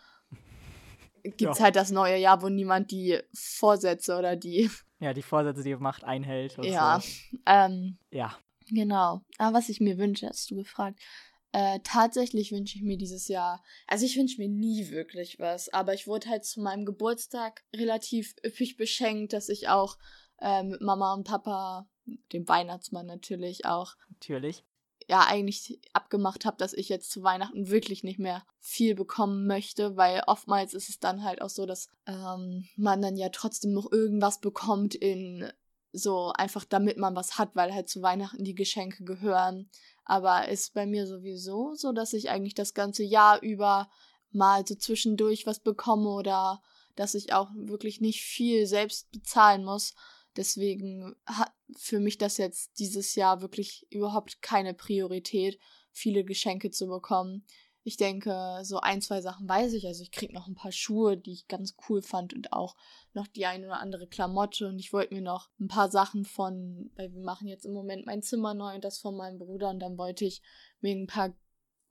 gibt 1.23 1.43
es 1.43 1.59
ja. 1.59 1.65
halt 1.65 1.77
das 1.77 1.91
neue 1.91 2.17
Jahr, 2.17 2.43
wo 2.43 2.49
niemand 2.49 2.91
die 2.91 3.19
Vorsätze 3.33 4.17
oder 4.19 4.37
die. 4.37 4.71
Ja, 5.01 5.15
die 5.15 5.23
Vorsätze, 5.23 5.63
die 5.63 5.77
Macht 5.77 6.03
einhält. 6.03 6.59
ja. 6.61 6.99
So. 7.01 7.39
Ähm, 7.47 7.99
ja. 8.11 8.37
Genau. 8.69 9.21
Aber 9.39 9.59
was 9.59 9.69
ich 9.69 9.79
mir 9.81 9.97
wünsche, 9.97 10.27
hast 10.27 10.51
du 10.51 10.57
gefragt. 10.57 10.99
Äh, 11.53 11.79
tatsächlich 11.85 12.51
wünsche 12.51 12.77
ich 12.77 12.83
mir 12.83 12.99
dieses 12.99 13.29
Jahr, 13.29 13.63
also 13.87 14.05
ich 14.05 14.17
wünsche 14.17 14.41
mir 14.41 14.49
nie 14.49 14.91
wirklich 14.91 15.39
was, 15.39 15.73
aber 15.73 15.95
ich 15.95 16.07
wurde 16.07 16.29
halt 16.29 16.45
zu 16.45 16.61
meinem 16.61 16.85
Geburtstag 16.85 17.65
relativ 17.75 18.35
üppig 18.45 18.77
beschenkt, 18.77 19.33
dass 19.33 19.49
ich 19.49 19.69
auch 19.69 19.97
äh, 20.41 20.63
mit 20.63 20.81
Mama 20.83 21.15
und 21.15 21.25
Papa, 21.25 21.89
dem 22.33 22.47
Weihnachtsmann 22.49 23.07
natürlich 23.07 23.65
auch. 23.65 23.95
Natürlich. 24.11 24.65
Ja, 25.09 25.27
eigentlich 25.27 25.81
abgemacht 25.95 26.45
habe, 26.45 26.59
dass 26.59 26.75
ich 26.75 26.91
jetzt 26.91 27.11
zu 27.11 27.23
Weihnachten 27.23 27.71
wirklich 27.71 28.05
nicht 28.05 28.19
mehr 28.19 28.45
viel 28.61 28.95
bekommen 28.95 29.47
möchte, 29.47 29.97
weil 29.97 30.23
oftmals 30.27 30.75
ist 30.75 30.91
es 30.91 31.01
dann 31.01 31.25
halt 31.25 31.41
auch 31.41 31.49
so, 31.49 31.65
dass 31.65 31.89
ähm, 32.07 32.67
man 32.77 33.01
dann 33.01 33.17
ja 33.17 33.31
trotzdem 33.31 33.73
noch 33.73 33.91
irgendwas 33.91 34.41
bekommt 34.41 34.95
in 34.95 35.51
so 35.93 36.33
einfach 36.35 36.65
damit 36.65 36.99
man 36.99 37.17
was 37.17 37.39
hat, 37.39 37.51
weil 37.55 37.73
halt 37.73 37.89
zu 37.89 38.03
Weihnachten 38.03 38.45
die 38.45 38.55
Geschenke 38.55 39.05
gehören. 39.05 39.71
Aber 40.05 40.49
ist 40.49 40.75
bei 40.75 40.87
mir 40.87 41.07
sowieso 41.07 41.75
so, 41.75 41.93
dass 41.93 42.13
ich 42.13 42.31
eigentlich 42.31 42.55
das 42.55 42.75
ganze 42.75 43.03
Jahr 43.03 43.43
über 43.43 43.91
mal 44.31 44.67
so 44.67 44.75
zwischendurch 44.75 45.47
was 45.47 45.61
bekomme 45.61 46.11
oder 46.11 46.63
dass 46.97 47.15
ich 47.15 47.33
auch 47.33 47.51
wirklich 47.55 48.01
nicht 48.01 48.23
viel 48.23 48.67
selbst 48.67 49.11
bezahlen 49.11 49.65
muss. 49.65 49.95
Deswegen 50.39 51.17
hat 51.27 51.53
für 51.77 51.99
mich 51.99 52.17
das 52.17 52.37
jetzt 52.37 52.79
dieses 52.79 53.17
Jahr 53.17 53.43
wirklich 53.43 53.89
überhaupt 53.91 54.41
keine 54.41 54.73
Priorität, 54.73 55.59
viele 55.91 56.25
Geschenke 56.25 56.71
zu 56.71 56.87
bekommen. 56.87 57.45
Ich 57.83 57.97
denke, 57.97 58.61
so 58.63 58.79
ein, 58.79 59.03
zwei 59.03 59.21
Sachen 59.21 59.49
weiß 59.49 59.73
ich. 59.73 59.89
Also 59.89 60.05
ich 60.05 60.13
kriege 60.13 60.33
noch 60.33 60.47
ein 60.47 60.55
paar 60.55 60.71
Schuhe, 60.71 61.17
die 61.17 61.33
ich 61.33 61.49
ganz 61.49 61.75
cool 61.89 62.03
fand 62.03 62.35
und 62.35 62.53
auch 62.53 62.77
noch 63.15 63.27
die 63.27 63.47
eine 63.47 63.67
oder 63.67 63.81
andere 63.81 64.07
Klamotte. 64.07 64.69
Und 64.69 64.79
ich 64.79 64.93
wollte 64.93 65.13
mir 65.13 65.23
noch 65.23 65.51
ein 65.59 65.67
paar 65.67 65.91
Sachen 65.91 66.25
von, 66.25 66.93
weil 66.95 67.13
wir 67.13 67.23
machen 67.23 67.49
jetzt 67.49 67.67
im 67.67 67.73
Moment 67.73 68.07
mein 68.07 68.23
Zimmer 68.23 68.55
neu 68.55 68.77
und 68.77 68.85
das 68.85 68.99
von 68.99 69.17
meinem 69.17 69.39
Bruder. 69.39 69.71
Und 69.71 69.81
dann 69.81 69.99
wollte 69.99 70.25
ich 70.25 70.41
mir 70.81 70.95
ein 70.95 71.09
paar 71.09 71.35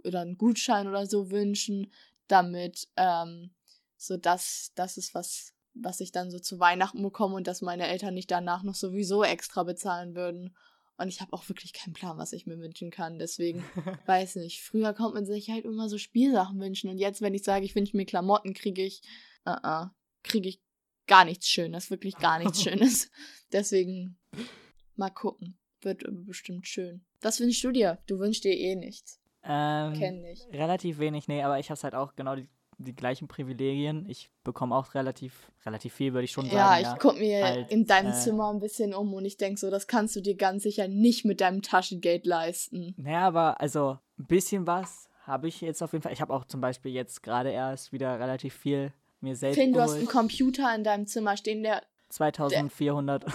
oder 0.06 0.22
einen 0.22 0.38
Gutschein 0.38 0.88
oder 0.88 1.06
so 1.06 1.32
wünschen, 1.32 1.92
damit 2.30 2.88
ähm, 2.96 3.54
so 3.98 4.16
das, 4.16 4.72
das 4.76 4.96
ist 4.96 5.14
was, 5.14 5.54
was 5.82 6.00
ich 6.00 6.12
dann 6.12 6.32
so 6.32 6.40
zu 6.40 6.60
Weihnachten 6.60 7.02
bekomme 7.02 7.36
und 7.36 7.48
dass 7.48 7.62
meine 7.62 7.88
Eltern 7.88 8.14
nicht 8.14 8.32
danach 8.32 8.64
noch 8.64 8.76
sowieso 8.76 9.24
extra 9.24 9.64
bezahlen 9.64 10.16
würden. 10.16 10.56
Und 10.98 11.10
ich 11.10 11.22
habe 11.22 11.34
auch 11.34 11.48
wirklich 11.48 11.74
keinen 11.74 11.94
Plan, 11.94 12.18
was 12.18 12.34
ich 12.34 12.48
mir 12.48 12.58
wünschen 12.58 12.90
kann. 12.90 13.20
Deswegen 13.20 13.64
weiß 14.08 14.38
nicht. 14.38 14.62
Früher 14.62 14.94
konnte 14.94 15.14
man 15.14 15.26
sich 15.26 15.50
halt 15.50 15.66
immer 15.66 15.90
so 15.90 15.98
Spielsachen 15.98 16.60
wünschen. 16.60 16.90
Und 16.90 16.98
jetzt, 16.98 17.22
wenn 17.22 17.36
ich 17.36 17.44
sage, 17.44 17.66
ich 17.66 17.76
wünsche 17.76 17.96
mir 17.96 18.06
Klamotten, 18.06 18.54
kriege 18.54 18.84
ich, 18.84 19.02
uh 19.46 19.52
-uh, 19.52 19.90
kriege 20.24 20.50
ich 20.50 20.62
gar 21.06 21.24
nichts 21.26 21.48
Schönes. 21.48 21.92
Wirklich 21.92 22.18
gar 22.18 22.40
nichts 22.40 22.62
Schönes. 22.64 23.12
Deswegen 23.52 24.18
mal 24.96 25.12
gucken. 25.12 25.58
Wird 25.82 26.04
bestimmt 26.26 26.68
schön. 26.68 27.06
Was 27.22 27.40
wünschst 27.40 27.64
du 27.64 27.72
dir? 27.72 28.00
Du 28.08 28.18
wünschst 28.18 28.44
dir 28.44 28.58
eh 28.58 28.76
nichts. 28.76 29.20
Ähm, 29.44 29.94
Kenn 29.94 30.26
ich. 30.26 30.46
Relativ 30.52 30.98
wenig, 30.98 31.28
nee, 31.28 31.44
aber 31.44 31.60
ich 31.60 31.70
habe 31.70 31.80
halt 31.82 31.94
auch 31.94 32.16
genau 32.16 32.36
die 32.36 32.50
die 32.78 32.96
gleichen 32.96 33.28
Privilegien. 33.28 34.06
Ich 34.10 34.30
bekomme 34.44 34.76
auch 34.76 34.94
relativ, 34.94 35.52
relativ 35.66 35.94
viel, 35.94 36.14
würde 36.14 36.26
ich 36.26 36.32
schon 36.32 36.46
sagen. 36.46 36.56
Ja, 36.56 36.78
ich 36.78 36.86
ja, 36.86 36.98
gucke 36.98 37.20
mir 37.20 37.46
als, 37.46 37.72
in 37.72 37.86
deinem 37.86 38.12
äh, 38.12 38.16
Zimmer 38.16 38.52
ein 38.52 38.60
bisschen 38.60 38.94
um 38.94 39.14
und 39.14 39.26
ich 39.26 39.38
denke 39.38 39.60
so, 39.60 39.70
das 39.70 39.88
kannst 39.88 40.16
du 40.16 40.22
dir 40.22 40.36
ganz 40.36 40.64
sicher 40.64 40.88
nicht 40.88 41.26
mit 41.26 41.42
deinem 41.42 41.62
Taschengeld 41.62 42.26
leisten. 42.26 42.94
Naja, 42.98 43.28
aber 43.28 43.60
also 43.60 43.98
ein 44.20 44.26
bisschen 44.26 44.68
was 44.68 45.10
habe 45.24 45.48
ich 45.48 45.62
jetzt 45.62 45.82
auf 45.82 45.92
jeden 45.92 46.04
Fall. 46.04 46.14
Ich 46.14 46.22
habe 46.22 46.34
auch 46.34 46.46
zum 46.46 46.62
Beispiel 46.62 46.92
jetzt 46.92 47.24
gerade 47.24 47.52
erst 47.52 47.92
wieder 47.92 48.20
relativ 48.20 48.54
viel 48.54 48.94
mir 49.20 49.36
selbst. 49.36 49.58
Finn, 49.60 49.74
du 49.74 49.82
hast 49.82 49.96
einen 49.96 50.06
Computer 50.08 50.74
in 50.76 50.84
deinem 50.84 51.08
Zimmer 51.08 51.36
stehen, 51.36 51.64
der 51.64 51.82
2400. 52.10 53.26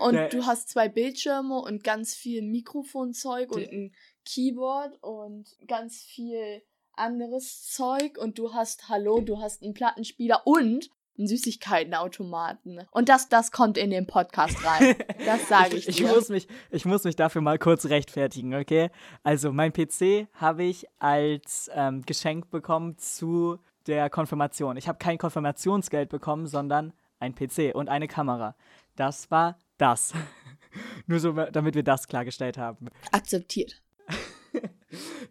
und 0.00 0.12
der, 0.12 0.28
du 0.28 0.44
hast 0.44 0.68
zwei 0.68 0.88
Bildschirme 0.88 1.58
und 1.58 1.82
ganz 1.82 2.14
viel 2.14 2.42
Mikrofonzeug 2.42 3.50
und 3.52 3.72
ein 3.72 3.94
Keyboard 4.26 5.02
und 5.02 5.56
ganz 5.66 6.02
viel 6.02 6.62
anderes 7.02 7.68
Zeug 7.70 8.16
und 8.16 8.38
du 8.38 8.54
hast, 8.54 8.88
hallo, 8.88 9.20
du 9.20 9.40
hast 9.40 9.62
einen 9.62 9.74
Plattenspieler 9.74 10.46
und 10.46 10.88
einen 11.18 11.26
Süßigkeitenautomaten. 11.26 12.86
Und 12.90 13.08
das, 13.08 13.28
das 13.28 13.50
kommt 13.52 13.76
in 13.76 13.90
den 13.90 14.06
Podcast 14.06 14.64
rein. 14.64 14.96
Das 15.24 15.48
sage 15.48 15.76
ich, 15.76 15.88
ich 15.88 15.96
dir. 15.96 16.06
Ich 16.06 16.14
muss, 16.14 16.28
mich, 16.30 16.48
ich 16.70 16.84
muss 16.84 17.04
mich 17.04 17.14
dafür 17.14 17.42
mal 17.42 17.58
kurz 17.58 17.86
rechtfertigen, 17.86 18.54
okay? 18.54 18.90
Also, 19.22 19.52
mein 19.52 19.72
PC 19.72 20.26
habe 20.32 20.64
ich 20.64 20.86
als 20.98 21.70
ähm, 21.74 22.02
Geschenk 22.02 22.50
bekommen 22.50 22.98
zu 22.98 23.58
der 23.86 24.10
Konfirmation. 24.10 24.76
Ich 24.76 24.88
habe 24.88 24.98
kein 24.98 25.18
Konfirmationsgeld 25.18 26.08
bekommen, 26.08 26.48
sondern 26.48 26.92
ein 27.20 27.36
PC 27.36 27.72
und 27.74 27.88
eine 27.88 28.08
Kamera. 28.08 28.56
Das 28.96 29.30
war 29.30 29.58
das. 29.78 30.12
Nur 31.06 31.20
so, 31.20 31.32
damit 31.32 31.76
wir 31.76 31.84
das 31.84 32.08
klargestellt 32.08 32.58
haben. 32.58 32.88
Akzeptiert. 33.12 33.80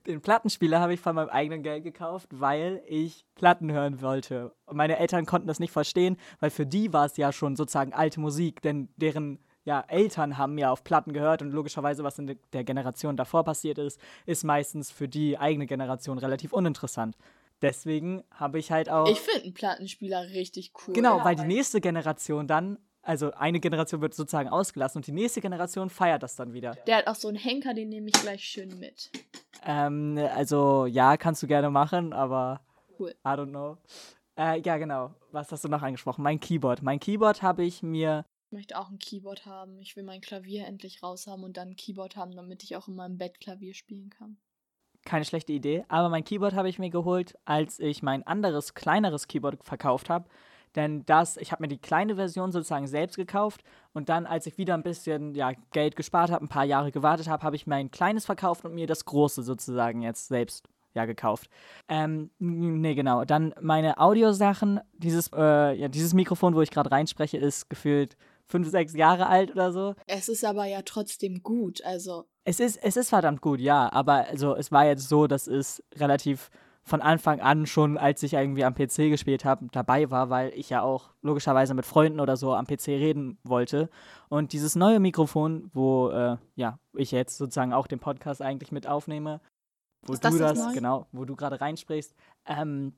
Den 0.07 0.21
Plattenspieler 0.21 0.79
habe 0.79 0.93
ich 0.93 0.99
von 0.99 1.15
meinem 1.15 1.29
eigenen 1.29 1.63
Geld 1.63 1.83
gekauft, 1.83 2.27
weil 2.31 2.81
ich 2.87 3.25
Platten 3.35 3.71
hören 3.71 4.01
wollte. 4.01 4.53
Und 4.65 4.77
meine 4.77 4.97
Eltern 4.97 5.25
konnten 5.25 5.47
das 5.47 5.59
nicht 5.59 5.71
verstehen, 5.71 6.17
weil 6.39 6.49
für 6.49 6.65
die 6.65 6.93
war 6.93 7.05
es 7.05 7.17
ja 7.17 7.31
schon 7.31 7.55
sozusagen 7.55 7.93
alte 7.93 8.19
Musik, 8.19 8.61
denn 8.61 8.89
deren 8.97 9.39
ja, 9.63 9.83
Eltern 9.87 10.37
haben 10.37 10.57
ja 10.57 10.71
auf 10.71 10.83
Platten 10.83 11.13
gehört 11.13 11.41
und 11.41 11.51
logischerweise, 11.51 12.03
was 12.03 12.17
in 12.17 12.39
der 12.51 12.63
Generation 12.63 13.15
davor 13.15 13.43
passiert 13.43 13.77
ist, 13.77 13.99
ist 14.25 14.43
meistens 14.43 14.89
für 14.89 15.07
die 15.07 15.37
eigene 15.37 15.67
Generation 15.67 16.17
relativ 16.17 16.51
uninteressant. 16.51 17.15
Deswegen 17.61 18.23
habe 18.31 18.57
ich 18.57 18.71
halt 18.71 18.89
auch. 18.89 19.07
Ich 19.07 19.19
finde 19.19 19.43
einen 19.43 19.53
Plattenspieler 19.53 20.29
richtig 20.29 20.73
cool. 20.87 20.95
Genau, 20.95 21.23
weil 21.23 21.35
die 21.35 21.45
nächste 21.45 21.79
Generation 21.79 22.47
dann 22.47 22.79
also 23.01 23.31
eine 23.31 23.59
Generation 23.59 24.01
wird 24.01 24.13
sozusagen 24.13 24.49
ausgelassen 24.49 24.99
und 24.99 25.07
die 25.07 25.11
nächste 25.11 25.41
Generation 25.41 25.89
feiert 25.89 26.23
das 26.23 26.35
dann 26.35 26.53
wieder. 26.53 26.75
Der 26.87 26.97
hat 26.97 27.07
auch 27.07 27.15
so 27.15 27.27
einen 27.27 27.37
Henker, 27.37 27.73
den 27.73 27.89
nehme 27.89 28.07
ich 28.07 28.13
gleich 28.13 28.43
schön 28.43 28.77
mit. 28.79 29.09
Ähm, 29.65 30.17
also 30.35 30.85
ja, 30.85 31.17
kannst 31.17 31.41
du 31.43 31.47
gerne 31.47 31.69
machen, 31.69 32.13
aber 32.13 32.61
cool. 32.99 33.15
I 33.25 33.29
don't 33.29 33.49
know. 33.49 33.77
Äh, 34.37 34.61
ja, 34.61 34.77
genau. 34.77 35.13
Was 35.31 35.51
hast 35.51 35.63
du 35.63 35.69
noch 35.69 35.81
angesprochen? 35.81 36.23
Mein 36.23 36.39
Keyboard. 36.39 36.81
Mein 36.81 36.99
Keyboard 36.99 37.41
habe 37.41 37.63
ich 37.63 37.83
mir. 37.83 38.25
Ich 38.47 38.51
möchte 38.51 38.77
auch 38.77 38.89
ein 38.89 38.99
Keyboard 38.99 39.45
haben. 39.45 39.79
Ich 39.79 39.95
will 39.95 40.03
mein 40.03 40.21
Klavier 40.21 40.67
endlich 40.67 41.01
raus 41.01 41.27
haben 41.27 41.43
und 41.43 41.57
dann 41.57 41.69
ein 41.69 41.75
Keyboard 41.75 42.15
haben, 42.15 42.35
damit 42.35 42.63
ich 42.63 42.75
auch 42.75 42.87
in 42.87 42.95
meinem 42.95 43.17
Bett 43.17 43.39
Klavier 43.39 43.73
spielen 43.73 44.09
kann. 44.09 44.37
Keine 45.05 45.25
schlechte 45.25 45.53
Idee. 45.53 45.85
Aber 45.87 46.09
mein 46.09 46.23
Keyboard 46.23 46.53
habe 46.53 46.69
ich 46.69 46.77
mir 46.77 46.89
geholt, 46.89 47.37
als 47.45 47.79
ich 47.79 48.03
mein 48.03 48.25
anderes, 48.27 48.73
kleineres 48.73 49.27
Keyboard 49.27 49.63
verkauft 49.63 50.09
habe. 50.09 50.29
Denn 50.75 51.05
das, 51.05 51.37
ich 51.37 51.51
habe 51.51 51.63
mir 51.63 51.67
die 51.67 51.77
kleine 51.77 52.15
Version 52.15 52.51
sozusagen 52.51 52.87
selbst 52.87 53.17
gekauft 53.17 53.63
und 53.93 54.09
dann, 54.09 54.25
als 54.25 54.45
ich 54.45 54.57
wieder 54.57 54.73
ein 54.73 54.83
bisschen 54.83 55.35
ja, 55.35 55.51
Geld 55.71 55.95
gespart 55.95 56.31
habe, 56.31 56.45
ein 56.45 56.49
paar 56.49 56.65
Jahre 56.65 56.91
gewartet 56.91 57.27
habe, 57.27 57.43
habe 57.43 57.55
ich 57.55 57.67
mein 57.67 57.91
kleines 57.91 58.25
verkauft 58.25 58.65
und 58.65 58.73
mir 58.73 58.87
das 58.87 59.05
große 59.05 59.43
sozusagen 59.43 60.01
jetzt 60.01 60.27
selbst 60.27 60.67
ja 60.93 61.05
gekauft. 61.05 61.49
Ähm, 61.87 62.31
nee, 62.39 62.95
genau. 62.95 63.25
Dann 63.25 63.53
meine 63.61 63.97
Audiosachen, 63.99 64.79
dieses, 64.93 65.29
äh, 65.33 65.73
ja, 65.73 65.87
dieses 65.87 66.13
Mikrofon, 66.13 66.55
wo 66.55 66.61
ich 66.61 66.71
gerade 66.71 66.91
reinspreche, 66.91 67.37
ist 67.37 67.69
gefühlt 67.69 68.17
fünf, 68.45 68.69
sechs 68.69 68.93
Jahre 68.93 69.27
alt 69.27 69.51
oder 69.51 69.71
so. 69.71 69.95
Es 70.07 70.27
ist 70.27 70.43
aber 70.43 70.65
ja 70.65 70.81
trotzdem 70.83 71.41
gut, 71.41 71.83
also. 71.83 72.25
Es 72.43 72.59
ist, 72.59 72.77
es 72.83 72.97
ist 72.97 73.09
verdammt 73.09 73.41
gut, 73.41 73.59
ja, 73.59 73.91
aber 73.91 74.27
also 74.27 74.55
es 74.55 74.71
war 74.71 74.85
jetzt 74.85 75.07
so, 75.07 75.27
dass 75.27 75.47
es 75.47 75.83
relativ 75.95 76.49
von 76.83 77.01
Anfang 77.01 77.39
an 77.39 77.65
schon, 77.67 77.97
als 77.97 78.23
ich 78.23 78.33
irgendwie 78.33 78.63
am 78.63 78.73
PC 78.73 79.09
gespielt 79.09 79.45
habe, 79.45 79.67
dabei 79.71 80.09
war, 80.09 80.29
weil 80.29 80.51
ich 80.55 80.69
ja 80.69 80.81
auch 80.81 81.11
logischerweise 81.21 81.73
mit 81.73 81.85
Freunden 81.85 82.19
oder 82.19 82.37
so 82.37 82.53
am 82.53 82.65
PC 82.65 82.87
reden 82.87 83.37
wollte. 83.43 83.89
Und 84.29 84.53
dieses 84.53 84.75
neue 84.75 84.99
Mikrofon, 84.99 85.69
wo 85.73 86.09
äh, 86.09 86.37
ja 86.55 86.79
ich 86.93 87.11
jetzt 87.11 87.37
sozusagen 87.37 87.73
auch 87.73 87.87
den 87.87 87.99
Podcast 87.99 88.41
eigentlich 88.41 88.71
mit 88.71 88.87
aufnehme, 88.87 89.41
wo 90.01 90.13
Ist 90.13 90.23
du 90.23 90.37
das, 90.37 90.57
das 90.57 90.73
genau, 90.73 91.07
wo 91.11 91.25
du 91.25 91.35
gerade 91.35 91.61
reinsprichst, 91.61 92.15
ähm, 92.47 92.93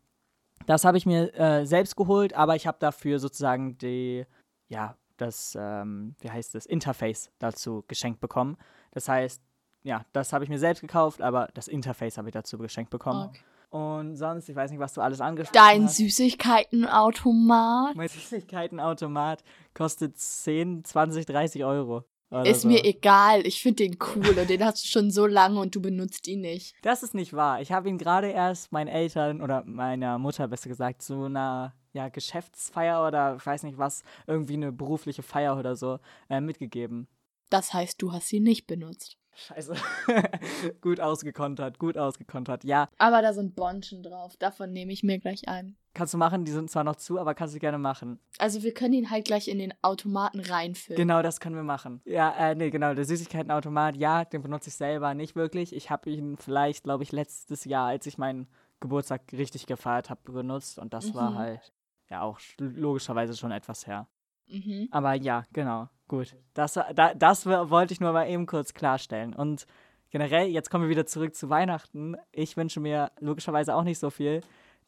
das 0.65 0.85
habe 0.85 0.97
ich 0.97 1.05
mir 1.05 1.33
äh, 1.37 1.65
selbst 1.65 1.95
geholt, 1.95 2.33
aber 2.33 2.55
ich 2.55 2.67
habe 2.67 2.77
dafür 2.79 3.19
sozusagen 3.19 3.77
die, 3.77 4.25
ja, 4.69 4.95
das, 5.17 5.57
ähm, 5.59 6.15
wie 6.19 6.31
heißt 6.31 6.55
das, 6.55 6.65
Interface 6.65 7.31
dazu 7.39 7.83
geschenkt 7.87 8.21
bekommen. 8.21 8.57
Das 8.91 9.09
heißt, 9.09 9.41
ja, 9.83 10.05
das 10.13 10.31
habe 10.31 10.45
ich 10.45 10.49
mir 10.49 10.59
selbst 10.59 10.79
gekauft, 10.79 11.21
aber 11.21 11.49
das 11.53 11.67
Interface 11.67 12.17
habe 12.17 12.29
ich 12.29 12.33
dazu 12.33 12.57
geschenkt 12.57 12.89
bekommen. 12.89 13.29
Okay. 13.29 13.41
Und 13.73 14.17
sonst, 14.17 14.47
ich 14.49 14.55
weiß 14.55 14.69
nicht, 14.69 14.79
was 14.79 14.93
du 14.93 15.01
alles 15.01 15.19
angesprochen 15.19 15.55
Dein 15.55 15.85
hast. 15.85 15.97
Dein 15.99 16.05
Süßigkeitenautomat. 16.07 17.95
Mein 17.95 18.07
Süßigkeitenautomat 18.07 19.43
kostet 19.73 20.15
10, 20.15 20.85
20, 20.85 21.25
30 21.25 21.65
Euro. 21.65 22.03
Ist 22.43 22.61
so. 22.61 22.67
mir 22.67 22.85
egal. 22.85 23.47
Ich 23.47 23.63
finde 23.63 23.83
den 23.87 23.97
cool 24.15 24.37
und 24.37 24.47
den 24.47 24.63
hast 24.63 24.83
du 24.83 24.87
schon 24.87 25.09
so 25.09 25.25
lange 25.25 25.59
und 25.59 25.73
du 25.73 25.81
benutzt 25.81 26.27
ihn 26.27 26.41
nicht. 26.41 26.75
Das 26.83 27.01
ist 27.01 27.15
nicht 27.15 27.33
wahr. 27.33 27.61
Ich 27.61 27.71
habe 27.71 27.89
ihn 27.89 27.97
gerade 27.97 28.27
erst 28.27 28.71
meinen 28.71 28.89
Eltern 28.89 29.41
oder 29.41 29.63
meiner 29.65 30.19
Mutter 30.19 30.47
besser 30.47 30.69
gesagt 30.69 31.01
zu 31.01 31.23
einer 31.23 31.73
ja, 31.93 32.09
Geschäftsfeier 32.09 33.07
oder 33.07 33.37
ich 33.37 33.45
weiß 33.45 33.63
nicht 33.63 33.79
was, 33.79 34.03
irgendwie 34.27 34.53
eine 34.53 34.71
berufliche 34.71 35.23
Feier 35.23 35.57
oder 35.57 35.75
so 35.75 35.97
äh, 36.29 36.41
mitgegeben. 36.41 37.07
Das 37.49 37.73
heißt, 37.73 37.99
du 37.99 38.11
hast 38.11 38.31
ihn 38.33 38.43
nicht 38.43 38.67
benutzt. 38.67 39.17
Scheiße. 39.35 39.75
gut 40.81 40.99
ausgekontert, 40.99 41.79
gut 41.79 41.97
ausgekontert, 41.97 42.63
ja. 42.63 42.89
Aber 42.97 43.21
da 43.21 43.33
sind 43.33 43.55
Bonschen 43.55 44.03
drauf. 44.03 44.37
Davon 44.37 44.71
nehme 44.71 44.93
ich 44.93 45.03
mir 45.03 45.19
gleich 45.19 45.47
ein. 45.47 45.75
Kannst 45.95 46.13
du 46.13 46.17
machen, 46.17 46.43
die 46.43 46.51
sind 46.51 46.71
zwar 46.71 46.83
noch 46.83 46.95
zu, 46.95 47.19
aber 47.19 47.35
kannst 47.35 47.53
du 47.53 47.59
gerne 47.59 47.77
machen. 47.77 48.19
Also 48.39 48.63
wir 48.63 48.73
können 48.73 48.93
ihn 48.93 49.11
halt 49.11 49.25
gleich 49.25 49.47
in 49.47 49.59
den 49.59 49.73
Automaten 49.83 50.39
reinfüllen. 50.39 50.97
Genau, 50.97 51.21
das 51.21 51.39
können 51.39 51.55
wir 51.55 51.63
machen. 51.63 52.01
Ja, 52.05 52.31
äh, 52.31 52.55
nee, 52.55 52.71
genau, 52.71 52.95
der 52.95 53.05
Süßigkeitenautomat, 53.05 53.95
ja, 53.95 54.25
den 54.25 54.41
benutze 54.41 54.69
ich 54.69 54.75
selber 54.75 55.13
nicht 55.13 55.35
wirklich. 55.35 55.75
Ich 55.75 55.91
habe 55.91 56.09
ihn 56.09 56.37
vielleicht, 56.37 56.83
glaube 56.83 57.03
ich, 57.03 57.11
letztes 57.11 57.65
Jahr, 57.65 57.87
als 57.87 58.07
ich 58.07 58.17
meinen 58.17 58.47
Geburtstag 58.79 59.21
richtig 59.31 59.67
gefeiert 59.67 60.09
habe, 60.09 60.31
benutzt 60.31 60.79
und 60.79 60.93
das 60.93 61.09
mhm. 61.09 61.15
war 61.15 61.35
halt 61.35 61.73
ja 62.09 62.21
auch 62.21 62.39
logischerweise 62.57 63.37
schon 63.37 63.51
etwas 63.51 63.85
her. 63.85 64.07
Mhm. 64.47 64.87
Aber 64.91 65.13
ja, 65.13 65.43
genau. 65.53 65.89
Gut, 66.07 66.35
das, 66.53 66.73
da, 66.73 67.13
das 67.13 67.45
wollte 67.45 67.93
ich 67.93 67.99
nur 67.99 68.11
mal 68.11 68.29
eben 68.29 68.45
kurz 68.45 68.73
klarstellen. 68.73 69.33
Und 69.33 69.65
generell, 70.09 70.47
jetzt 70.47 70.69
kommen 70.69 70.83
wir 70.83 70.89
wieder 70.89 71.05
zurück 71.05 71.35
zu 71.35 71.49
Weihnachten. 71.49 72.15
Ich 72.31 72.57
wünsche 72.57 72.79
mir 72.79 73.11
logischerweise 73.19 73.73
auch 73.73 73.83
nicht 73.83 73.99
so 73.99 74.09
viel, 74.09 74.41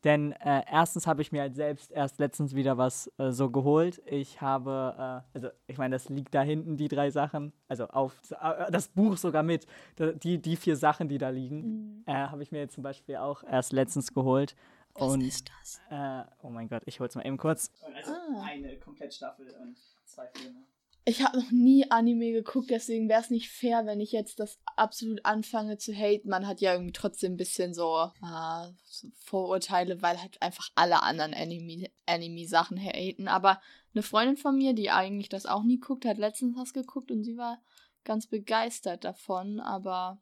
Denn 0.05 0.33
äh, 0.33 0.61
erstens 0.71 1.07
habe 1.07 1.23
ich 1.23 1.31
mir 1.31 1.41
halt 1.41 1.55
selbst 1.55 1.91
erst 1.91 2.19
letztens 2.19 2.53
wieder 2.53 2.77
was 2.77 3.11
äh, 3.17 3.31
so 3.31 3.49
geholt. 3.49 4.03
Ich 4.05 4.39
habe, 4.39 5.23
äh, 5.33 5.35
also 5.35 5.49
ich 5.65 5.79
meine, 5.79 5.95
das 5.95 6.09
liegt 6.09 6.35
da 6.35 6.43
hinten, 6.43 6.77
die 6.77 6.87
drei 6.87 7.09
Sachen. 7.09 7.53
Also 7.67 7.87
auf 7.87 8.15
äh, 8.39 8.71
das 8.71 8.87
Buch 8.87 9.17
sogar 9.17 9.41
mit. 9.41 9.65
Die, 9.97 10.39
die 10.39 10.55
vier 10.57 10.75
Sachen, 10.75 11.09
die 11.09 11.17
da 11.17 11.29
liegen, 11.29 11.57
mhm. 11.57 12.03
Äh, 12.05 12.13
habe 12.13 12.43
ich 12.43 12.51
mir 12.51 12.59
jetzt 12.59 12.75
zum 12.75 12.83
Beispiel 12.83 13.15
auch 13.15 13.43
erst 13.43 13.73
letztens 13.73 14.13
geholt. 14.13 14.55
Was 14.93 15.13
und, 15.13 15.21
ist 15.21 15.49
das? 15.59 15.81
Äh, 15.89 16.23
oh 16.43 16.49
mein 16.49 16.69
Gott, 16.69 16.83
ich 16.85 16.99
hol's 16.99 17.15
mal 17.15 17.25
eben 17.25 17.37
kurz. 17.37 17.71
Also 17.95 18.11
ah. 18.11 18.43
eine 18.45 18.77
Komplettstaffel 18.77 19.47
und 19.59 19.75
zwei 20.05 20.27
Filme. 20.35 20.59
Ich 21.07 21.21
habe 21.21 21.37
noch 21.37 21.51
nie 21.51 21.91
Anime 21.91 22.31
geguckt, 22.31 22.71
deswegen 22.71 23.07
wäre 23.07 23.21
es 23.21 23.29
nicht 23.29 23.51
fair, 23.51 23.85
wenn 23.85 23.99
ich 23.99 24.11
jetzt 24.11 24.39
das 24.39 24.57
absolut 24.75 25.23
anfange 25.23 25.77
zu 25.77 25.93
haten. 25.93 26.29
Man 26.29 26.47
hat 26.47 26.61
ja 26.61 26.73
irgendwie 26.73 26.93
trotzdem 26.93 27.33
ein 27.33 27.37
bisschen 27.37 27.75
so, 27.75 28.09
äh, 28.23 28.71
so 28.85 29.09
Vorurteile, 29.13 30.01
weil 30.01 30.19
halt 30.19 30.41
einfach 30.41 30.69
alle 30.73 31.03
anderen 31.03 31.35
Anime-Sachen 31.35 32.77
Anime 32.77 32.91
haten. 32.91 33.27
Aber 33.27 33.61
eine 33.93 34.01
Freundin 34.01 34.35
von 34.35 34.57
mir, 34.57 34.73
die 34.73 34.89
eigentlich 34.89 35.29
das 35.29 35.45
auch 35.45 35.61
nie 35.61 35.79
guckt, 35.79 36.05
hat 36.05 36.17
letztens 36.17 36.57
was 36.57 36.73
geguckt 36.73 37.11
und 37.11 37.23
sie 37.23 37.37
war 37.37 37.61
ganz 38.03 38.25
begeistert 38.25 39.03
davon. 39.03 39.59
Aber 39.59 40.19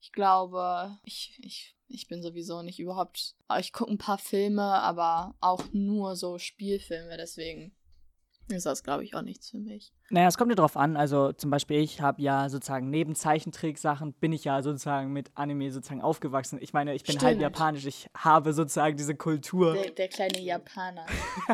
ich 0.00 0.10
glaube, 0.10 0.98
ich, 1.04 1.38
ich, 1.40 1.76
ich 1.86 2.08
bin 2.08 2.20
sowieso 2.20 2.62
nicht 2.62 2.80
überhaupt. 2.80 3.36
Ich 3.60 3.72
gucke 3.72 3.92
ein 3.92 3.98
paar 3.98 4.18
Filme, 4.18 4.64
aber 4.64 5.36
auch 5.40 5.62
nur 5.70 6.16
so 6.16 6.38
Spielfilme, 6.38 7.16
deswegen 7.16 7.75
ist 8.48 8.66
das, 8.66 8.82
glaube 8.82 9.02
ich, 9.04 9.14
auch 9.14 9.22
nichts 9.22 9.50
für 9.50 9.58
mich. 9.58 9.92
Naja, 10.08 10.28
es 10.28 10.38
kommt 10.38 10.50
ja 10.50 10.54
drauf 10.54 10.76
an. 10.76 10.96
Also 10.96 11.32
zum 11.32 11.50
Beispiel, 11.50 11.80
ich 11.80 12.00
habe 12.00 12.22
ja 12.22 12.48
sozusagen 12.48 12.90
neben 12.90 13.16
Zeichentricksachen 13.16 14.12
bin 14.12 14.32
ich 14.32 14.44
ja 14.44 14.62
sozusagen 14.62 15.12
mit 15.12 15.30
Anime 15.34 15.72
sozusagen 15.72 16.00
aufgewachsen. 16.00 16.58
Ich 16.62 16.72
meine, 16.72 16.94
ich 16.94 17.02
bin 17.02 17.14
Stimmt. 17.14 17.24
halb 17.24 17.40
japanisch. 17.40 17.86
Ich 17.86 18.08
habe 18.16 18.52
sozusagen 18.52 18.96
diese 18.96 19.16
Kultur. 19.16 19.74
Der, 19.74 19.90
der 19.90 20.08
kleine 20.08 20.40
Japaner. 20.40 21.06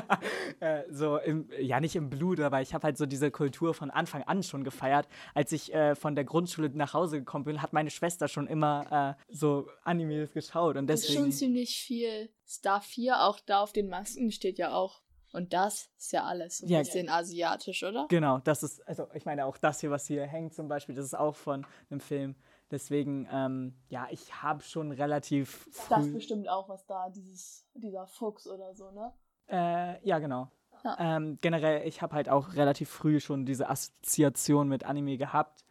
äh, 0.61 0.83
so 0.91 1.17
im, 1.17 1.49
ja 1.59 1.81
nicht 1.81 1.97
im 1.97 2.11
Blut, 2.11 2.41
aber 2.41 2.61
ich 2.61 2.75
habe 2.75 2.85
halt 2.85 2.99
so 2.99 3.07
diese 3.07 3.31
Kultur 3.31 3.73
von 3.73 3.91
Anfang 3.91 4.23
an 4.25 4.43
schon 4.43 4.63
gefeiert. 4.63 5.09
Als 5.35 5.53
ich 5.53 5.73
äh, 5.73 5.95
von 5.95 6.15
der 6.15 6.25
Grundschule 6.25 6.69
nach 6.75 6.93
Hause 6.93 7.21
gekommen 7.21 7.45
bin, 7.45 7.63
hat 7.63 7.73
meine 7.73 7.91
Schwester 7.91 8.29
schon 8.29 8.47
immer 8.47 9.17
äh, 9.19 9.35
so 9.35 9.67
Animes 9.85 10.33
geschaut 10.33 10.77
und 10.77 10.89
deswegen. 10.89 11.07
Das 11.07 11.09
ist 11.09 11.15
schon 11.15 11.33
ziemlich 11.33 11.79
viel. 11.79 12.29
Star 12.47 12.83
4, 12.83 13.23
auch 13.23 13.41
da 13.41 13.61
auf 13.61 13.73
den 13.73 13.89
Masken 13.89 14.31
steht 14.31 14.59
ja 14.59 14.75
auch 14.75 15.01
und 15.33 15.53
das 15.53 15.91
ist 15.99 16.13
ja 16.13 16.25
alles 16.25 16.59
so 16.59 16.67
ein 16.67 16.71
ja, 16.71 16.79
bisschen 16.81 17.09
asiatisch, 17.09 17.83
oder? 17.83 18.07
Genau, 18.09 18.39
das 18.39 18.63
ist, 18.63 18.87
also 18.87 19.09
ich 19.15 19.25
meine 19.25 19.47
auch 19.47 19.57
das 19.57 19.81
hier, 19.81 19.91
was 19.91 20.07
hier 20.07 20.27
hängt 20.27 20.55
zum 20.55 20.69
Beispiel, 20.69 20.95
das 20.95 21.05
ist 21.05 21.15
auch 21.15 21.35
von 21.35 21.67
einem 21.91 22.01
Film. 22.01 22.37
Deswegen, 22.71 23.29
ähm, 23.31 23.75
ja, 23.89 24.07
ich 24.11 24.43
habe 24.43 24.63
schon 24.63 24.93
relativ 24.93 25.69
früh... 25.71 25.95
Das 25.95 26.13
bestimmt 26.13 26.49
auch 26.49 26.69
was 26.69 26.87
da, 26.87 27.11
dieses, 27.11 27.67
dieser 27.75 28.07
Fuchs 28.07 28.47
oder 28.47 28.75
so, 28.75 28.91
ne? 28.93 29.13
Äh, 29.49 30.07
ja, 30.09 30.19
genau. 30.19 30.51
Ja. 30.83 30.97
Ähm, 30.99 31.39
generell, 31.41 31.87
ich 31.87 32.03
habe 32.03 32.15
halt 32.15 32.29
auch 32.29 32.55
relativ 32.55 32.89
früh 32.89 33.21
schon 33.21 33.45
diese 33.45 33.69
Assoziation 33.69 34.69
mit 34.69 34.85
Anime 34.85 35.19
gehabt. 35.19 35.65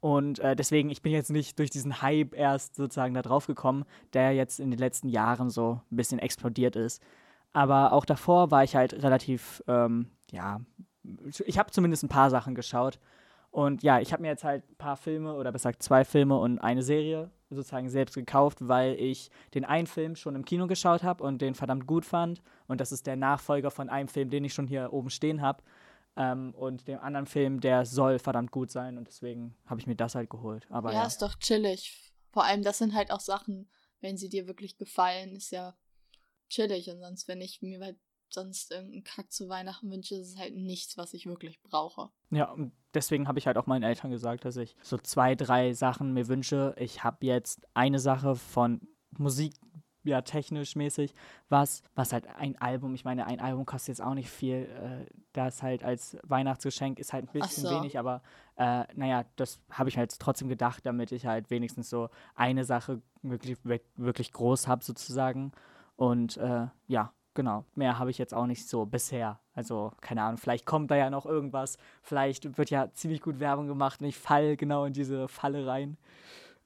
Und 0.00 0.38
äh, 0.38 0.56
deswegen, 0.56 0.90
ich 0.90 1.02
bin 1.02 1.12
jetzt 1.12 1.30
nicht 1.30 1.58
durch 1.58 1.70
diesen 1.70 2.02
Hype 2.02 2.34
erst 2.34 2.76
sozusagen 2.76 3.14
da 3.14 3.22
drauf 3.22 3.46
gekommen, 3.46 3.84
der 4.12 4.32
jetzt 4.32 4.58
in 4.58 4.70
den 4.70 4.78
letzten 4.78 5.08
Jahren 5.08 5.50
so 5.50 5.80
ein 5.90 5.96
bisschen 5.96 6.18
explodiert 6.18 6.76
ist. 6.76 7.02
Aber 7.56 7.94
auch 7.94 8.04
davor 8.04 8.50
war 8.50 8.64
ich 8.64 8.76
halt 8.76 9.02
relativ, 9.02 9.64
ähm, 9.66 10.10
ja, 10.30 10.60
ich 11.46 11.58
habe 11.58 11.70
zumindest 11.70 12.04
ein 12.04 12.10
paar 12.10 12.28
Sachen 12.28 12.54
geschaut. 12.54 12.98
Und 13.50 13.82
ja, 13.82 13.98
ich 13.98 14.12
habe 14.12 14.20
mir 14.20 14.28
jetzt 14.28 14.44
halt 14.44 14.70
ein 14.70 14.76
paar 14.76 14.98
Filme 14.98 15.32
oder 15.32 15.52
besser 15.52 15.70
gesagt 15.70 15.82
zwei 15.82 16.04
Filme 16.04 16.36
und 16.38 16.58
eine 16.58 16.82
Serie 16.82 17.30
sozusagen 17.48 17.88
selbst 17.88 18.14
gekauft, 18.14 18.58
weil 18.60 19.00
ich 19.00 19.30
den 19.54 19.64
einen 19.64 19.86
Film 19.86 20.16
schon 20.16 20.34
im 20.34 20.44
Kino 20.44 20.66
geschaut 20.66 21.02
habe 21.02 21.24
und 21.24 21.40
den 21.40 21.54
verdammt 21.54 21.86
gut 21.86 22.04
fand. 22.04 22.42
Und 22.66 22.82
das 22.82 22.92
ist 22.92 23.06
der 23.06 23.16
Nachfolger 23.16 23.70
von 23.70 23.88
einem 23.88 24.08
Film, 24.08 24.28
den 24.28 24.44
ich 24.44 24.52
schon 24.52 24.66
hier 24.66 24.92
oben 24.92 25.08
stehen 25.08 25.40
habe. 25.40 25.62
Ähm, 26.14 26.52
und 26.54 26.86
dem 26.86 27.00
anderen 27.00 27.24
Film, 27.24 27.60
der 27.60 27.86
soll 27.86 28.18
verdammt 28.18 28.50
gut 28.50 28.70
sein. 28.70 28.98
Und 28.98 29.08
deswegen 29.08 29.56
habe 29.64 29.80
ich 29.80 29.86
mir 29.86 29.96
das 29.96 30.14
halt 30.14 30.28
geholt. 30.28 30.66
Aber 30.68 30.92
ja, 30.92 30.98
ja, 30.98 31.06
ist 31.06 31.22
doch 31.22 31.36
chillig. 31.36 32.12
Vor 32.32 32.44
allem, 32.44 32.62
das 32.62 32.76
sind 32.76 32.94
halt 32.94 33.10
auch 33.10 33.20
Sachen, 33.20 33.70
wenn 34.02 34.18
sie 34.18 34.28
dir 34.28 34.46
wirklich 34.46 34.76
gefallen, 34.76 35.34
ist 35.36 35.52
ja 35.52 35.74
chillig. 36.48 36.90
Und 36.90 37.00
sonst, 37.00 37.28
wenn 37.28 37.40
ich 37.40 37.62
mir 37.62 37.80
halt 37.80 37.98
sonst 38.28 38.72
irgendeinen 38.72 39.04
Kack 39.04 39.32
zu 39.32 39.48
Weihnachten 39.48 39.90
wünsche, 39.90 40.16
ist 40.16 40.28
es 40.28 40.38
halt 40.38 40.56
nichts, 40.56 40.96
was 40.96 41.14
ich 41.14 41.26
wirklich 41.26 41.60
brauche. 41.62 42.10
Ja, 42.30 42.50
und 42.50 42.72
deswegen 42.94 43.28
habe 43.28 43.38
ich 43.38 43.46
halt 43.46 43.56
auch 43.56 43.66
meinen 43.66 43.82
Eltern 43.82 44.10
gesagt, 44.10 44.44
dass 44.44 44.56
ich 44.56 44.76
so 44.82 44.98
zwei, 44.98 45.34
drei 45.34 45.72
Sachen 45.72 46.12
mir 46.12 46.28
wünsche. 46.28 46.74
Ich 46.78 47.04
habe 47.04 47.24
jetzt 47.24 47.66
eine 47.74 47.98
Sache 47.98 48.34
von 48.34 48.80
Musik, 49.16 49.54
ja, 50.04 50.22
technisch 50.22 50.76
mäßig, 50.76 51.14
was, 51.48 51.82
was 51.94 52.12
halt 52.12 52.26
ein 52.28 52.56
Album, 52.58 52.94
ich 52.94 53.04
meine, 53.04 53.26
ein 53.26 53.40
Album 53.40 53.66
kostet 53.66 53.88
jetzt 53.88 54.02
auch 54.02 54.14
nicht 54.14 54.30
viel. 54.30 54.68
Äh, 55.08 55.12
das 55.32 55.62
halt 55.62 55.82
als 55.82 56.16
Weihnachtsgeschenk 56.22 56.98
ist 56.98 57.12
halt 57.12 57.26
ein 57.28 57.32
bisschen 57.32 57.64
so. 57.64 57.70
wenig, 57.70 57.98
aber 57.98 58.22
äh, 58.56 58.84
naja, 58.94 59.24
das 59.36 59.60
habe 59.70 59.88
ich 59.88 59.98
halt 59.98 60.16
trotzdem 60.18 60.48
gedacht, 60.48 60.86
damit 60.86 61.12
ich 61.12 61.26
halt 61.26 61.50
wenigstens 61.50 61.90
so 61.90 62.08
eine 62.34 62.64
Sache 62.64 63.02
wirklich, 63.22 63.58
wirklich 63.96 64.32
groß 64.32 64.68
habe, 64.68 64.84
sozusagen. 64.84 65.52
Und 65.96 66.36
äh, 66.36 66.66
ja, 66.86 67.12
genau. 67.34 67.64
Mehr 67.74 67.98
habe 67.98 68.10
ich 68.10 68.18
jetzt 68.18 68.34
auch 68.34 68.46
nicht 68.46 68.68
so 68.68 68.86
bisher. 68.86 69.40
Also, 69.54 69.92
keine 70.00 70.22
Ahnung, 70.22 70.38
vielleicht 70.38 70.66
kommt 70.66 70.90
da 70.90 70.96
ja 70.96 71.10
noch 71.10 71.26
irgendwas. 71.26 71.78
Vielleicht 72.02 72.58
wird 72.58 72.70
ja 72.70 72.92
ziemlich 72.92 73.22
gut 73.22 73.40
Werbung 73.40 73.66
gemacht 73.66 74.00
und 74.00 74.06
ich 74.06 74.16
falle 74.16 74.56
genau 74.56 74.84
in 74.84 74.92
diese 74.92 75.28
Falle 75.28 75.66
rein. 75.66 75.96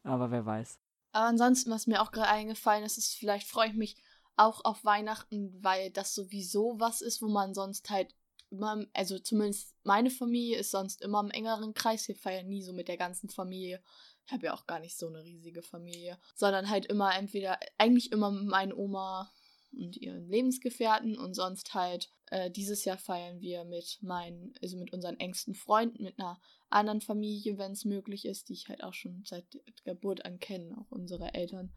Aber 0.03 0.31
wer 0.31 0.45
weiß. 0.45 0.79
Aber 1.13 1.27
ansonsten, 1.27 1.71
was 1.71 1.87
mir 1.87 2.03
auch 2.03 2.13
gerade 2.13 2.29
eingefallen 2.29 2.85
ist, 2.85 2.99
ist, 2.99 3.15
vielleicht 3.15 3.47
freue 3.47 3.69
ich 3.69 3.75
mich 3.75 3.97
auch 4.37 4.65
auf 4.65 4.85
Weihnachten, 4.85 5.53
weil 5.63 5.91
das 5.91 6.15
sowieso 6.15 6.77
was 6.79 7.01
ist, 7.01 7.21
wo 7.21 7.29
man 7.29 7.53
sonst 7.55 7.91
halt 7.91 8.15
immer, 8.51 8.85
also 8.95 9.19
zumindest 9.19 9.75
meine 9.85 10.11
Familie 10.11 10.59
ist 10.59 10.71
sonst 10.71 11.03
immer 11.03 11.21
im 11.21 11.31
engeren 11.31 11.75
Kreis. 11.75 12.09
Wir 12.09 12.17
feiern 12.17 12.49
nie 12.49 12.63
so 12.63 12.73
mit 12.73 12.89
der 12.89 12.97
ganzen 12.97 13.29
Familie. 13.29 13.83
Ich 14.31 14.33
habe 14.33 14.47
ja 14.47 14.55
auch 14.55 14.69
gar 14.69 14.79
nicht 14.79 14.97
so 14.97 15.09
eine 15.09 15.25
riesige 15.25 15.61
Familie, 15.61 16.17
sondern 16.37 16.71
halt 16.71 16.87
immer 16.87 17.13
entweder, 17.17 17.59
eigentlich 17.79 18.13
immer 18.13 18.31
meine 18.31 18.77
Oma 18.77 19.29
und 19.73 19.97
ihren 19.97 20.29
Lebensgefährten 20.29 21.19
und 21.19 21.35
sonst 21.35 21.75
halt 21.75 22.13
äh, 22.27 22.49
dieses 22.49 22.85
Jahr 22.85 22.97
feiern 22.97 23.41
wir 23.41 23.65
mit 23.65 23.99
meinen, 24.03 24.55
also 24.63 24.77
mit 24.77 24.93
unseren 24.93 25.19
engsten 25.19 25.57
Freunden, 25.57 26.05
mit 26.05 26.21
einer 26.21 26.41
anderen 26.69 27.01
Familie, 27.01 27.59
wenn 27.59 27.73
es 27.73 27.85
möglich 27.85 28.25
ist, 28.25 28.49
die 28.49 28.53
ich 28.53 28.69
halt 28.69 28.85
auch 28.85 28.95
schon 28.95 29.25
seit 29.27 29.47
Geburt 29.83 30.25
an 30.25 30.39
kenne, 30.39 30.79
auch 30.79 30.93
unsere 30.93 31.35
Eltern. 31.35 31.73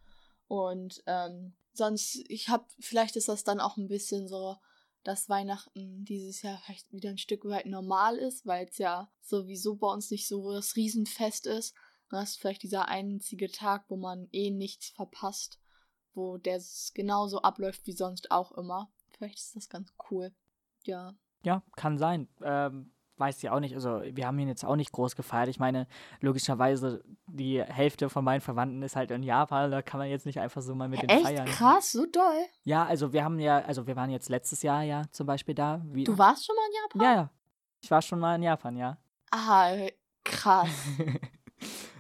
Und 0.48 1.02
ähm, 1.08 1.56
sonst, 1.74 2.24
ich 2.28 2.50
habe, 2.50 2.66
vielleicht 2.80 3.16
ist 3.16 3.30
das 3.30 3.44
dann 3.44 3.60
auch 3.60 3.78
ein 3.78 3.88
bisschen 3.88 4.28
so, 4.28 4.58
dass 5.04 5.28
Weihnachten 5.28 6.06
dieses 6.06 6.44
Jahr 6.44 6.62
vielleicht 6.64 6.92
wieder 6.94 7.10
ein 7.10 7.18
Stück 7.18 7.46
weit 7.46 7.66
normal 7.66 8.18
ist, 8.18 8.46
weil 8.46 8.68
es 8.68 8.78
ja 8.78 9.12
sowieso 9.22 9.76
bei 9.76 9.92
uns 9.92 10.12
nicht 10.12 10.28
so 10.28 10.52
das 10.52 10.76
Riesenfest 10.76 11.48
ist. 11.48 11.74
Das 12.14 12.32
ist 12.32 12.40
vielleicht 12.40 12.62
dieser 12.62 12.88
einzige 12.90 13.52
Tag, 13.52 13.86
wo 13.88 13.98
man 13.98 14.28
eh 14.32 14.52
nichts 14.52 14.90
verpasst, 14.90 15.60
wo 16.14 16.38
der 16.38 16.62
genauso 16.94 17.42
abläuft 17.42 17.88
wie 17.88 17.94
sonst 17.94 18.30
auch 18.30 18.52
immer. 18.52 18.92
Vielleicht 19.18 19.40
ist 19.40 19.56
das 19.56 19.68
ganz 19.68 19.92
cool. 20.12 20.32
Ja. 20.84 21.16
Ja, 21.44 21.64
kann 21.76 21.98
sein. 21.98 22.28
Ähm, 22.44 22.92
weiß 23.18 23.42
ich 23.42 23.50
auch 23.50 23.60
nicht. 23.60 23.74
Also, 23.74 24.02
wir 24.04 24.28
haben 24.28 24.38
ihn 24.38 24.48
jetzt 24.48 24.64
auch 24.64 24.76
nicht 24.76 24.92
groß 24.92 25.16
gefeiert. 25.16 25.50
Ich 25.50 25.58
meine, 25.58 25.88
logischerweise, 26.20 27.04
die 27.26 27.64
Hälfte 27.64 28.10
von 28.10 28.24
meinen 28.24 28.42
Verwandten 28.42 28.84
ist 28.84 28.96
halt 28.96 29.10
in 29.10 29.24
Japan. 29.24 29.72
Da 29.72 29.82
kann 29.82 30.00
man 30.00 30.08
jetzt 30.08 30.28
nicht 30.28 30.40
einfach 30.40 30.62
so 30.62 30.76
mal 30.76 30.90
mit 30.90 31.02
den 31.02 31.10
Echt? 31.10 31.26
feiern. 31.26 31.48
Krass, 31.48 31.92
so 31.92 32.06
doll. 32.06 32.46
Ja, 32.64 32.86
also, 32.86 33.12
wir 33.12 33.24
haben 33.24 33.40
ja, 33.40 33.60
also, 33.60 33.88
wir 33.88 33.96
waren 33.96 34.12
jetzt 34.12 34.30
letztes 34.30 34.62
Jahr 34.62 34.84
ja 34.84 35.02
zum 35.10 35.26
Beispiel 35.26 35.56
da. 35.56 35.82
Wie, 35.86 36.04
du 36.04 36.16
warst 36.16 36.46
schon 36.46 36.56
mal 36.56 36.68
in 36.68 36.76
Japan? 36.84 37.02
Ja, 37.02 37.22
ja. 37.22 37.30
Ich 37.82 37.90
war 37.90 38.02
schon 38.04 38.20
mal 38.20 38.36
in 38.36 38.44
Japan, 38.44 38.78
ja. 38.78 38.98
Ah, 39.32 39.74
krass. 40.24 40.70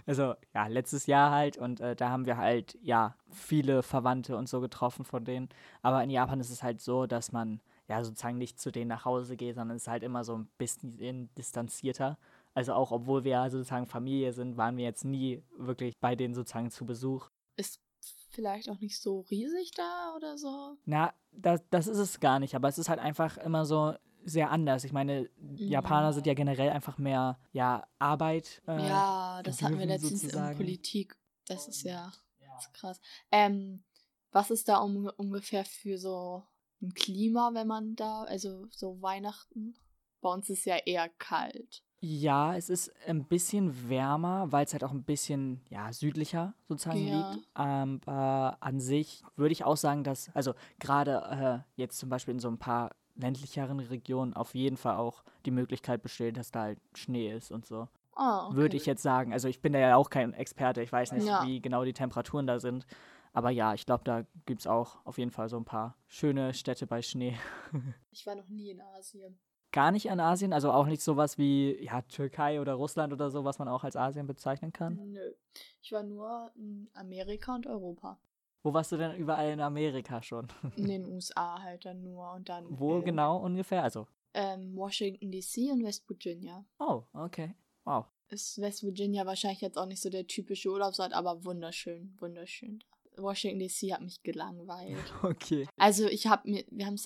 Also 0.06 0.36
ja, 0.54 0.68
letztes 0.68 1.06
Jahr 1.06 1.32
halt 1.32 1.58
und 1.58 1.80
äh, 1.80 1.96
da 1.96 2.10
haben 2.10 2.26
wir 2.26 2.38
halt 2.38 2.78
ja 2.82 3.16
viele 3.30 3.84
Verwandte 3.84 4.38
und 4.38 4.50
so 4.50 4.62
getroffen 4.62 5.06
von 5.06 5.26
denen. 5.26 5.50
Aber 5.82 6.04
in 6.04 6.10
Japan 6.10 6.40
ist 6.40 6.50
es 6.50 6.64
halt 6.64 6.82
so, 6.82 7.06
dass 7.06 7.32
man 7.32 7.62
ja 7.88 8.04
sozusagen 8.04 8.38
nicht 8.38 8.60
zu 8.60 8.72
denen 8.72 8.90
nach 8.90 9.06
Hause 9.06 9.36
geht, 9.36 9.56
sondern 9.56 9.78
es 9.78 9.84
ist 9.84 9.88
halt 9.88 10.04
immer 10.04 10.24
so 10.24 10.38
ein 10.38 10.48
bisschen 10.58 11.30
distanzierter. 11.38 12.18
Also 12.54 12.74
auch 12.74 12.92
obwohl 12.92 13.24
wir 13.24 13.50
sozusagen 13.50 13.88
Familie 13.88 14.32
sind, 14.34 14.58
waren 14.58 14.78
wir 14.78 14.84
jetzt 14.84 15.06
nie 15.06 15.44
wirklich 15.58 15.98
bei 16.00 16.16
denen 16.16 16.34
sozusagen 16.34 16.70
zu 16.70 16.86
Besuch. 16.86 17.30
Ist 17.56 17.82
vielleicht 18.30 18.70
auch 18.70 18.80
nicht 18.80 19.00
so 19.00 19.22
riesig 19.32 19.72
da 19.72 20.14
oder 20.16 20.38
so? 20.38 20.78
Na, 20.86 21.14
das, 21.32 21.62
das 21.70 21.88
ist 21.88 21.98
es 21.98 22.20
gar 22.20 22.40
nicht, 22.40 22.56
aber 22.56 22.68
es 22.68 22.78
ist 22.78 22.90
halt 22.90 23.00
einfach 23.00 23.38
immer 23.38 23.66
so, 23.66 23.94
sehr 24.26 24.52
anders. 24.52 24.84
Ich 24.84 24.94
meine, 24.94 25.30
Japaner 25.56 26.14
sind 26.14 26.28
ja 26.28 26.34
generell 26.34 26.70
einfach 26.70 26.98
mehr 26.98 27.40
ja, 27.52 27.88
Arbeit. 28.00 28.62
Äh, 28.68 28.88
ja, 28.88 29.42
das 29.44 29.62
hatten 29.62 29.80
wir 29.80 29.86
letztens 29.86 30.22
sozusagen. 30.22 30.52
in 30.52 30.58
Politik. 30.58 31.18
Das 31.48 31.68
ist 31.68 31.84
ja, 31.84 32.12
das 32.40 32.66
ist 32.66 32.74
krass. 32.74 33.02
Ähm, 33.32 33.84
was 34.32 34.52
ist 34.52 34.68
da 34.68 34.78
um, 34.78 35.12
ungefähr 35.18 35.66
für 35.66 35.98
so 35.98 36.44
ein 36.82 36.94
Klima, 36.94 37.52
wenn 37.54 37.68
man 37.68 37.96
da, 37.96 38.24
also 38.24 38.68
so 38.70 39.02
Weihnachten? 39.02 39.76
Bei 40.22 40.30
uns 40.30 40.50
ist 40.50 40.66
ja 40.66 40.78
eher 40.78 41.10
kalt. 41.10 41.84
Ja, 42.00 42.54
es 42.56 42.70
ist 42.70 42.92
ein 43.08 43.26
bisschen 43.26 43.88
wärmer, 43.88 44.52
weil 44.52 44.66
es 44.66 44.74
halt 44.74 44.84
auch 44.84 44.92
ein 44.92 45.04
bisschen 45.06 45.62
ja, 45.70 45.94
südlicher 45.94 46.54
sozusagen 46.68 47.08
Ja. 47.08 47.32
liegt. 47.32 47.48
Aber 47.54 48.58
an 48.60 48.82
sich 48.82 49.24
würde 49.38 49.54
ich 49.54 49.64
auch 49.64 49.78
sagen, 49.78 50.04
dass, 50.04 50.30
also 50.36 50.54
gerade 50.80 51.64
äh, 51.78 51.82
jetzt 51.82 52.00
zum 52.00 52.10
Beispiel 52.10 52.34
in 52.34 52.40
so 52.42 52.50
ein 52.50 52.58
paar 52.58 52.92
ländlicheren 53.16 53.80
Regionen 53.80 54.34
auf 54.34 54.56
jeden 54.56 54.78
Fall 54.78 54.96
auch 54.98 55.24
die 55.46 55.52
Möglichkeit 55.52 56.02
besteht, 56.02 56.38
dass 56.38 56.52
da 56.52 56.62
halt 56.64 56.80
Schnee 56.96 57.32
ist 57.32 57.52
und 57.52 57.66
so. 57.66 57.88
Ah, 58.16 58.48
okay. 58.48 58.56
Würde 58.56 58.78
ich 58.78 58.86
jetzt 58.86 59.02
sagen. 59.04 59.34
Also 59.34 59.48
ich 59.48 59.62
bin 59.62 59.74
da 59.74 59.80
ja 59.80 59.96
auch 59.96 60.10
kein 60.10 60.34
Experte, 60.34 60.82
ich 60.82 60.92
weiß 60.92 61.14
nicht, 61.14 61.26
Ja. 61.26 61.46
wie 61.46 61.62
genau 61.62 61.84
die 61.84 61.94
Temperaturen 61.94 62.46
da 62.48 62.60
sind. 62.60 62.86
Aber 63.34 63.50
ja, 63.50 63.74
ich 63.74 63.86
glaube, 63.88 64.04
da 64.04 64.26
gibt 64.46 64.62
es 64.62 64.68
auch 64.68 65.04
auf 65.06 65.18
jeden 65.18 65.32
Fall 65.32 65.50
so 65.50 65.58
ein 65.58 65.66
paar 65.66 65.96
schöne 66.08 66.54
Städte 66.54 66.86
bei 66.88 67.02
Schnee. 67.02 67.36
Ich 68.12 68.26
war 68.28 68.36
noch 68.36 68.48
nie 68.48 68.70
in 68.70 68.82
Asien. 68.82 69.40
Gar 69.72 69.90
nicht 69.92 70.12
an 70.12 70.20
Asien, 70.20 70.54
also 70.54 70.72
auch 70.72 70.86
nicht 70.86 71.02
sowas 71.02 71.40
wie 71.40 71.84
ja, 71.84 72.04
Türkei 72.04 72.62
oder 72.62 72.74
Russland 72.74 73.12
oder 73.12 73.32
so, 73.32 73.44
was 73.44 73.58
man 73.58 73.68
auch 73.68 73.84
als 73.84 73.96
Asien 73.96 74.28
bezeichnen 74.28 74.72
kann. 74.72 75.00
Nö. 75.12 75.34
Ich 75.82 75.92
war 75.92 76.04
nur 76.04 76.52
in 76.56 76.88
Amerika 76.94 77.56
und 77.56 77.66
Europa. 77.66 78.20
Wo 78.64 78.74
warst 78.74 78.92
du 78.94 78.98
denn 78.98 79.16
überall 79.16 79.52
in 79.52 79.60
Amerika 79.60 80.22
schon? 80.22 80.48
In 80.78 80.88
den 80.88 81.06
USA 81.06 81.62
halt 81.62 81.86
dann 81.86 82.02
nur 82.02 82.32
und 82.32 82.48
dann. 82.50 82.66
Wo 82.70 83.00
äh, 83.00 83.04
genau 83.04 83.38
ungefähr? 83.38 83.84
Also, 83.84 84.08
Ähm, 84.34 84.76
Washington 84.76 85.32
DC 85.32 85.72
und 85.72 85.84
West 85.84 86.10
Virginia. 86.10 86.66
oh, 86.80 87.04
okay. 87.14 87.56
Wow. 87.84 88.06
Ist 88.30 88.60
West 88.62 88.84
Virginia 88.84 89.26
wahrscheinlich 89.26 89.62
jetzt 89.62 89.78
auch 89.78 89.86
nicht 89.86 90.02
so 90.02 90.10
der 90.10 90.26
typische 90.26 90.70
Urlaubsort, 90.70 91.14
aber 91.14 91.44
wunderschön, 91.44 92.16
wunderschön. 92.20 92.82
Washington 93.18 93.60
DC 93.60 93.94
hat 93.94 94.02
mich 94.02 94.24
gelangweilt. 94.24 94.98
Okay. 95.24 95.68
Also 95.78 96.08
ich 96.08 96.26
habe 96.28 96.50
mir, 96.50 96.64
wir 96.72 96.86
haben 96.86 96.98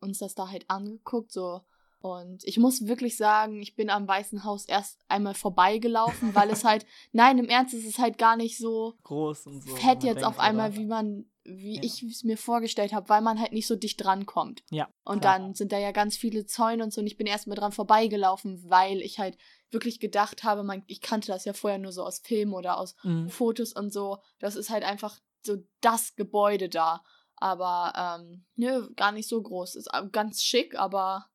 uns 0.00 0.18
das 0.18 0.34
da 0.34 0.50
halt 0.50 0.68
angeguckt, 0.68 1.32
so. 1.32 1.62
Und 2.04 2.44
ich 2.44 2.58
muss 2.58 2.86
wirklich 2.86 3.16
sagen, 3.16 3.62
ich 3.62 3.76
bin 3.76 3.88
am 3.88 4.06
Weißen 4.06 4.44
Haus 4.44 4.66
erst 4.66 5.00
einmal 5.08 5.32
vorbeigelaufen, 5.34 6.34
weil 6.34 6.50
es 6.50 6.62
halt, 6.62 6.84
nein, 7.12 7.38
im 7.38 7.48
Ernst, 7.48 7.72
es 7.72 7.86
ist 7.86 7.98
halt 7.98 8.18
gar 8.18 8.36
nicht 8.36 8.58
so 8.58 8.92
Groß 9.04 9.46
und 9.46 9.62
so. 9.62 9.74
fett 9.76 10.04
jetzt 10.04 10.22
auf 10.22 10.38
einmal, 10.38 10.68
oder? 10.72 10.78
wie 10.78 10.84
man, 10.84 11.24
wie 11.44 11.76
Ja. 11.76 11.82
ich 11.82 12.02
es 12.02 12.22
mir 12.22 12.36
vorgestellt 12.36 12.92
habe, 12.92 13.08
weil 13.08 13.22
man 13.22 13.40
halt 13.40 13.52
nicht 13.52 13.66
so 13.66 13.74
dicht 13.74 14.04
drankommt. 14.04 14.62
Ja. 14.70 14.90
Und 15.04 15.22
klar. 15.22 15.38
dann 15.38 15.54
sind 15.54 15.72
da 15.72 15.78
ja 15.78 15.92
ganz 15.92 16.14
viele 16.18 16.44
Zäune 16.44 16.84
und 16.84 16.92
so 16.92 17.00
und 17.00 17.06
ich 17.06 17.16
bin 17.16 17.26
erst 17.26 17.46
mal 17.46 17.54
dran 17.54 17.72
vorbeigelaufen, 17.72 18.62
weil 18.68 19.00
ich 19.00 19.18
halt 19.18 19.38
wirklich 19.70 19.98
gedacht 19.98 20.44
habe, 20.44 20.62
man, 20.62 20.82
ich 20.86 21.00
kannte 21.00 21.28
das 21.28 21.46
ja 21.46 21.54
vorher 21.54 21.78
nur 21.78 21.92
so 21.92 22.04
aus 22.04 22.18
Filmen 22.18 22.52
oder 22.52 22.76
aus 22.78 22.96
Mhm. 23.02 23.30
Fotos 23.30 23.72
und 23.72 23.90
so. 23.94 24.18
Das 24.40 24.56
ist 24.56 24.68
halt 24.68 24.84
einfach 24.84 25.18
so 25.42 25.56
das 25.80 26.16
Gebäude 26.16 26.68
da. 26.68 27.02
Aber, 27.36 27.92
ähm, 28.20 28.44
nö, 28.56 28.90
gar 28.94 29.10
nicht 29.12 29.28
so 29.28 29.42
groß. 29.42 29.74
Ist 29.76 29.88
ganz 30.12 30.42
schick, 30.42 30.78
aber 30.78 31.26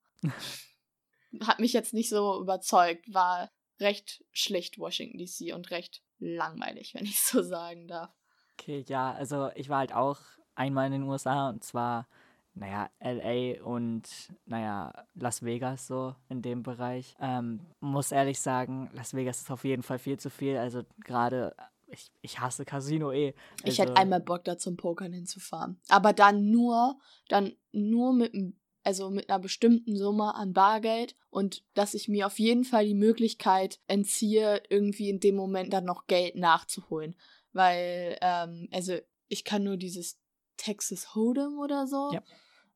hat 1.41 1.59
mich 1.59 1.73
jetzt 1.73 1.93
nicht 1.93 2.09
so 2.09 2.41
überzeugt. 2.41 3.13
War 3.13 3.49
recht 3.79 4.23
schlicht 4.31 4.77
Washington 4.77 5.17
DC 5.17 5.53
und 5.55 5.71
recht 5.71 6.01
langweilig, 6.19 6.93
wenn 6.93 7.05
ich 7.05 7.21
so 7.21 7.41
sagen 7.43 7.87
darf. 7.87 8.11
Okay, 8.59 8.83
ja, 8.87 9.13
also 9.13 9.49
ich 9.55 9.69
war 9.69 9.79
halt 9.79 9.93
auch 9.93 10.19
einmal 10.55 10.87
in 10.87 10.91
den 10.93 11.03
USA 11.03 11.49
und 11.49 11.63
zwar, 11.63 12.07
naja, 12.53 12.89
LA 12.99 13.63
und, 13.63 14.03
naja, 14.45 15.07
Las 15.13 15.43
Vegas 15.43 15.87
so 15.87 16.15
in 16.27 16.41
dem 16.41 16.61
Bereich. 16.61 17.15
Ähm, 17.21 17.61
muss 17.79 18.11
ehrlich 18.11 18.39
sagen, 18.39 18.89
Las 18.93 19.13
Vegas 19.13 19.39
ist 19.39 19.51
auf 19.51 19.63
jeden 19.63 19.83
Fall 19.83 19.97
viel 19.97 20.19
zu 20.19 20.29
viel. 20.29 20.57
Also 20.57 20.83
gerade, 21.05 21.55
ich, 21.87 22.11
ich 22.21 22.41
hasse 22.41 22.65
Casino 22.65 23.13
eh. 23.13 23.33
Ich 23.63 23.79
also, 23.79 23.83
hätte 23.83 23.95
einmal 23.95 24.19
Bock, 24.19 24.43
da 24.43 24.57
zum 24.57 24.75
Pokern 24.75 25.13
hinzufahren. 25.13 25.79
Aber 25.87 26.11
dann 26.11 26.51
nur, 26.51 26.99
dann 27.29 27.53
nur 27.71 28.11
mit 28.11 28.33
einem 28.33 28.58
also 28.83 29.09
mit 29.09 29.29
einer 29.29 29.39
bestimmten 29.39 29.95
Summe 29.95 30.35
an 30.35 30.53
Bargeld 30.53 31.15
und 31.29 31.63
dass 31.73 31.93
ich 31.93 32.07
mir 32.07 32.25
auf 32.25 32.39
jeden 32.39 32.63
Fall 32.63 32.85
die 32.85 32.95
Möglichkeit 32.95 33.79
entziehe, 33.87 34.61
irgendwie 34.69 35.09
in 35.09 35.19
dem 35.19 35.35
Moment 35.35 35.73
dann 35.73 35.85
noch 35.85 36.07
Geld 36.07 36.35
nachzuholen. 36.35 37.15
Weil, 37.51 38.17
ähm, 38.21 38.67
also 38.71 38.97
ich 39.27 39.43
kann 39.43 39.63
nur 39.63 39.77
dieses 39.77 40.19
Texas 40.57 41.09
Hold'em 41.09 41.57
oder 41.63 41.87
so. 41.87 42.11
Ja. 42.13 42.23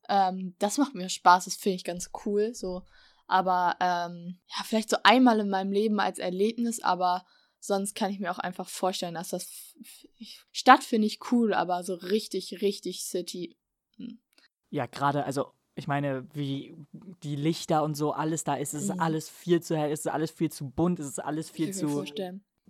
Ähm, 0.10 0.56
das 0.60 0.78
macht 0.78 0.96
mir 0.96 1.10
Spaß, 1.10 1.46
das 1.46 1.56
finde 1.56 1.76
ich 1.78 1.84
ganz 1.84 2.12
cool. 2.26 2.54
So. 2.54 2.84
Aber 3.28 3.78
ähm, 3.80 4.40
ja, 4.48 4.64
vielleicht 4.66 4.90
so 4.90 4.98
einmal 5.04 5.40
in 5.40 5.50
meinem 5.50 5.72
Leben 5.72 6.00
als 6.00 6.20
Erlebnis, 6.20 6.82
aber 6.82 7.26
sonst 7.60 7.96
kann 7.96 8.12
ich 8.12 8.20
mir 8.20 8.32
auch 8.32 8.40
einfach 8.40 8.68
vorstellen, 8.68 9.14
dass 9.14 9.30
das 9.30 9.76
Stadt 10.52 10.84
finde 10.84 11.08
ich 11.08 11.32
cool, 11.32 11.54
aber 11.54 11.84
so 11.84 11.94
richtig, 11.94 12.62
richtig 12.62 13.04
City. 13.04 13.58
hm. 13.96 14.20
Ja, 14.70 14.88
gerade, 14.88 15.24
also 15.24 15.54
ich 15.76 15.88
meine, 15.88 16.26
wie 16.34 16.76
die 17.24 17.36
Lichter 17.36 17.84
und 17.84 17.96
so, 17.96 18.12
alles 18.14 18.44
da 18.44 18.56
ist, 18.56 18.74
es 18.74 18.84
ist 18.84 18.94
Mhm. 18.96 19.00
alles 19.02 19.30
viel 19.30 19.62
zu 19.62 19.76
hell, 19.78 19.92
es 19.92 20.02
ist 20.02 20.08
alles 20.08 20.32
viel 20.32 20.52
zu 20.52 20.70
bunt, 20.70 21.00
es 21.00 21.08
ist 21.08 21.20
alles 21.20 21.50
viel 21.50 21.70
ich 21.70 21.76
zu 21.78 22.06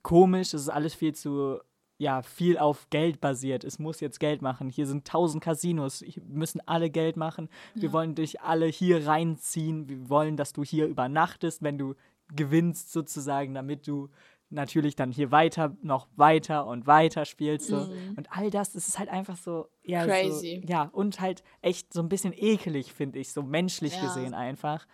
komisch, 0.01 0.53
es 0.53 0.61
ist 0.61 0.69
alles 0.69 0.93
viel 0.93 1.13
zu, 1.13 1.59
ja, 1.97 2.21
viel 2.21 2.57
auf 2.57 2.89
Geld 2.89 3.21
basiert. 3.21 3.63
Es 3.63 3.79
muss 3.79 3.99
jetzt 3.99 4.19
Geld 4.19 4.41
machen. 4.41 4.69
Hier 4.69 4.87
sind 4.87 5.05
tausend 5.07 5.43
Casinos, 5.43 6.03
hier 6.05 6.23
müssen 6.23 6.59
alle 6.65 6.89
Geld 6.89 7.17
machen. 7.17 7.49
Wir 7.75 7.89
Ja. 7.89 7.93
wollen 7.93 8.15
dich 8.15 8.41
alle 8.41 8.65
hier 8.67 9.05
reinziehen. 9.07 9.87
Wir 9.87 10.09
wollen, 10.09 10.35
dass 10.35 10.51
du 10.53 10.63
hier 10.63 10.87
übernachtest, 10.87 11.61
wenn 11.61 11.77
du 11.77 11.95
gewinnst 12.35 12.91
sozusagen, 12.91 13.53
damit 13.53 13.87
du 13.87 14.09
natürlich 14.53 14.95
dann 14.95 15.11
hier 15.11 15.31
weiter, 15.31 15.75
noch 15.81 16.07
weiter 16.15 16.65
und 16.65 16.87
weiter 16.87 17.25
spielst. 17.25 17.67
So. 17.67 17.77
Mhm. 17.77 18.13
Und 18.17 18.27
all 18.31 18.49
das, 18.49 18.73
das 18.73 18.87
ist 18.87 18.99
halt 18.99 19.09
einfach 19.09 19.37
so, 19.37 19.67
ja, 19.83 20.05
Crazy. 20.05 20.61
So, 20.61 20.71
ja, 20.71 20.89
und 20.93 21.19
halt 21.19 21.43
echt 21.61 21.91
so 21.91 22.01
ein 22.01 22.09
bisschen 22.09 22.33
ekelig, 22.33 22.93
finde 22.93 23.19
ich, 23.19 23.33
so 23.33 23.43
menschlich 23.43 23.95
Ja. 23.95 24.01
gesehen 24.01 24.33
einfach. 24.33 24.85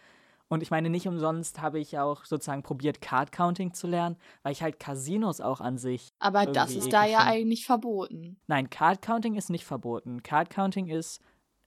Und 0.48 0.64
ich 0.64 0.72
meine, 0.72 0.90
nicht 0.90 1.08
umsonst 1.08 1.62
habe 1.62 1.80
ich 1.80 2.00
auch 2.00 2.26
sozusagen 2.26 2.64
probiert, 2.64 3.02
Card 3.02 3.32
Counting 3.32 3.74
zu 3.74 3.86
lernen, 3.86 4.18
weil 4.42 4.52
ich 4.52 4.64
halt 4.64 4.80
Casinos 4.80 5.42
auch 5.42 5.62
an 5.62 5.78
sich. 5.78 6.12
Aber 6.18 6.48
das 6.48 6.76
ist 6.76 6.92
da 6.92 7.06
ja 7.06 7.20
find. 7.20 7.30
eigentlich 7.30 7.66
verboten. 7.68 8.38
Nein, 8.48 8.70
Card 8.72 9.04
Counting 9.04 9.36
ist 9.36 9.52
nicht 9.52 9.66
verboten. 9.66 10.24
Card 10.24 10.50
Counting 10.50 10.88
ist 10.88 11.22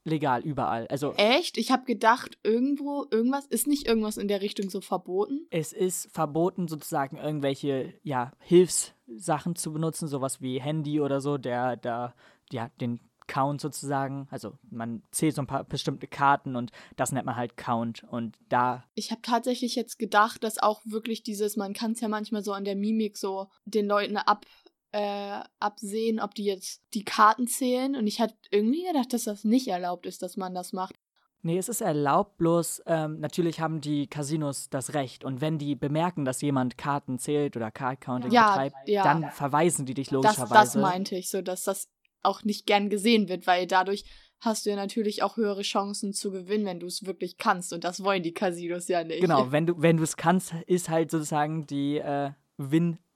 legal 0.05 0.42
überall. 0.42 0.86
Also 0.88 1.12
Echt? 1.14 1.59
Ich 1.59 1.70
habe 1.70 1.84
gedacht, 1.84 2.38
irgendwo, 2.42 3.07
irgendwas, 3.11 3.46
ist 3.46 3.66
nicht 3.66 3.86
irgendwas 3.86 4.16
in 4.16 4.28
der 4.28 4.40
Richtung 4.40 4.70
so 4.70 4.80
verboten? 4.80 5.46
es 5.50 5.72
ist 5.72 6.11
verboten, 6.12 6.68
sozusagen 6.68 7.16
irgendwelche 7.16 7.94
ja, 8.03 8.32
Hilfssachen 8.40 9.55
zu 9.57 9.72
benutzen, 9.72 10.09
sowas 10.09 10.40
wie 10.40 10.61
Handy 10.61 11.00
oder 11.00 11.20
so, 11.20 11.38
der 11.38 11.76
da 11.76 12.14
ja 12.50 12.70
den 12.80 13.00
Count 13.26 13.61
sozusagen, 13.61 14.26
also 14.30 14.59
man 14.70 15.03
zählt 15.11 15.34
so 15.34 15.42
ein 15.42 15.46
paar 15.46 15.64
bestimmte 15.64 16.07
Karten 16.07 16.57
und 16.57 16.72
das 16.96 17.12
nennt 17.12 17.26
man 17.26 17.36
halt 17.36 17.57
Count 17.57 18.05
und 18.05 18.36
da 18.48 18.84
Ich 18.94 19.11
habe 19.11 19.22
tatsächlich 19.22 19.74
jetzt 19.74 19.98
gedacht, 19.98 20.44
dass 20.44 20.59
auch 20.59 20.82
wirklich 20.84 21.22
dieses, 21.22 21.57
man 21.57 21.72
kann 21.72 21.92
es 21.92 22.00
ja 22.00 22.09
manchmal 22.09 22.42
so 22.42 22.53
an 22.53 22.64
der 22.64 22.76
Mimik 22.76 23.16
so 23.16 23.48
den 23.64 23.86
Leuten 23.86 24.16
ab, 24.16 24.44
äh, 24.93 25.40
absehen, 25.59 26.20
ob 26.20 26.34
die 26.34 26.45
jetzt 26.45 26.82
die 26.95 27.05
Karten 27.05 27.47
zählen. 27.47 27.97
Und 27.97 28.07
ich 28.07 28.20
hatte 28.20 28.34
irgendwie 28.51 28.84
gedacht, 28.84 29.12
dass 29.12 29.24
das 29.24 29.45
nicht 29.45 29.68
erlaubt 29.68 30.07
ist, 30.07 30.22
dass 30.22 30.36
man 30.36 30.55
das 30.55 30.72
macht. 30.72 30.95
Nee, 31.45 31.59
es 31.59 31.68
ist 31.68 31.80
erlaubt, 31.80 32.38
bloß 32.38 32.82
ähm, 32.86 33.18
natürlich 33.18 33.59
haben 33.61 33.80
die 33.80 34.07
Casinos 34.07 34.70
das 34.70 34.95
Recht. 34.95 35.24
Und 35.24 35.40
wenn 35.40 35.59
die 35.59 35.74
bemerken, 35.74 36.24
dass 36.24 36.40
jemand 36.40 36.78
Karten 36.78 37.18
zählt 37.18 37.57
oder 37.57 37.72
Card 37.72 38.01
Counting 38.01 38.30
Ja, 38.30 38.51
betreibt, 38.51 38.88
ja. 38.88 39.03
dann 39.03 39.28
verweisen 39.32 39.84
die 39.84 39.95
dich 39.95 40.07
Das, 40.09 40.12
logischerweise. 40.14 40.55
das 40.55 40.76
meinte 40.76 41.16
ich, 41.16 41.30
so 41.30 41.43
dass 41.43 41.64
das 41.64 41.88
auch 42.22 42.45
nicht 42.45 42.66
gern 42.66 42.90
gesehen 42.90 43.28
wird, 43.28 43.49
weil 43.49 43.66
dadurch 43.66 44.05
hast 44.38 44.66
du 44.66 44.70
ja 44.70 44.76
natürlich 44.76 45.24
auch 45.24 45.36
höhere 45.36 45.62
Chancen 45.62 46.12
zu 46.12 46.30
gewinnen, 46.30 46.64
wenn 46.64 46.78
du 46.78 46.86
es 46.86 47.07
wirklich 47.07 47.38
kannst. 47.38 47.72
Und 47.72 47.82
das 47.82 48.05
wollen 48.05 48.22
die 48.22 48.34
Casinos 48.34 48.86
ja 48.86 49.03
nicht. 49.03 49.20
Genau, 49.20 49.47
wenn 49.51 49.66
du 49.66 49.82
wenn 49.82 49.97
du 49.97 50.05
es 50.05 50.16
kannst, 50.16 50.55
ist 50.68 50.88
halt 50.88 51.11
sozusagen 51.11 51.66
die 51.66 51.99
äh, 51.99 52.30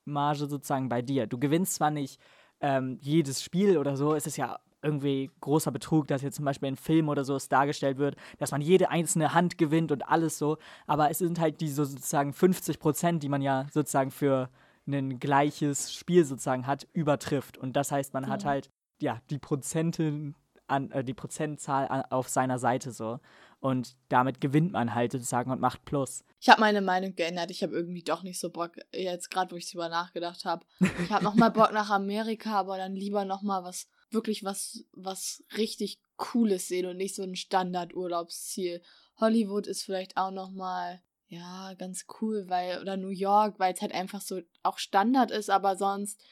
Gewinnmarge 0.07 0.47
sozusagen 0.47 0.89
bei 0.89 1.03
dir. 1.03 1.27
Du 1.27 1.39
gewinnst 1.39 1.75
zwar 1.75 1.91
nicht 1.91 2.21
ähm, 2.61 2.99
jedes 3.03 3.43
Spiel 3.43 3.77
oder 3.77 3.97
so, 3.97 4.15
es 4.15 4.27
ist 4.27 4.37
ja 4.37 4.59
irgendwie 4.83 5.31
großer 5.41 5.73
Betrug, 5.73 6.07
dass 6.07 6.23
jetzt 6.23 6.37
zum 6.37 6.45
Beispiel 6.45 6.69
in 6.69 6.77
Film 6.77 7.09
oder 7.09 7.25
so 7.25 7.35
es 7.35 7.49
dargestellt 7.49 7.99
wird, 7.99 8.17
dass 8.39 8.53
man 8.53 8.61
jede 8.61 8.89
einzelne 8.91 9.35
Hand 9.35 9.59
gewinnt 9.59 9.91
und 9.91 10.09
alles 10.09 10.39
so, 10.39 10.59
aber 10.87 11.11
es 11.11 11.19
sind 11.19 11.41
halt 11.41 11.61
die 11.61 11.69
so 11.69 11.85
sozusagen 11.85 12.33
50 12.33 12.79
Prozent, 12.79 13.23
die 13.23 13.29
man 13.29 13.43
ja 13.43 13.67
sozusagen 13.73 14.11
für 14.11 14.49
ein 14.87 15.19
gleiches 15.19 15.93
Spiel 15.93 16.25
sozusagen 16.25 16.67
hat, 16.69 16.87
übertrifft. 16.93 17.59
Und 17.59 17.75
das 17.75 17.91
heißt, 17.91 18.15
man 18.15 18.29
hat 18.29 18.45
Mhm. 18.45 18.49
halt 18.49 18.71
ja 19.01 19.21
die 19.31 19.39
Prozente 19.39 20.33
an, 20.69 20.91
äh, 20.93 21.03
die 21.03 21.15
Prozentzahl 21.15 21.89
an, 21.89 22.03
auf 22.11 22.29
seiner 22.29 22.59
Seite 22.59 22.93
so. 22.93 23.19
Und 23.67 23.97
damit 24.11 24.41
gewinnt 24.41 24.71
man 24.71 24.95
halt 24.95 25.11
sozusagen 25.11 25.51
und 25.51 25.61
macht 25.61 25.85
Plus. 25.85 26.23
Ich 26.41 26.49
habe 26.49 26.61
meine 26.61 26.81
Meinung 26.81 27.17
geändert. 27.17 27.51
Ich 27.51 27.65
habe 27.65 27.75
irgendwie 27.75 28.05
doch 28.05 28.23
nicht 28.23 28.39
so 28.39 28.49
Bock, 28.49 28.77
jetzt 28.93 29.29
gerade, 29.29 29.51
wo 29.51 29.57
ich 29.57 29.69
drüber 29.69 29.89
nachgedacht 29.89 30.45
habe. 30.45 30.65
Ich 31.03 31.11
habe 31.11 31.25
nochmal 31.25 31.51
Bock 31.51 31.73
nach 31.73 31.91
Amerika, 31.91 32.61
aber 32.61 32.79
dann 32.79 32.95
lieber 32.95 33.25
nochmal 33.25 33.65
was, 33.65 33.89
wirklich 34.13 34.45
was, 34.45 34.85
was 34.93 35.43
richtig 35.57 35.99
Cooles 36.15 36.69
sehen 36.69 36.87
und 36.87 36.97
nicht 36.97 37.17
so 37.17 37.25
ein 37.25 37.35
Standardurlaubsziel. 37.35 38.83
Hollywood 39.19 39.67
ist 39.67 39.83
vielleicht 39.83 40.17
auch 40.17 40.31
nochmal, 40.31 41.03
ja, 41.27 41.75
ganz 41.75 42.07
cool, 42.21 42.45
weil, 42.47 42.81
oder 42.81 42.97
New 42.97 43.09
York, 43.09 43.59
weil 43.59 43.75
es 43.75 43.81
halt 43.83 43.93
einfach 43.93 44.21
so 44.21 44.43
auch 44.63 44.79
Standard 44.79 45.33
ist, 45.33 45.51
aber 45.51 45.75
sonst, 45.75 46.23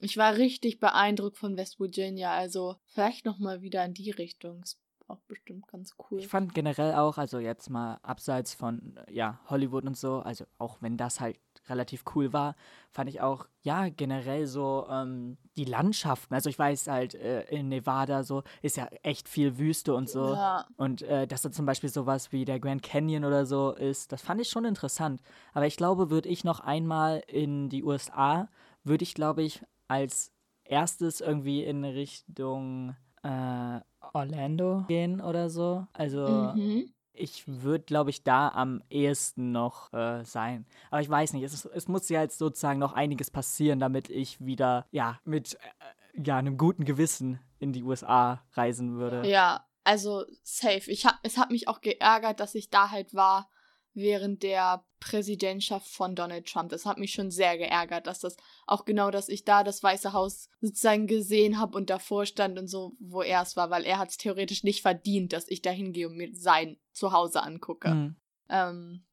ich 0.00 0.18
war 0.18 0.36
richtig 0.36 0.78
beeindruckt 0.78 1.38
von 1.38 1.56
West 1.56 1.80
Virginia, 1.80 2.34
also 2.34 2.76
vielleicht 2.84 3.24
nochmal 3.24 3.62
wieder 3.62 3.82
in 3.82 3.94
die 3.94 4.10
Richtung. 4.10 4.62
Auch 5.08 5.20
bestimmt 5.28 5.68
ganz 5.68 5.94
cool. 5.98 6.18
Ich 6.18 6.28
fand 6.28 6.54
generell 6.54 6.94
auch, 6.94 7.18
also 7.18 7.38
jetzt 7.38 7.70
mal 7.70 7.98
abseits 8.02 8.54
von 8.54 8.98
ja, 9.10 9.40
Hollywood 9.48 9.84
und 9.84 9.96
so, 9.96 10.20
also 10.20 10.44
auch 10.58 10.78
wenn 10.80 10.96
das 10.96 11.20
halt 11.20 11.38
relativ 11.68 12.04
cool 12.14 12.32
war, 12.32 12.56
fand 12.90 13.08
ich 13.08 13.20
auch, 13.20 13.46
ja, 13.62 13.88
generell 13.88 14.46
so 14.46 14.86
ähm, 14.90 15.36
die 15.56 15.64
Landschaften. 15.64 16.34
Also 16.34 16.50
ich 16.50 16.58
weiß 16.58 16.88
halt, 16.88 17.14
äh, 17.14 17.42
in 17.44 17.68
Nevada 17.68 18.24
so 18.24 18.42
ist 18.62 18.76
ja 18.76 18.86
echt 19.02 19.28
viel 19.28 19.58
Wüste 19.58 19.94
und 19.94 20.08
so. 20.08 20.34
Ja. 20.34 20.66
Und 20.76 21.02
äh, 21.02 21.26
dass 21.26 21.42
da 21.42 21.52
zum 21.52 21.66
Beispiel 21.66 21.90
sowas 21.90 22.32
wie 22.32 22.44
der 22.44 22.60
Grand 22.60 22.82
Canyon 22.82 23.24
oder 23.24 23.46
so 23.46 23.72
ist, 23.72 24.12
das 24.12 24.22
fand 24.22 24.40
ich 24.40 24.48
schon 24.48 24.64
interessant. 24.64 25.22
Aber 25.52 25.66
ich 25.66 25.76
glaube, 25.76 26.10
würde 26.10 26.28
ich 26.28 26.44
noch 26.44 26.60
einmal 26.60 27.22
in 27.26 27.68
die 27.68 27.84
USA, 27.84 28.48
würde 28.84 29.04
ich, 29.04 29.14
glaube 29.14 29.42
ich, 29.42 29.62
als 29.88 30.32
erstes 30.64 31.20
irgendwie 31.20 31.62
in 31.62 31.84
Richtung 31.84 32.96
äh, 33.22 33.80
Orlando 34.14 34.84
gehen 34.88 35.20
oder 35.20 35.50
so. 35.50 35.86
Also 35.92 36.52
Mhm. 36.54 36.92
ich 37.14 37.44
würde, 37.46 37.84
glaube 37.84 38.10
ich, 38.10 38.22
da 38.24 38.48
am 38.48 38.82
ehesten 38.90 39.52
noch 39.52 39.92
äh, 39.92 40.24
sein. 40.24 40.66
Aber 40.90 41.00
ich 41.00 41.08
weiß 41.10 41.32
nicht, 41.34 41.42
es, 41.42 41.52
ist, 41.52 41.66
es 41.66 41.88
muss 41.88 42.08
ja 42.08 42.22
jetzt 42.22 42.38
sozusagen 42.38 42.78
noch 42.78 42.92
einiges 42.94 43.30
passieren, 43.30 43.78
damit 43.80 44.08
ich 44.10 44.44
wieder, 44.44 44.86
ja, 44.90 45.20
mit 45.24 45.54
äh, 45.54 46.22
ja, 46.24 46.36
einem 46.36 46.56
guten 46.56 46.84
Gewissen 46.84 47.38
in 47.58 47.72
die 47.72 47.82
USA 47.82 48.42
reisen 48.52 48.96
würde. 48.96 49.28
Ja, 49.28 49.66
also 49.84 50.24
safe. 50.42 50.90
Ich 50.90 51.06
hab, 51.06 51.18
es 51.22 51.36
hat 51.38 51.50
mich 51.50 51.68
auch 51.68 51.80
geärgert, 51.80 52.40
dass 52.40 52.54
ich 52.54 52.70
da 52.70 52.90
halt 52.90 53.14
war 53.14 53.48
während 53.94 54.42
der 54.42 54.84
Präsidentschaft 55.00 55.88
von 55.88 56.14
Donald 56.14 56.46
Trump. 56.46 56.70
Das 56.70 56.86
hat 56.86 56.98
mich 56.98 57.12
schon 57.12 57.30
sehr 57.30 57.58
geärgert, 57.58 58.06
dass 58.06 58.20
das 58.20 58.36
auch 58.66 58.84
genau, 58.84 59.10
dass 59.10 59.28
ich 59.28 59.44
da 59.44 59.64
das 59.64 59.82
Weiße 59.82 60.12
Haus 60.12 60.48
sozusagen 60.60 61.06
gesehen 61.06 61.58
habe 61.58 61.76
und 61.76 61.90
davor 61.90 62.24
stand 62.24 62.58
und 62.58 62.68
so, 62.68 62.96
wo 63.00 63.22
er 63.22 63.42
es 63.42 63.56
war, 63.56 63.70
weil 63.70 63.84
er 63.84 63.98
hat 63.98 64.10
es 64.10 64.16
theoretisch 64.16 64.62
nicht 64.62 64.82
verdient, 64.82 65.32
dass 65.32 65.48
ich 65.48 65.60
da 65.60 65.70
hingehe 65.70 66.08
und 66.08 66.16
mir 66.16 66.30
sein 66.34 66.78
Zuhause 66.92 67.42
angucke. 67.42 67.90
Hm. 67.90 68.16
Ähm, 68.48 69.04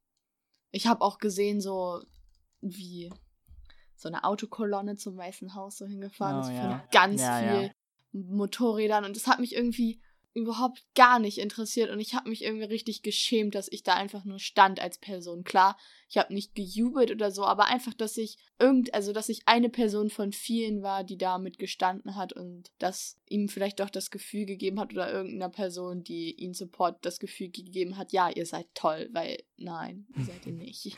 ich 0.70 0.86
habe 0.86 1.02
auch 1.02 1.18
gesehen, 1.18 1.60
so 1.60 2.02
wie 2.60 3.10
so 3.96 4.08
eine 4.08 4.24
Autokolonne 4.24 4.96
zum 4.96 5.16
Weißen 5.16 5.54
Haus 5.54 5.76
so 5.76 5.86
hingefahren 5.86 6.38
Oh, 6.38 6.40
ist 6.40 6.50
ja. 6.50 6.84
ganz 6.90 7.20
Ja, 7.20 7.38
viel 7.38 7.62
ja. 7.66 7.72
Motorrädern 8.12 9.04
und 9.04 9.16
das 9.16 9.26
hat 9.26 9.40
mich 9.40 9.54
irgendwie 9.54 10.00
überhaupt 10.32 10.84
gar 10.94 11.18
nicht 11.18 11.38
interessiert 11.38 11.90
und 11.90 11.98
ich 11.98 12.14
habe 12.14 12.28
mich 12.28 12.44
irgendwie 12.44 12.64
richtig 12.64 13.02
geschämt, 13.02 13.54
dass 13.54 13.70
ich 13.70 13.82
da 13.82 13.94
einfach 13.94 14.24
nur 14.24 14.38
stand 14.38 14.80
als 14.80 14.98
Person. 14.98 15.42
Klar, 15.42 15.76
ich 16.08 16.18
habe 16.18 16.32
nicht 16.32 16.54
gejubelt 16.54 17.10
oder 17.10 17.30
so, 17.30 17.44
aber 17.44 17.66
einfach, 17.66 17.94
dass 17.94 18.16
ich 18.16 18.38
irgend, 18.58 18.94
also 18.94 19.12
dass 19.12 19.28
ich 19.28 19.42
eine 19.46 19.70
Person 19.70 20.08
von 20.08 20.32
vielen 20.32 20.82
war, 20.82 21.02
die 21.02 21.18
da 21.18 21.38
mit 21.38 21.58
gestanden 21.58 22.14
hat 22.14 22.32
und 22.32 22.70
das 22.78 23.18
ihm 23.28 23.48
vielleicht 23.48 23.80
doch 23.80 23.90
das 23.90 24.10
Gefühl 24.10 24.46
gegeben 24.46 24.78
hat 24.78 24.92
oder 24.92 25.12
irgendeiner 25.12 25.50
Person, 25.50 26.04
die 26.04 26.32
ihn 26.34 26.54
support, 26.54 27.04
das 27.04 27.18
Gefühl 27.18 27.50
gegeben 27.50 27.96
hat, 27.96 28.12
ja, 28.12 28.30
ihr 28.30 28.46
seid 28.46 28.68
toll, 28.74 29.08
weil 29.12 29.42
nein, 29.56 30.06
seid 30.16 30.46
ihr 30.46 30.52
nicht. 30.54 30.96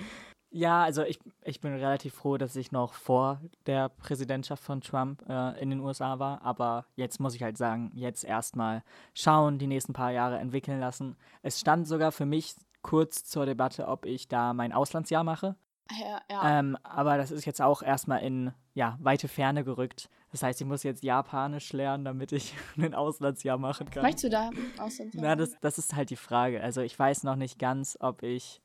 Ja, 0.55 0.82
also 0.82 1.03
ich, 1.03 1.18
ich 1.44 1.61
bin 1.61 1.72
relativ 1.72 2.14
froh, 2.14 2.36
dass 2.36 2.57
ich 2.57 2.72
noch 2.72 2.92
vor 2.92 3.40
der 3.66 3.88
Präsidentschaft 3.88 4.62
von 4.62 4.82
Trump 4.82 5.24
äh, 5.26 5.59
in 5.61 5.70
den 5.70 5.80
USA 5.80 6.18
war. 6.18 6.42
Aber 6.42 6.84
jetzt 6.94 7.20
muss 7.20 7.34
ich 7.34 7.42
halt 7.42 7.57
sagen, 7.57 7.90
jetzt 7.94 8.22
erstmal 8.22 8.82
schauen, 9.14 9.59
die 9.59 9.66
nächsten 9.66 9.94
paar 9.94 10.12
Jahre 10.12 10.38
entwickeln 10.38 10.78
lassen. 10.78 11.16
Es 11.42 11.59
stand 11.59 11.88
sogar 11.88 12.12
für 12.12 12.26
mich 12.26 12.55
kurz 12.82 13.24
zur 13.24 13.46
Debatte, 13.46 13.88
ob 13.88 14.05
ich 14.05 14.28
da 14.28 14.53
mein 14.53 14.72
Auslandsjahr 14.72 15.24
mache. 15.24 15.57
Ja, 15.90 16.20
ja. 16.30 16.59
Ähm, 16.59 16.76
aber 16.82 17.16
das 17.16 17.30
ist 17.30 17.46
jetzt 17.46 17.62
auch 17.62 17.82
erstmal 17.82 18.22
in 18.22 18.53
ja, 18.74 18.98
weite 19.00 19.28
Ferne 19.28 19.64
gerückt. 19.64 20.11
Das 20.32 20.42
heißt, 20.42 20.61
ich 20.61 20.66
muss 20.66 20.82
jetzt 20.82 21.03
Japanisch 21.03 21.72
lernen, 21.72 22.05
damit 22.05 22.32
ich 22.32 22.55
ein 22.76 22.94
Auslandsjahr 22.94 23.57
machen 23.57 23.90
kann. 23.90 24.03
Möchtest 24.03 24.24
du 24.24 24.30
da 24.30 24.50
Auslandsjahr? 24.78 25.24
Na, 25.24 25.36
das, 25.36 25.57
das 25.61 25.78
ist 25.78 25.94
halt 25.94 26.11
die 26.11 26.16
Frage. 26.16 26.62
Also 26.62 26.82
ich 26.82 26.98
weiß 26.98 27.24
noch 27.24 27.36
nicht 27.36 27.59
ganz, 27.59 27.96
ob 28.00 28.22
ich 28.22 28.61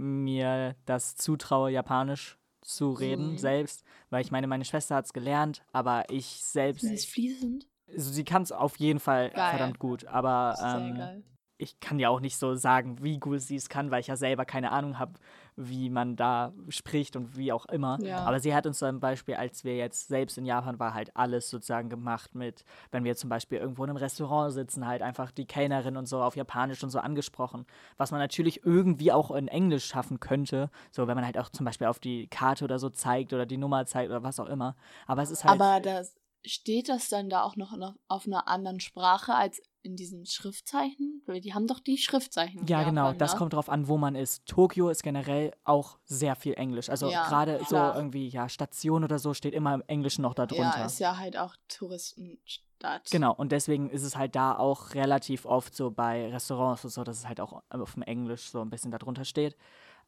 mir 0.00 0.74
das 0.86 1.14
zutraue, 1.16 1.70
Japanisch 1.70 2.38
zu 2.62 2.92
reden 2.92 3.32
Mhm. 3.32 3.38
selbst, 3.38 3.84
weil 4.10 4.22
ich 4.22 4.30
meine, 4.30 4.46
meine 4.46 4.64
Schwester 4.64 4.96
hat 4.96 5.06
es 5.06 5.12
gelernt, 5.12 5.62
aber 5.72 6.04
ich 6.10 6.26
selbst, 6.44 6.86
Sie 6.86 6.94
ist 6.94 7.06
fließend. 7.10 7.66
also 7.88 8.10
sie 8.12 8.24
kann 8.24 8.42
es 8.42 8.52
auf 8.52 8.76
jeden 8.78 9.00
Fall 9.00 9.30
Geil. 9.30 9.50
verdammt 9.50 9.78
gut, 9.78 10.04
aber 10.06 10.56
Sehr 10.58 10.80
ähm, 10.80 10.94
geil. 10.94 11.24
Ich 11.60 11.78
kann 11.80 11.98
ja 11.98 12.08
auch 12.08 12.20
nicht 12.20 12.38
so 12.38 12.54
sagen, 12.54 13.02
wie 13.02 13.18
gut 13.18 13.40
sie 13.40 13.56
es 13.56 13.68
kann, 13.68 13.90
weil 13.90 14.00
ich 14.00 14.06
ja 14.06 14.16
selber 14.16 14.44
keine 14.44 14.72
Ahnung 14.72 14.98
habe, 14.98 15.12
wie 15.56 15.90
man 15.90 16.16
da 16.16 16.52
spricht 16.68 17.16
und 17.16 17.36
wie 17.36 17.52
auch 17.52 17.66
immer. 17.66 17.98
Ja. 18.00 18.24
Aber 18.24 18.40
sie 18.40 18.54
hat 18.54 18.66
uns 18.66 18.78
zum 18.78 18.98
Beispiel, 18.98 19.34
als 19.34 19.62
wir 19.62 19.76
jetzt 19.76 20.08
selbst 20.08 20.38
in 20.38 20.46
Japan 20.46 20.78
waren, 20.78 20.94
halt 20.94 21.14
alles 21.16 21.50
sozusagen 21.50 21.90
gemacht 21.90 22.34
mit, 22.34 22.64
wenn 22.90 23.04
wir 23.04 23.14
zum 23.14 23.28
Beispiel 23.28 23.58
irgendwo 23.58 23.84
in 23.84 23.90
einem 23.90 23.98
Restaurant 23.98 24.52
sitzen, 24.52 24.86
halt 24.86 25.02
einfach 25.02 25.30
die 25.30 25.44
Kellnerin 25.44 25.96
und 25.96 26.06
so 26.06 26.22
auf 26.22 26.34
Japanisch 26.34 26.82
und 26.82 26.90
so 26.90 26.98
angesprochen, 26.98 27.66
was 27.98 28.10
man 28.10 28.20
natürlich 28.20 28.64
irgendwie 28.64 29.12
auch 29.12 29.30
in 29.30 29.48
Englisch 29.48 29.84
schaffen 29.84 30.18
könnte, 30.18 30.70
so 30.90 31.06
wenn 31.08 31.14
man 31.14 31.26
halt 31.26 31.36
auch 31.36 31.50
zum 31.50 31.66
Beispiel 31.66 31.88
auf 31.88 31.98
die 31.98 32.26
Karte 32.28 32.64
oder 32.64 32.78
so 32.78 32.88
zeigt 32.88 33.32
oder 33.32 33.44
die 33.44 33.58
Nummer 33.58 33.84
zeigt 33.84 34.10
oder 34.10 34.22
was 34.22 34.40
auch 34.40 34.48
immer. 34.48 34.76
Aber 35.06 35.22
es 35.22 35.30
ist 35.30 35.44
halt. 35.44 35.60
Aber 35.60 35.80
das, 35.80 36.14
steht 36.44 36.88
das 36.88 37.08
dann 37.08 37.28
da 37.28 37.42
auch 37.42 37.56
noch, 37.56 37.76
noch 37.76 37.94
auf 38.08 38.26
einer 38.26 38.48
anderen 38.48 38.80
Sprache 38.80 39.34
als 39.34 39.60
in 39.82 39.96
diesen 39.96 40.26
Schriftzeichen? 40.26 41.22
Die 41.42 41.54
haben 41.54 41.66
doch 41.66 41.80
die 41.80 41.98
Schriftzeichen. 41.98 42.66
Ja, 42.66 42.82
genau, 42.82 43.12
das 43.12 43.32
ne? 43.32 43.38
kommt 43.38 43.52
drauf 43.54 43.68
an, 43.68 43.88
wo 43.88 43.96
man 43.96 44.14
ist. 44.14 44.46
Tokio 44.46 44.88
ist 44.88 45.02
generell 45.02 45.52
auch 45.64 45.98
sehr 46.04 46.36
viel 46.36 46.54
Englisch. 46.54 46.90
Also 46.90 47.10
Ja, 47.10 47.26
gerade 47.28 47.60
so 47.68 47.76
irgendwie, 47.76 48.28
ja, 48.28 48.48
Station 48.48 49.04
oder 49.04 49.18
so 49.18 49.34
steht 49.34 49.54
immer 49.54 49.74
im 49.74 49.82
Englischen 49.86 50.22
noch 50.22 50.34
darunter. 50.34 50.78
Ja, 50.78 50.86
ist 50.86 51.00
ja 51.00 51.16
halt 51.16 51.36
auch 51.36 51.56
Touristenstadt. 51.68 53.10
Genau, 53.10 53.34
und 53.34 53.52
deswegen 53.52 53.90
ist 53.90 54.02
es 54.02 54.16
halt 54.16 54.34
da 54.34 54.56
auch 54.56 54.94
relativ 54.94 55.44
oft 55.46 55.74
so 55.74 55.90
bei 55.90 56.30
Restaurants 56.30 56.84
und 56.84 56.90
so, 56.90 57.04
dass 57.04 57.18
es 57.18 57.28
halt 57.28 57.40
auch 57.40 57.62
auf 57.68 57.94
dem 57.94 58.02
Englisch 58.02 58.50
so 58.50 58.60
ein 58.60 58.70
bisschen 58.70 58.90
darunter 58.90 59.24
steht. 59.24 59.56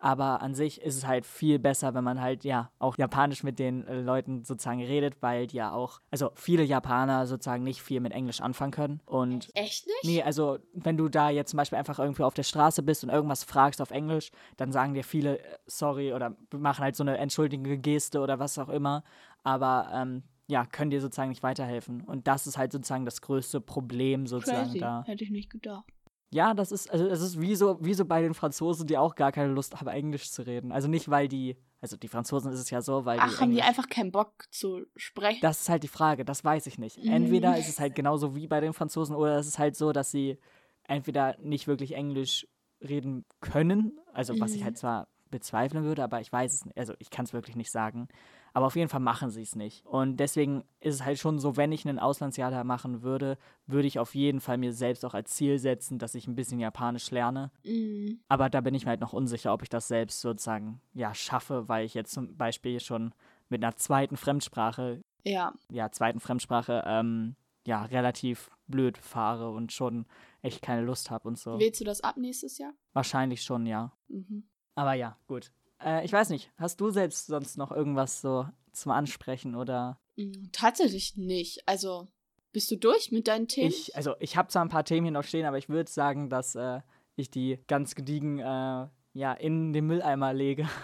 Aber 0.03 0.43
an 0.43 0.53
sich 0.57 0.81
ist 0.81 0.97
es 0.97 1.07
halt 1.07 1.25
viel 1.25 1.61
besser, 1.61 1.95
wenn 1.95 2.03
man 2.03 2.21
halt 2.21 2.43
ja 2.43 2.73
auch 2.81 2.99
Japanisch 2.99 3.45
mit 3.45 3.61
den 3.61 3.87
äh, 3.87 4.01
Leuten 4.01 4.43
sozusagen 4.43 4.83
redet, 4.83 5.23
weil 5.23 5.47
ja 5.53 5.71
auch, 5.71 6.01
also 6.11 6.33
viele 6.35 6.65
Japaner 6.65 7.29
sozusagen 7.29 7.63
nicht 7.63 7.83
viel 7.83 8.01
mit 8.01 8.13
Englisch 8.13 8.41
anfangen 8.41 8.73
können. 8.73 9.01
Und 9.07 9.51
Echt 9.55 9.87
nicht? 9.87 10.03
Nee, 10.03 10.21
also 10.21 10.59
wenn 10.73 10.97
du 10.97 11.09
da 11.09 11.31
jetzt 11.31 11.51
zum 11.51 11.59
Beispiel 11.59 11.79
einfach 11.79 12.01
irgendwie 12.01 12.25
auf 12.25 12.35
der 12.35 12.43
Straße 12.43 12.83
bist 12.83 13.05
und 13.05 13.11
irgendwas 13.11 13.45
fragst 13.45 13.81
auf 13.81 13.93
Englisch, 13.93 14.33
dann 14.57 14.73
sagen 14.73 14.95
dir 14.95 15.05
viele 15.05 15.39
äh, 15.39 15.59
sorry 15.67 16.13
oder 16.13 16.37
machen 16.53 16.83
halt 16.83 16.97
so 16.97 17.05
eine 17.05 17.17
entschuldigende 17.19 17.79
Geste 17.79 18.19
oder 18.19 18.41
was 18.41 18.59
auch 18.59 18.71
immer. 18.71 19.05
Aber 19.45 19.89
ähm, 19.95 20.25
ja, 20.49 20.67
können 20.67 20.91
dir 20.91 21.01
sozusagen 21.01 21.29
nicht 21.29 21.45
weiterhelfen. 21.45 22.01
Und 22.01 22.27
das 22.27 22.49
ist 22.49 22.59
halt 22.59 22.73
sozusagen 22.73 23.05
das 23.05 23.21
größte 23.21 23.61
Problem 23.61 24.27
sozusagen 24.27 24.71
Crazy. 24.71 24.79
da. 24.81 25.05
Hätte 25.07 25.23
ich 25.23 25.31
nicht 25.31 25.49
gedacht. 25.49 25.85
Ja, 26.33 26.55
das 26.55 26.73
ist, 26.73 26.91
also 26.91 27.07
es 27.07 27.21
ist 27.21 27.41
wie 27.41 27.55
so, 27.55 27.77
wie 27.85 27.93
so 27.95 28.05
bei 28.07 28.23
den 28.23 28.33
Franzosen, 28.33 28.87
die 28.87 28.97
auch 28.97 29.15
gar 29.15 29.33
keine 29.33 29.53
Lust 29.53 29.79
haben, 29.79 29.89
Englisch 29.89 30.31
zu 30.31 30.43
reden. 30.47 30.73
Also 30.73 30.89
nicht, 30.89 31.11
weil 31.11 31.29
die, 31.29 31.57
also 31.83 31.97
die 31.97 32.09
Franzosen 32.09 32.51
ist 32.53 32.59
es 32.61 32.71
ja 32.71 32.81
so, 32.81 33.05
weil 33.05 33.19
die. 33.19 33.25
Ach, 33.25 33.41
haben 33.41 33.51
die 33.51 33.59
Englisch- 33.59 33.69
einfach 33.69 33.89
keinen 33.89 34.13
Bock 34.13 34.45
zu 34.51 34.87
sprechen? 34.97 35.41
das 35.43 35.61
ist 35.63 35.69
halt 35.69 35.83
die 35.83 35.89
Frage, 35.89 36.25
das 36.25 36.43
weiß 36.43 36.67
ich 36.67 36.79
nicht. 36.79 36.97
Mhm. 36.99 37.11
Entweder 37.13 37.59
ist 37.59 37.69
es 37.69 37.79
halt 37.79 37.95
genauso 37.95 38.35
wie 38.35 38.47
bei 38.47 38.61
den 38.61 38.73
Franzosen 38.73 39.15
oder 39.15 39.37
es 39.37 39.47
ist 39.47 39.59
halt 39.59 39.77
so, 39.77 39.93
dass 39.93 40.11
sie 40.11 40.39
entweder 40.85 41.37
nicht 41.39 41.67
wirklich 41.67 41.95
Englisch 41.95 42.47
reden 42.81 43.25
können, 43.41 43.99
also 44.13 44.39
was 44.41 44.55
ich 44.55 44.61
Mhm. 44.63 44.65
halt 44.65 44.79
zwar 44.79 45.09
bezweifeln 45.31 45.85
würde, 45.85 46.03
aber 46.03 46.21
ich 46.21 46.33
weiß 46.33 46.53
es 46.55 46.65
nicht, 46.65 46.77
also 46.79 46.95
ich 46.99 47.11
kann 47.11 47.25
es 47.27 47.33
wirklich 47.33 47.57
nicht 47.57 47.71
sagen. 47.71 48.09
Aber 48.55 48.67
auf 48.67 48.77
jeden 48.77 48.89
Fall 48.89 49.01
machen 49.01 49.31
sie 49.31 49.43
es 49.43 49.57
nicht. 49.57 49.85
Und 49.87 50.17
deswegen 50.19 50.65
ist 50.81 50.97
es 50.97 51.05
halt 51.05 51.19
schon 51.19 51.39
so, 51.39 51.57
wenn 51.57 51.73
ich 51.73 51.87
ein 51.87 51.99
Auslandsjahr 51.99 52.51
da 52.51 52.65
machen 52.65 53.03
würde, 53.03 53.39
würde 53.67 53.89
ich 53.89 53.99
auf 53.99 54.15
jeden 54.15 54.41
Fall 54.41 54.59
mir 54.59 54.73
selbst 54.73 55.05
auch 55.05 55.15
als 55.15 55.31
Ziel 55.31 55.59
setzen, 55.59 55.99
dass 55.99 56.15
ich 56.15 56.27
ein 56.27 56.35
bisschen 56.35 56.61
Japanisch 56.61 57.11
lerne. 57.11 57.51
Mm, 57.65 58.15
Aber 58.29 58.51
da 58.51 58.61
bin 58.61 58.75
ich 58.75 58.85
mir 58.85 58.91
halt 58.91 59.01
noch 59.01 59.13
unsicher, 59.13 59.53
ob 59.53 59.63
ich 59.63 59.69
das 59.69 59.89
selbst 59.89 60.21
sozusagen 60.21 60.81
ja 60.93 61.15
schaffe, 61.15 61.69
weil 61.69 61.87
ich 61.87 61.95
jetzt 61.95 62.13
zum 62.13 62.37
Beispiel 62.37 62.81
schon 62.81 63.15
mit 63.49 63.63
einer 63.63 63.77
zweiten 63.77 64.17
Fremdsprache 64.17 65.01
ja. 65.25 65.53
ja, 65.71 65.91
zweiten 65.91 66.21
Fremdsprache 66.21 66.83
ähm, 66.87 67.37
ja, 67.67 67.85
relativ 67.85 68.51
blöd 68.67 68.99
fahre 68.99 69.51
und 69.51 69.73
schon 69.73 70.07
echt 70.43 70.63
keine 70.63 70.83
Lust 70.83 71.11
habe 71.11 71.29
und 71.29 71.39
so. 71.39 71.59
Wählst 71.59 71.81
du 71.81 71.85
das 71.85 72.01
ab 72.01 72.17
nächstes 72.17 72.59
Jahr? 72.59 72.73
Wahrscheinlich 72.93 73.43
schon, 73.43 73.67
ja. 73.67 73.93
Mhm. 74.09 74.45
Aber 74.75 74.95
ja, 74.95 75.17
gut. 75.27 75.53
Äh, 75.85 76.05
ich 76.05 76.13
weiß 76.13 76.31
nicht, 76.31 76.51
hast 76.57 76.81
du 76.81 76.91
selbst 76.91 77.27
sonst 77.27 77.57
noch 77.59 77.73
irgendwas 77.73 78.21
so 78.21 78.47
zum 78.73 78.93
Ansprechen 78.93 79.55
oder 79.55 79.99
Mm, 80.17 80.51
Tatsächlich 80.53 81.17
nicht. 81.17 81.67
Also, 81.67 82.09
bist 82.53 82.71
du 82.71 82.77
durch 82.77 83.13
mit 83.13 83.29
deinen 83.29 83.49
Themen? 83.49 83.69
ich, 83.69 83.97
also 83.97 84.15
ich 84.21 84.37
habe 84.37 84.49
zwar 84.49 84.65
ein 84.65 84.69
paar 84.69 84.85
Themen 84.85 85.05
hier 85.07 85.13
noch 85.13 85.25
stehen, 85.25 85.47
aber 85.47 85.59
ich 85.59 85.69
würde 85.69 85.91
sagen, 85.91 86.29
dass 86.29 86.55
äh, 86.55 86.81
ich 87.17 87.31
die 87.31 87.59
ganz 87.67 87.95
gediegen 87.95 88.39
äh, 88.39 88.89
ja, 89.15 89.33
in 89.33 89.73
den 89.73 89.87
Mülleimer 89.87 90.33
lege. 90.33 90.69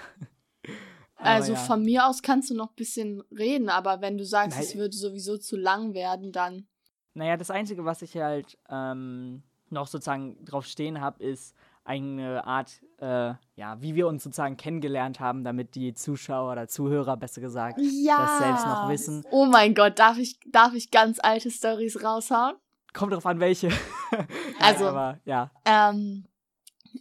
Also 1.20 1.54
ja. 1.54 1.58
von 1.58 1.82
mir 1.82 2.06
aus 2.06 2.22
kannst 2.22 2.48
du 2.48 2.54
noch 2.54 2.68
ein 2.68 2.76
bisschen 2.76 3.24
reden, 3.36 3.70
aber 3.70 4.00
wenn 4.00 4.18
du 4.18 4.24
sagst, 4.24 4.56
Nein. 4.56 4.64
es 4.64 4.76
würde 4.76 4.96
sowieso 4.96 5.36
zu 5.36 5.56
lang 5.56 5.92
werden, 5.92 6.30
dann. 6.30 6.68
Naja, 7.12 7.36
das 7.36 7.50
Einzige, 7.50 7.84
was 7.84 8.02
ich 8.02 8.16
halt 8.16 8.56
ähm, 8.70 9.42
noch 9.68 9.88
sozusagen 9.88 10.44
drauf 10.44 10.64
stehen 10.64 11.00
habe, 11.00 11.24
ist 11.24 11.56
eine 11.88 12.44
Art, 12.46 12.80
äh, 12.98 13.32
ja, 13.56 13.80
wie 13.80 13.94
wir 13.94 14.06
uns 14.06 14.22
sozusagen 14.22 14.56
kennengelernt 14.56 15.20
haben, 15.20 15.42
damit 15.42 15.74
die 15.74 15.94
Zuschauer 15.94 16.52
oder 16.52 16.68
Zuhörer, 16.68 17.16
besser 17.16 17.40
gesagt, 17.40 17.78
Ja. 17.80 18.18
das 18.18 18.38
selbst 18.38 18.66
noch 18.66 18.88
wissen. 18.88 19.24
Oh 19.30 19.46
mein 19.46 19.74
Gott, 19.74 19.98
darf 19.98 20.18
ich, 20.18 20.38
darf 20.50 20.74
ich 20.74 20.90
ganz 20.90 21.18
alte 21.22 21.50
Stories 21.50 22.02
raushauen? 22.04 22.56
Kommt 22.92 23.12
drauf 23.12 23.26
an, 23.26 23.40
welche. 23.40 23.68
Also, 24.60 24.84
Nein, 24.84 24.94
aber 24.94 25.18
ja. 25.24 25.50
Ähm, 25.66 26.24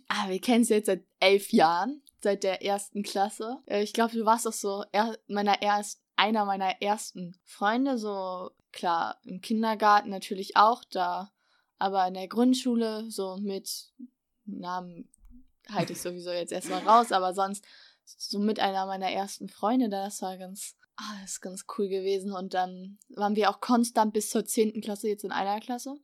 ah, 0.09 0.27
wir 0.27 0.39
kennen 0.41 0.61
es 0.63 0.69
jetzt 0.69 0.88
seit 0.88 1.03
elf 1.21 1.51
Jahren, 1.53 2.01
seit 2.21 2.43
der 2.43 2.63
ersten 2.63 3.01
Klasse. 3.03 3.57
Äh, 3.65 3.81
Ich 3.83 3.93
glaube, 3.93 4.13
du 4.13 4.25
warst 4.25 4.45
doch 4.45 4.53
so 4.53 4.83
er, 4.91 5.17
meiner 5.27 5.61
erst, 5.61 6.01
einer 6.17 6.43
meiner 6.45 6.81
ersten 6.81 7.35
Freunde, 7.45 7.97
so 7.97 8.51
klar, 8.73 9.17
im 9.23 9.39
Kindergarten 9.41 10.09
natürlich 10.09 10.57
auch 10.57 10.83
da, 10.91 11.31
aber 11.79 12.07
in 12.07 12.13
der 12.15 12.27
Grundschule 12.27 13.09
so 13.09 13.38
mit 13.38 13.69
Namen 14.47 15.09
halte 15.69 15.93
ich 15.93 16.01
sowieso 16.01 16.31
jetzt 16.31 16.51
erstmal 16.51 16.87
raus, 16.87 17.11
aber 17.11 17.33
sonst 17.33 17.65
so 18.05 18.39
mit 18.39 18.59
einer 18.59 18.85
meiner 18.85 19.11
ersten 19.11 19.49
Freunde, 19.49 19.89
das 19.89 20.21
war 20.21 20.37
ganz, 20.37 20.75
ah, 20.95 21.21
das 21.21 21.33
ist 21.33 21.41
ganz 21.41 21.65
cool 21.77 21.89
gewesen. 21.89 22.31
Und 22.31 22.53
dann 22.53 22.99
waren 23.09 23.35
wir 23.35 23.49
auch 23.49 23.59
konstant 23.59 24.13
bis 24.13 24.29
zur 24.29 24.45
10. 24.45 24.81
Klasse 24.81 25.09
jetzt 25.09 25.23
in 25.23 25.31
einer 25.31 25.59
Klasse. 25.59 25.95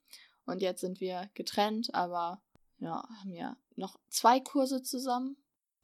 Und 0.46 0.62
jetzt 0.62 0.82
sind 0.82 1.00
wir 1.00 1.30
getrennt, 1.34 1.94
aber 1.94 2.42
ja, 2.80 3.08
haben 3.22 3.34
ja 3.34 3.56
noch 3.76 3.98
zwei 4.10 4.40
Kurse 4.42 4.84
zusammen. 4.84 5.38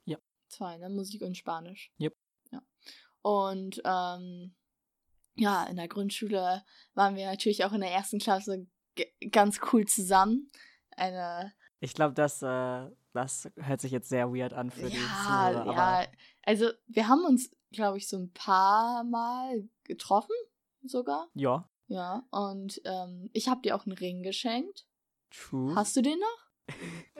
Ja. 0.06 0.18
Zwei, 0.50 0.78
ne? 0.78 0.90
Musik 0.90 1.22
und 1.22 1.38
Spanisch. 1.38 1.94
Yep. 2.00 2.14
Ja. 2.52 2.62
Und 3.22 3.82
ähm, 3.86 4.56
ja, 5.36 5.64
in 5.66 5.78
der 5.78 5.88
Grundschule 5.88 6.66
waren 6.94 7.16
wir 7.16 7.26
natürlich 7.26 7.64
auch 7.64 7.72
in 7.72 7.82
der 7.82 7.92
ersten 7.92 8.20
Klasse 8.20 8.68
ganz 9.32 9.62
cool 9.72 9.86
zusammen. 9.86 10.52
Eine 10.98 11.54
Ich 11.80 11.94
glaube, 11.94 12.14
das, 12.14 12.42
äh, 12.42 12.90
das 13.14 13.50
hört 13.56 13.82
sich 13.82 13.92
jetzt 13.92 14.10
sehr 14.10 14.34
weird 14.34 14.54
an 14.54 14.70
für 14.70 14.90
die 14.90 14.98
ja, 14.98 15.52
Zuhörer. 15.54 15.74
ja. 15.74 16.08
Also 16.44 16.70
wir 16.88 17.08
haben 17.08 17.24
uns, 17.26 17.52
glaube 17.72 17.98
ich, 17.98 18.08
so 18.08 18.18
ein 18.18 18.32
paar 18.34 19.04
Mal 19.04 19.68
getroffen, 19.84 20.36
sogar. 20.84 21.28
ja, 21.34 21.70
Ja. 21.88 22.24
Und 22.32 22.82
ähm, 22.86 23.30
ich 23.34 23.48
habe 23.48 23.62
dir 23.62 23.76
auch 23.76 23.86
einen 23.86 23.98
Ring 23.98 24.24
geschenkt. 24.24 24.86
true. 25.32 25.74
Hast 25.76 25.96
du 25.96 26.02
den 26.02 26.20
noch? 26.20 26.49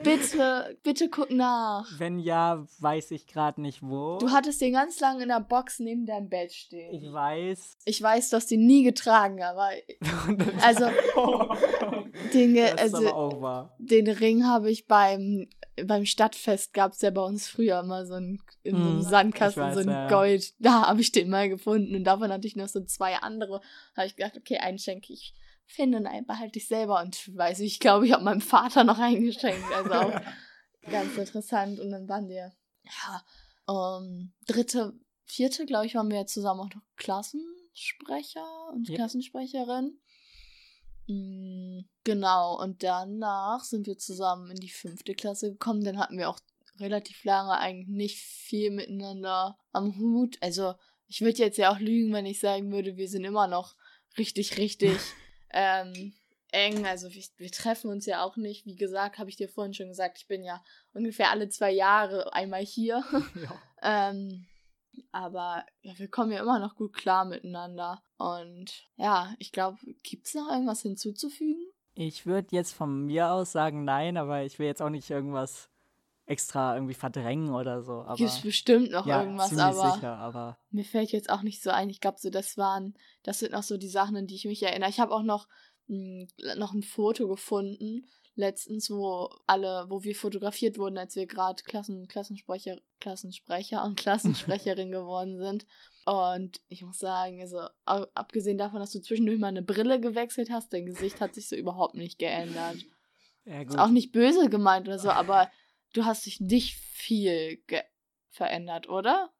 Bitte, 0.02 0.78
bitte 0.82 1.10
guck 1.10 1.30
nach. 1.30 1.86
Wenn 1.98 2.18
ja, 2.18 2.66
weiß 2.78 3.10
ich 3.10 3.26
gerade 3.26 3.60
nicht 3.60 3.82
wo. 3.82 4.18
Du 4.18 4.30
hattest 4.30 4.60
den 4.60 4.72
ganz 4.72 4.98
lange 5.00 5.22
in 5.24 5.28
der 5.28 5.40
Box 5.40 5.78
neben 5.78 6.06
deinem 6.06 6.28
Bett 6.28 6.52
stehen. 6.52 6.94
ich 6.94 7.12
weiß. 7.12 7.78
Ich 7.84 8.00
weiß, 8.00 8.30
du 8.30 8.36
hast 8.36 8.50
den 8.50 8.66
nie 8.66 8.82
getragen, 8.82 9.42
aber 9.42 9.70
Also, 10.62 10.86
den, 12.32 12.58
also, 12.78 13.68
den 13.78 14.08
Ring 14.08 14.46
habe 14.46 14.70
ich 14.70 14.86
beim, 14.86 15.48
beim 15.84 16.06
Stadtfest, 16.06 16.72
gab 16.72 16.92
es 16.92 17.02
ja 17.02 17.10
bei 17.10 17.22
uns 17.22 17.48
früher 17.48 17.80
immer 17.80 18.06
so 18.06 18.14
ein, 18.14 18.40
in 18.62 18.76
so 18.76 18.82
einem 18.82 18.94
Hm, 18.96 19.02
Sandkasten, 19.02 19.62
weiß, 19.62 19.74
so 19.74 19.80
ein 19.80 19.88
ja, 19.88 20.04
ja. 20.04 20.08
Gold. 20.08 20.54
Da 20.60 20.86
habe 20.88 21.00
ich 21.02 21.12
den 21.12 21.28
mal 21.28 21.48
gefunden 21.48 21.94
und 21.94 22.04
davon 22.04 22.32
hatte 22.32 22.46
ich 22.46 22.56
noch 22.56 22.68
so 22.68 22.80
zwei 22.84 23.16
andere. 23.16 23.60
habe 23.96 24.06
ich 24.06 24.16
gedacht, 24.16 24.36
okay, 24.36 24.58
einen 24.58 24.78
schenke 24.78 25.12
ich 25.12 25.34
Finn 25.70 25.94
und 25.94 26.06
einen 26.06 26.26
behalte 26.26 26.58
ich 26.58 26.66
selber. 26.66 27.00
Und 27.00 27.36
weiß 27.36 27.60
ich, 27.60 27.72
ich 27.74 27.80
glaube, 27.80 28.06
ich 28.06 28.12
habe 28.12 28.24
meinem 28.24 28.40
Vater 28.40 28.84
noch 28.84 28.98
einen 28.98 29.22
geschenkt. 29.24 29.64
Also 29.72 29.92
auch 29.92 30.20
ganz 30.90 31.16
interessant. 31.16 31.78
Und 31.80 31.90
dann 31.90 32.08
waren 32.08 32.28
wir, 32.28 32.52
ja, 32.82 33.24
ähm, 33.68 34.32
dritte, 34.46 34.92
vierte, 35.24 35.64
glaube 35.66 35.86
ich, 35.86 35.94
waren 35.94 36.10
wir 36.10 36.26
zusammen 36.26 36.60
auch 36.60 36.74
noch 36.74 36.82
Klassensprecher 36.96 38.44
und 38.72 38.88
Ja. 38.88 38.96
Klassensprecherin. 38.96 39.98
Mm, 41.06 41.80
Genau, 42.04 42.58
und 42.60 42.82
danach 42.82 43.62
sind 43.62 43.86
wir 43.86 43.98
zusammen 43.98 44.50
in 44.50 44.56
die 44.56 44.70
fünfte 44.70 45.14
Klasse 45.14 45.52
gekommen. 45.52 45.84
Dann 45.84 45.98
hatten 45.98 46.16
wir 46.16 46.30
auch 46.30 46.40
relativ 46.78 47.24
lange 47.24 47.52
eigentlich 47.58 47.88
nicht 47.88 48.18
viel 48.18 48.70
miteinander 48.70 49.58
am 49.72 49.96
Hut. 49.98 50.38
Also, 50.40 50.74
ich 51.06 51.20
würde 51.20 51.38
jetzt 51.38 51.58
ja 51.58 51.72
auch 51.72 51.78
lügen, 51.78 52.12
wenn 52.14 52.24
ich 52.26 52.40
sagen 52.40 52.72
würde, 52.72 52.96
wir 52.96 53.08
sind 53.08 53.24
immer 53.24 53.48
noch 53.48 53.76
richtig, 54.16 54.56
richtig 54.56 54.96
ähm, 55.52 56.12
eng. 56.52 56.86
Also, 56.86 57.12
wir, 57.12 57.22
wir 57.36 57.50
treffen 57.50 57.90
uns 57.90 58.06
ja 58.06 58.22
auch 58.22 58.36
nicht. 58.36 58.66
Wie 58.66 58.76
gesagt, 58.76 59.18
habe 59.18 59.30
ich 59.30 59.36
dir 59.36 59.48
vorhin 59.48 59.74
schon 59.74 59.88
gesagt, 59.88 60.18
ich 60.18 60.26
bin 60.26 60.42
ja 60.42 60.62
ungefähr 60.92 61.30
alle 61.30 61.48
zwei 61.48 61.70
Jahre 61.70 62.32
einmal 62.32 62.64
hier. 62.64 63.04
ja. 63.34 63.62
Ähm, 63.82 64.46
aber 65.12 65.64
ja, 65.82 65.98
wir 65.98 66.08
kommen 66.08 66.32
ja 66.32 66.40
immer 66.40 66.58
noch 66.58 66.76
gut 66.76 66.92
klar 66.92 67.24
miteinander. 67.24 68.02
Und 68.18 68.88
ja, 68.96 69.34
ich 69.38 69.52
glaube, 69.52 69.78
gibt 70.02 70.26
es 70.26 70.34
noch 70.34 70.50
irgendwas 70.50 70.82
hinzuzufügen? 70.82 71.66
Ich 71.94 72.26
würde 72.26 72.48
jetzt 72.52 72.72
von 72.72 73.06
mir 73.06 73.30
aus 73.30 73.52
sagen 73.52 73.84
nein, 73.84 74.16
aber 74.16 74.42
ich 74.42 74.58
will 74.58 74.66
jetzt 74.66 74.82
auch 74.82 74.90
nicht 74.90 75.10
irgendwas 75.10 75.69
extra 76.30 76.74
irgendwie 76.74 76.94
verdrängen 76.94 77.52
oder 77.52 77.82
so. 77.82 78.02
Aber 78.02 78.14
Gibt 78.14 78.30
es 78.30 78.40
bestimmt 78.40 78.90
noch 78.90 79.06
ja, 79.06 79.22
irgendwas, 79.22 79.56
aber 79.58 79.92
sicher, 79.92 80.16
aber 80.16 80.58
mir 80.70 80.84
fällt 80.84 81.10
jetzt 81.10 81.28
auch 81.28 81.42
nicht 81.42 81.62
so 81.62 81.70
ein. 81.70 81.90
Ich 81.90 82.00
glaube, 82.00 82.18
so 82.20 82.30
das 82.30 82.56
waren, 82.56 82.94
das 83.24 83.40
sind 83.40 83.52
noch 83.52 83.64
so 83.64 83.76
die 83.76 83.88
Sachen, 83.88 84.16
an 84.16 84.26
die 84.26 84.36
ich 84.36 84.44
mich 84.44 84.62
erinnere. 84.62 84.90
Ich 84.90 85.00
habe 85.00 85.12
auch 85.12 85.24
noch, 85.24 85.48
mh, 85.88 86.26
noch 86.56 86.72
ein 86.72 86.82
Foto 86.82 87.28
gefunden 87.28 88.06
letztens, 88.36 88.90
wo 88.90 89.28
alle, 89.46 89.86
wo 89.88 90.04
wir 90.04 90.14
fotografiert 90.14 90.78
wurden, 90.78 90.98
als 90.98 91.16
wir 91.16 91.26
gerade 91.26 91.62
Klassen, 91.62 92.06
Klassensprecher, 92.06 92.76
Klassensprecher 93.00 93.84
und 93.84 93.98
Klassensprecherin 93.98 94.90
geworden 94.92 95.38
sind. 95.38 95.66
Und 96.06 96.60
ich 96.68 96.82
muss 96.82 96.98
sagen, 96.98 97.40
also 97.40 97.60
abgesehen 97.84 98.56
davon, 98.56 98.80
dass 98.80 98.92
du 98.92 99.00
zwischendurch 99.00 99.38
mal 99.38 99.48
eine 99.48 99.62
Brille 99.62 100.00
gewechselt 100.00 100.50
hast, 100.50 100.72
dein 100.72 100.86
Gesicht 100.86 101.20
hat 101.20 101.34
sich 101.34 101.48
so 101.48 101.56
überhaupt 101.56 101.94
nicht 101.94 102.18
geändert. 102.18 102.78
ja, 103.44 103.62
gut. 103.64 103.74
Ist 103.74 103.78
auch 103.78 103.88
nicht 103.88 104.12
böse 104.12 104.48
gemeint 104.48 104.88
oder 104.88 104.98
so, 104.98 105.10
aber 105.10 105.50
du 105.92 106.04
hast 106.04 106.26
dich 106.26 106.40
nicht 106.40 106.76
viel 106.76 107.58
verändert, 108.30 108.88
oder? 108.88 109.30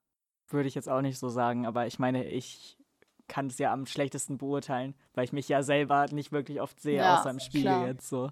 Würde 0.48 0.68
ich 0.68 0.74
jetzt 0.74 0.88
auch 0.88 1.00
nicht 1.00 1.18
so 1.18 1.28
sagen, 1.28 1.66
aber 1.66 1.86
ich 1.86 1.98
meine, 1.98 2.24
ich 2.24 2.76
kann 3.28 3.46
es 3.46 3.58
ja 3.58 3.72
am 3.72 3.86
schlechtesten 3.86 4.38
beurteilen, 4.38 4.94
weil 5.14 5.24
ich 5.24 5.32
mich 5.32 5.48
ja 5.48 5.62
selber 5.62 6.06
nicht 6.10 6.32
wirklich 6.32 6.60
oft 6.60 6.80
sehe, 6.80 6.96
Ja, 6.96 7.20
außer 7.20 7.30
im 7.30 7.38
Spiegel 7.40 7.62
klar. 7.62 7.86
jetzt 7.86 8.08
so. 8.08 8.30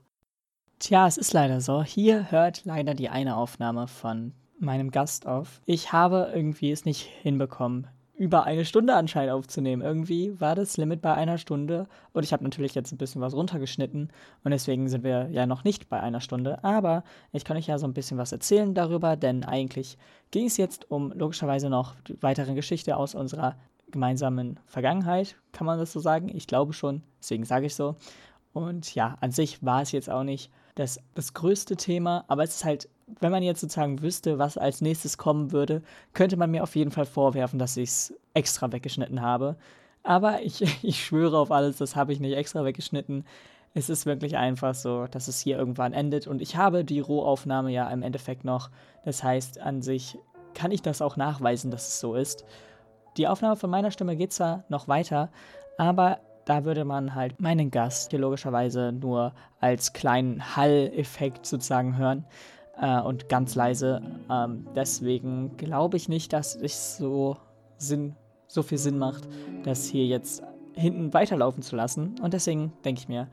Tja, 0.81 1.07
es 1.07 1.17
ist 1.17 1.33
leider 1.33 1.61
so. 1.61 1.83
Hier 1.83 2.31
hört 2.31 2.65
leider 2.65 2.95
die 2.95 3.09
eine 3.09 3.37
Aufnahme 3.37 3.87
von 3.89 4.35
meinem 4.59 4.91
Gast 4.91 5.27
auf. 5.27 5.61
Ich 5.67 5.93
habe 5.93 6.33
irgendwie 6.35 6.73
es 6.73 6.85
nicht 6.85 7.03
hinbekommen, 7.03 7.87
über 8.19 8.45
eine 8.45 8.65
Stunde 8.65 8.95
anscheinend 8.95 9.33
aufzunehmen. 9.33 9.81
Irgendwie 9.81 10.39
war 10.41 10.57
das 10.57 10.77
Limit 10.77 11.01
bei 11.01 11.15
einer 11.15 11.39
Stunde 11.39 11.87
und 12.13 12.25
ich 12.25 12.33
habe 12.33 12.43
natürlich 12.43 12.75
jetzt 12.75 12.93
ein 12.93 12.99
bisschen 12.99 13.23
was 13.23 13.33
runtergeschnitten 13.33 14.11
und 14.43 14.51
deswegen 14.51 14.89
sind 14.89 15.05
wir 15.05 15.29
ja 15.31 15.47
noch 15.47 15.63
nicht 15.63 15.89
bei 15.89 16.01
einer 16.01 16.21
Stunde. 16.21 16.63
Aber 16.65 17.05
ich 17.33 17.45
kann 17.45 17.57
euch 17.57 17.69
ja 17.69 17.79
so 17.79 17.87
ein 17.87 17.95
bisschen 17.95 18.19
was 18.19 18.33
erzählen 18.33 18.75
darüber, 18.75 19.17
denn 19.17 19.45
eigentlich 19.45 19.97
ging 20.33 20.47
es 20.47 20.57
jetzt 20.57 20.91
um 20.91 21.13
logischerweise 21.13 21.71
noch 21.71 21.95
weitere 22.21 22.55
Geschichte 22.55 22.97
aus 22.97 23.15
unserer 23.15 23.57
gemeinsamen 23.91 24.59
Vergangenheit, 24.67 25.37
kann 25.53 25.67
man 25.67 25.79
das 25.79 25.93
so 25.93 26.01
sagen? 26.01 26.29
Ich 26.35 26.47
glaube 26.47 26.73
schon, 26.73 27.03
deswegen 27.21 27.45
sage 27.45 27.67
ich 27.67 27.75
so. 27.75 27.97
Und 28.53 28.95
ja, 28.95 29.17
an 29.21 29.31
sich 29.31 29.65
war 29.65 29.83
es 29.83 29.93
jetzt 29.93 30.11
auch 30.11 30.25
nicht 30.25 30.51
das, 30.79 31.01
das 31.15 31.35
größte 31.35 31.77
Thema, 31.77 32.25
aber 32.29 32.45
es 32.45 32.57
ist 32.57 32.65
halt, 32.65 32.89
wenn 33.21 33.33
man 33.33 33.43
jetzt 33.43 33.61
sozusagen 33.61 34.01
wüsste, 34.01 34.39
was 34.39 34.57
als 34.57 34.81
nächstes 34.81 35.19
kommen 35.19 35.51
würde, 35.51 35.83
könnte 36.13 36.37
man 36.37 36.51
mir 36.51 36.63
auf 36.63 36.77
jeden 36.77 36.93
Fall 36.93 37.07
vorwerfen, 37.07 37.59
dass 37.59 37.77
ich 37.77 37.89
es 37.89 38.15
extra 38.35 38.71
weggeschnitten 38.71 39.21
habe. 39.21 39.57
Aber 40.05 40.43
ich, 40.43 40.63
ich 40.85 41.05
schwöre 41.05 41.39
auf 41.39 41.51
alles, 41.51 41.79
das 41.79 41.97
habe 41.97 42.13
ich 42.13 42.21
nicht 42.21 42.37
extra 42.37 42.65
weggeschnitten. 42.65 43.25
Es 43.75 43.89
ist 43.89 44.07
wirklich 44.07 44.37
einfach 44.37 44.75
so, 44.75 45.07
dass 45.07 45.29
es 45.29 45.41
hier 45.41 45.59
irgendwann 45.59 45.93
endet 45.93 46.27
und 46.27 46.41
ich 46.41 46.57
habe 46.57 46.85
die 46.85 47.01
Rohaufnahme 47.01 47.71
ja 47.71 47.91
im 47.91 48.03
Endeffekt 48.03 48.45
noch. 48.45 48.71
Das 49.05 49.23
heißt, 49.23 49.61
an 49.61 49.83
sich 49.83 50.19
kann 50.55 50.71
ich 50.71 50.83
das 50.83 51.03
auch 51.03 51.17
nachweisen, 51.17 51.71
dass 51.71 51.89
es 51.89 52.01
so 52.01 52.15
ist. 52.15 52.45
Die 53.17 53.27
Aufnahme 53.27 53.57
von 53.57 53.71
meiner 53.71 53.91
Stimme 53.91 54.17
geht 54.17 54.33
zwar 54.33 54.65
noch 54.69 54.87
weiter, 54.87 55.31
aber 55.77 56.21
da 56.49 56.65
würde 56.65 56.87
man 56.87 57.15
halt 57.15 57.41
meinen 57.43 57.71
Gast 57.71 58.11
hier 58.11 58.21
logischerweise 58.21 58.91
nur 58.91 59.35
als 59.61 59.93
kleinen 59.93 60.57
Hall-Effekt 60.57 61.45
sozusagen 61.45 61.99
hören 61.99 62.25
äh, 62.81 63.01
und 63.01 63.29
ganz 63.29 63.55
leise. 63.55 64.01
Ähm, 64.31 64.67
deswegen 64.75 65.59
glaube 65.59 65.99
ich 65.99 66.09
nicht, 66.09 66.33
dass 66.33 66.57
es 66.57 66.97
so, 66.97 67.37
Sinn, 67.77 68.17
so 68.47 68.63
viel 68.63 68.79
Sinn 68.79 68.97
macht, 68.97 69.29
das 69.65 69.87
hier 69.87 70.07
jetzt 70.07 70.43
hinten 70.73 71.13
weiterlaufen 71.13 71.63
zu 71.63 71.77
lassen. 71.77 72.15
Und 72.23 72.33
deswegen 72.33 72.73
denke 72.83 73.03
ich 73.03 73.09
mir, 73.09 73.29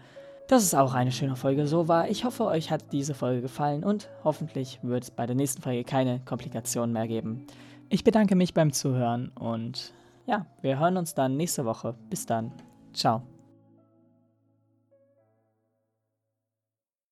dass 0.50 0.64
es 0.64 0.76
auch 0.76 0.94
eine 0.94 1.14
schöne 1.14 1.38
Folge 1.38 1.68
so 1.68 1.88
war. 1.88 2.10
Ich 2.10 2.26
hoffe, 2.26 2.44
euch 2.44 2.70
hat 2.70 2.92
diese 2.92 3.14
Folge 3.14 3.42
gefallen 3.42 3.86
und 3.86 4.10
hoffentlich 4.26 4.80
wird 4.84 5.04
es 5.04 5.12
bei 5.12 5.26
der 5.26 5.38
nächsten 5.38 5.62
Folge 5.62 5.86
keine 5.86 6.20
Komplikationen 6.26 6.92
mehr 6.92 7.08
geben. 7.08 7.48
Ich 7.88 8.04
bedanke 8.04 8.36
mich 8.36 8.54
beim 8.54 8.74
Zuhören 8.74 9.30
und 9.40 9.94
ja, 10.26 10.46
wir 10.62 10.80
hören 10.80 10.98
uns 10.98 11.14
dann 11.14 11.38
nächste 11.38 11.64
Woche. 11.64 11.96
Bis 12.10 12.26
dann. 12.26 12.52
Tchau. 12.96 13.35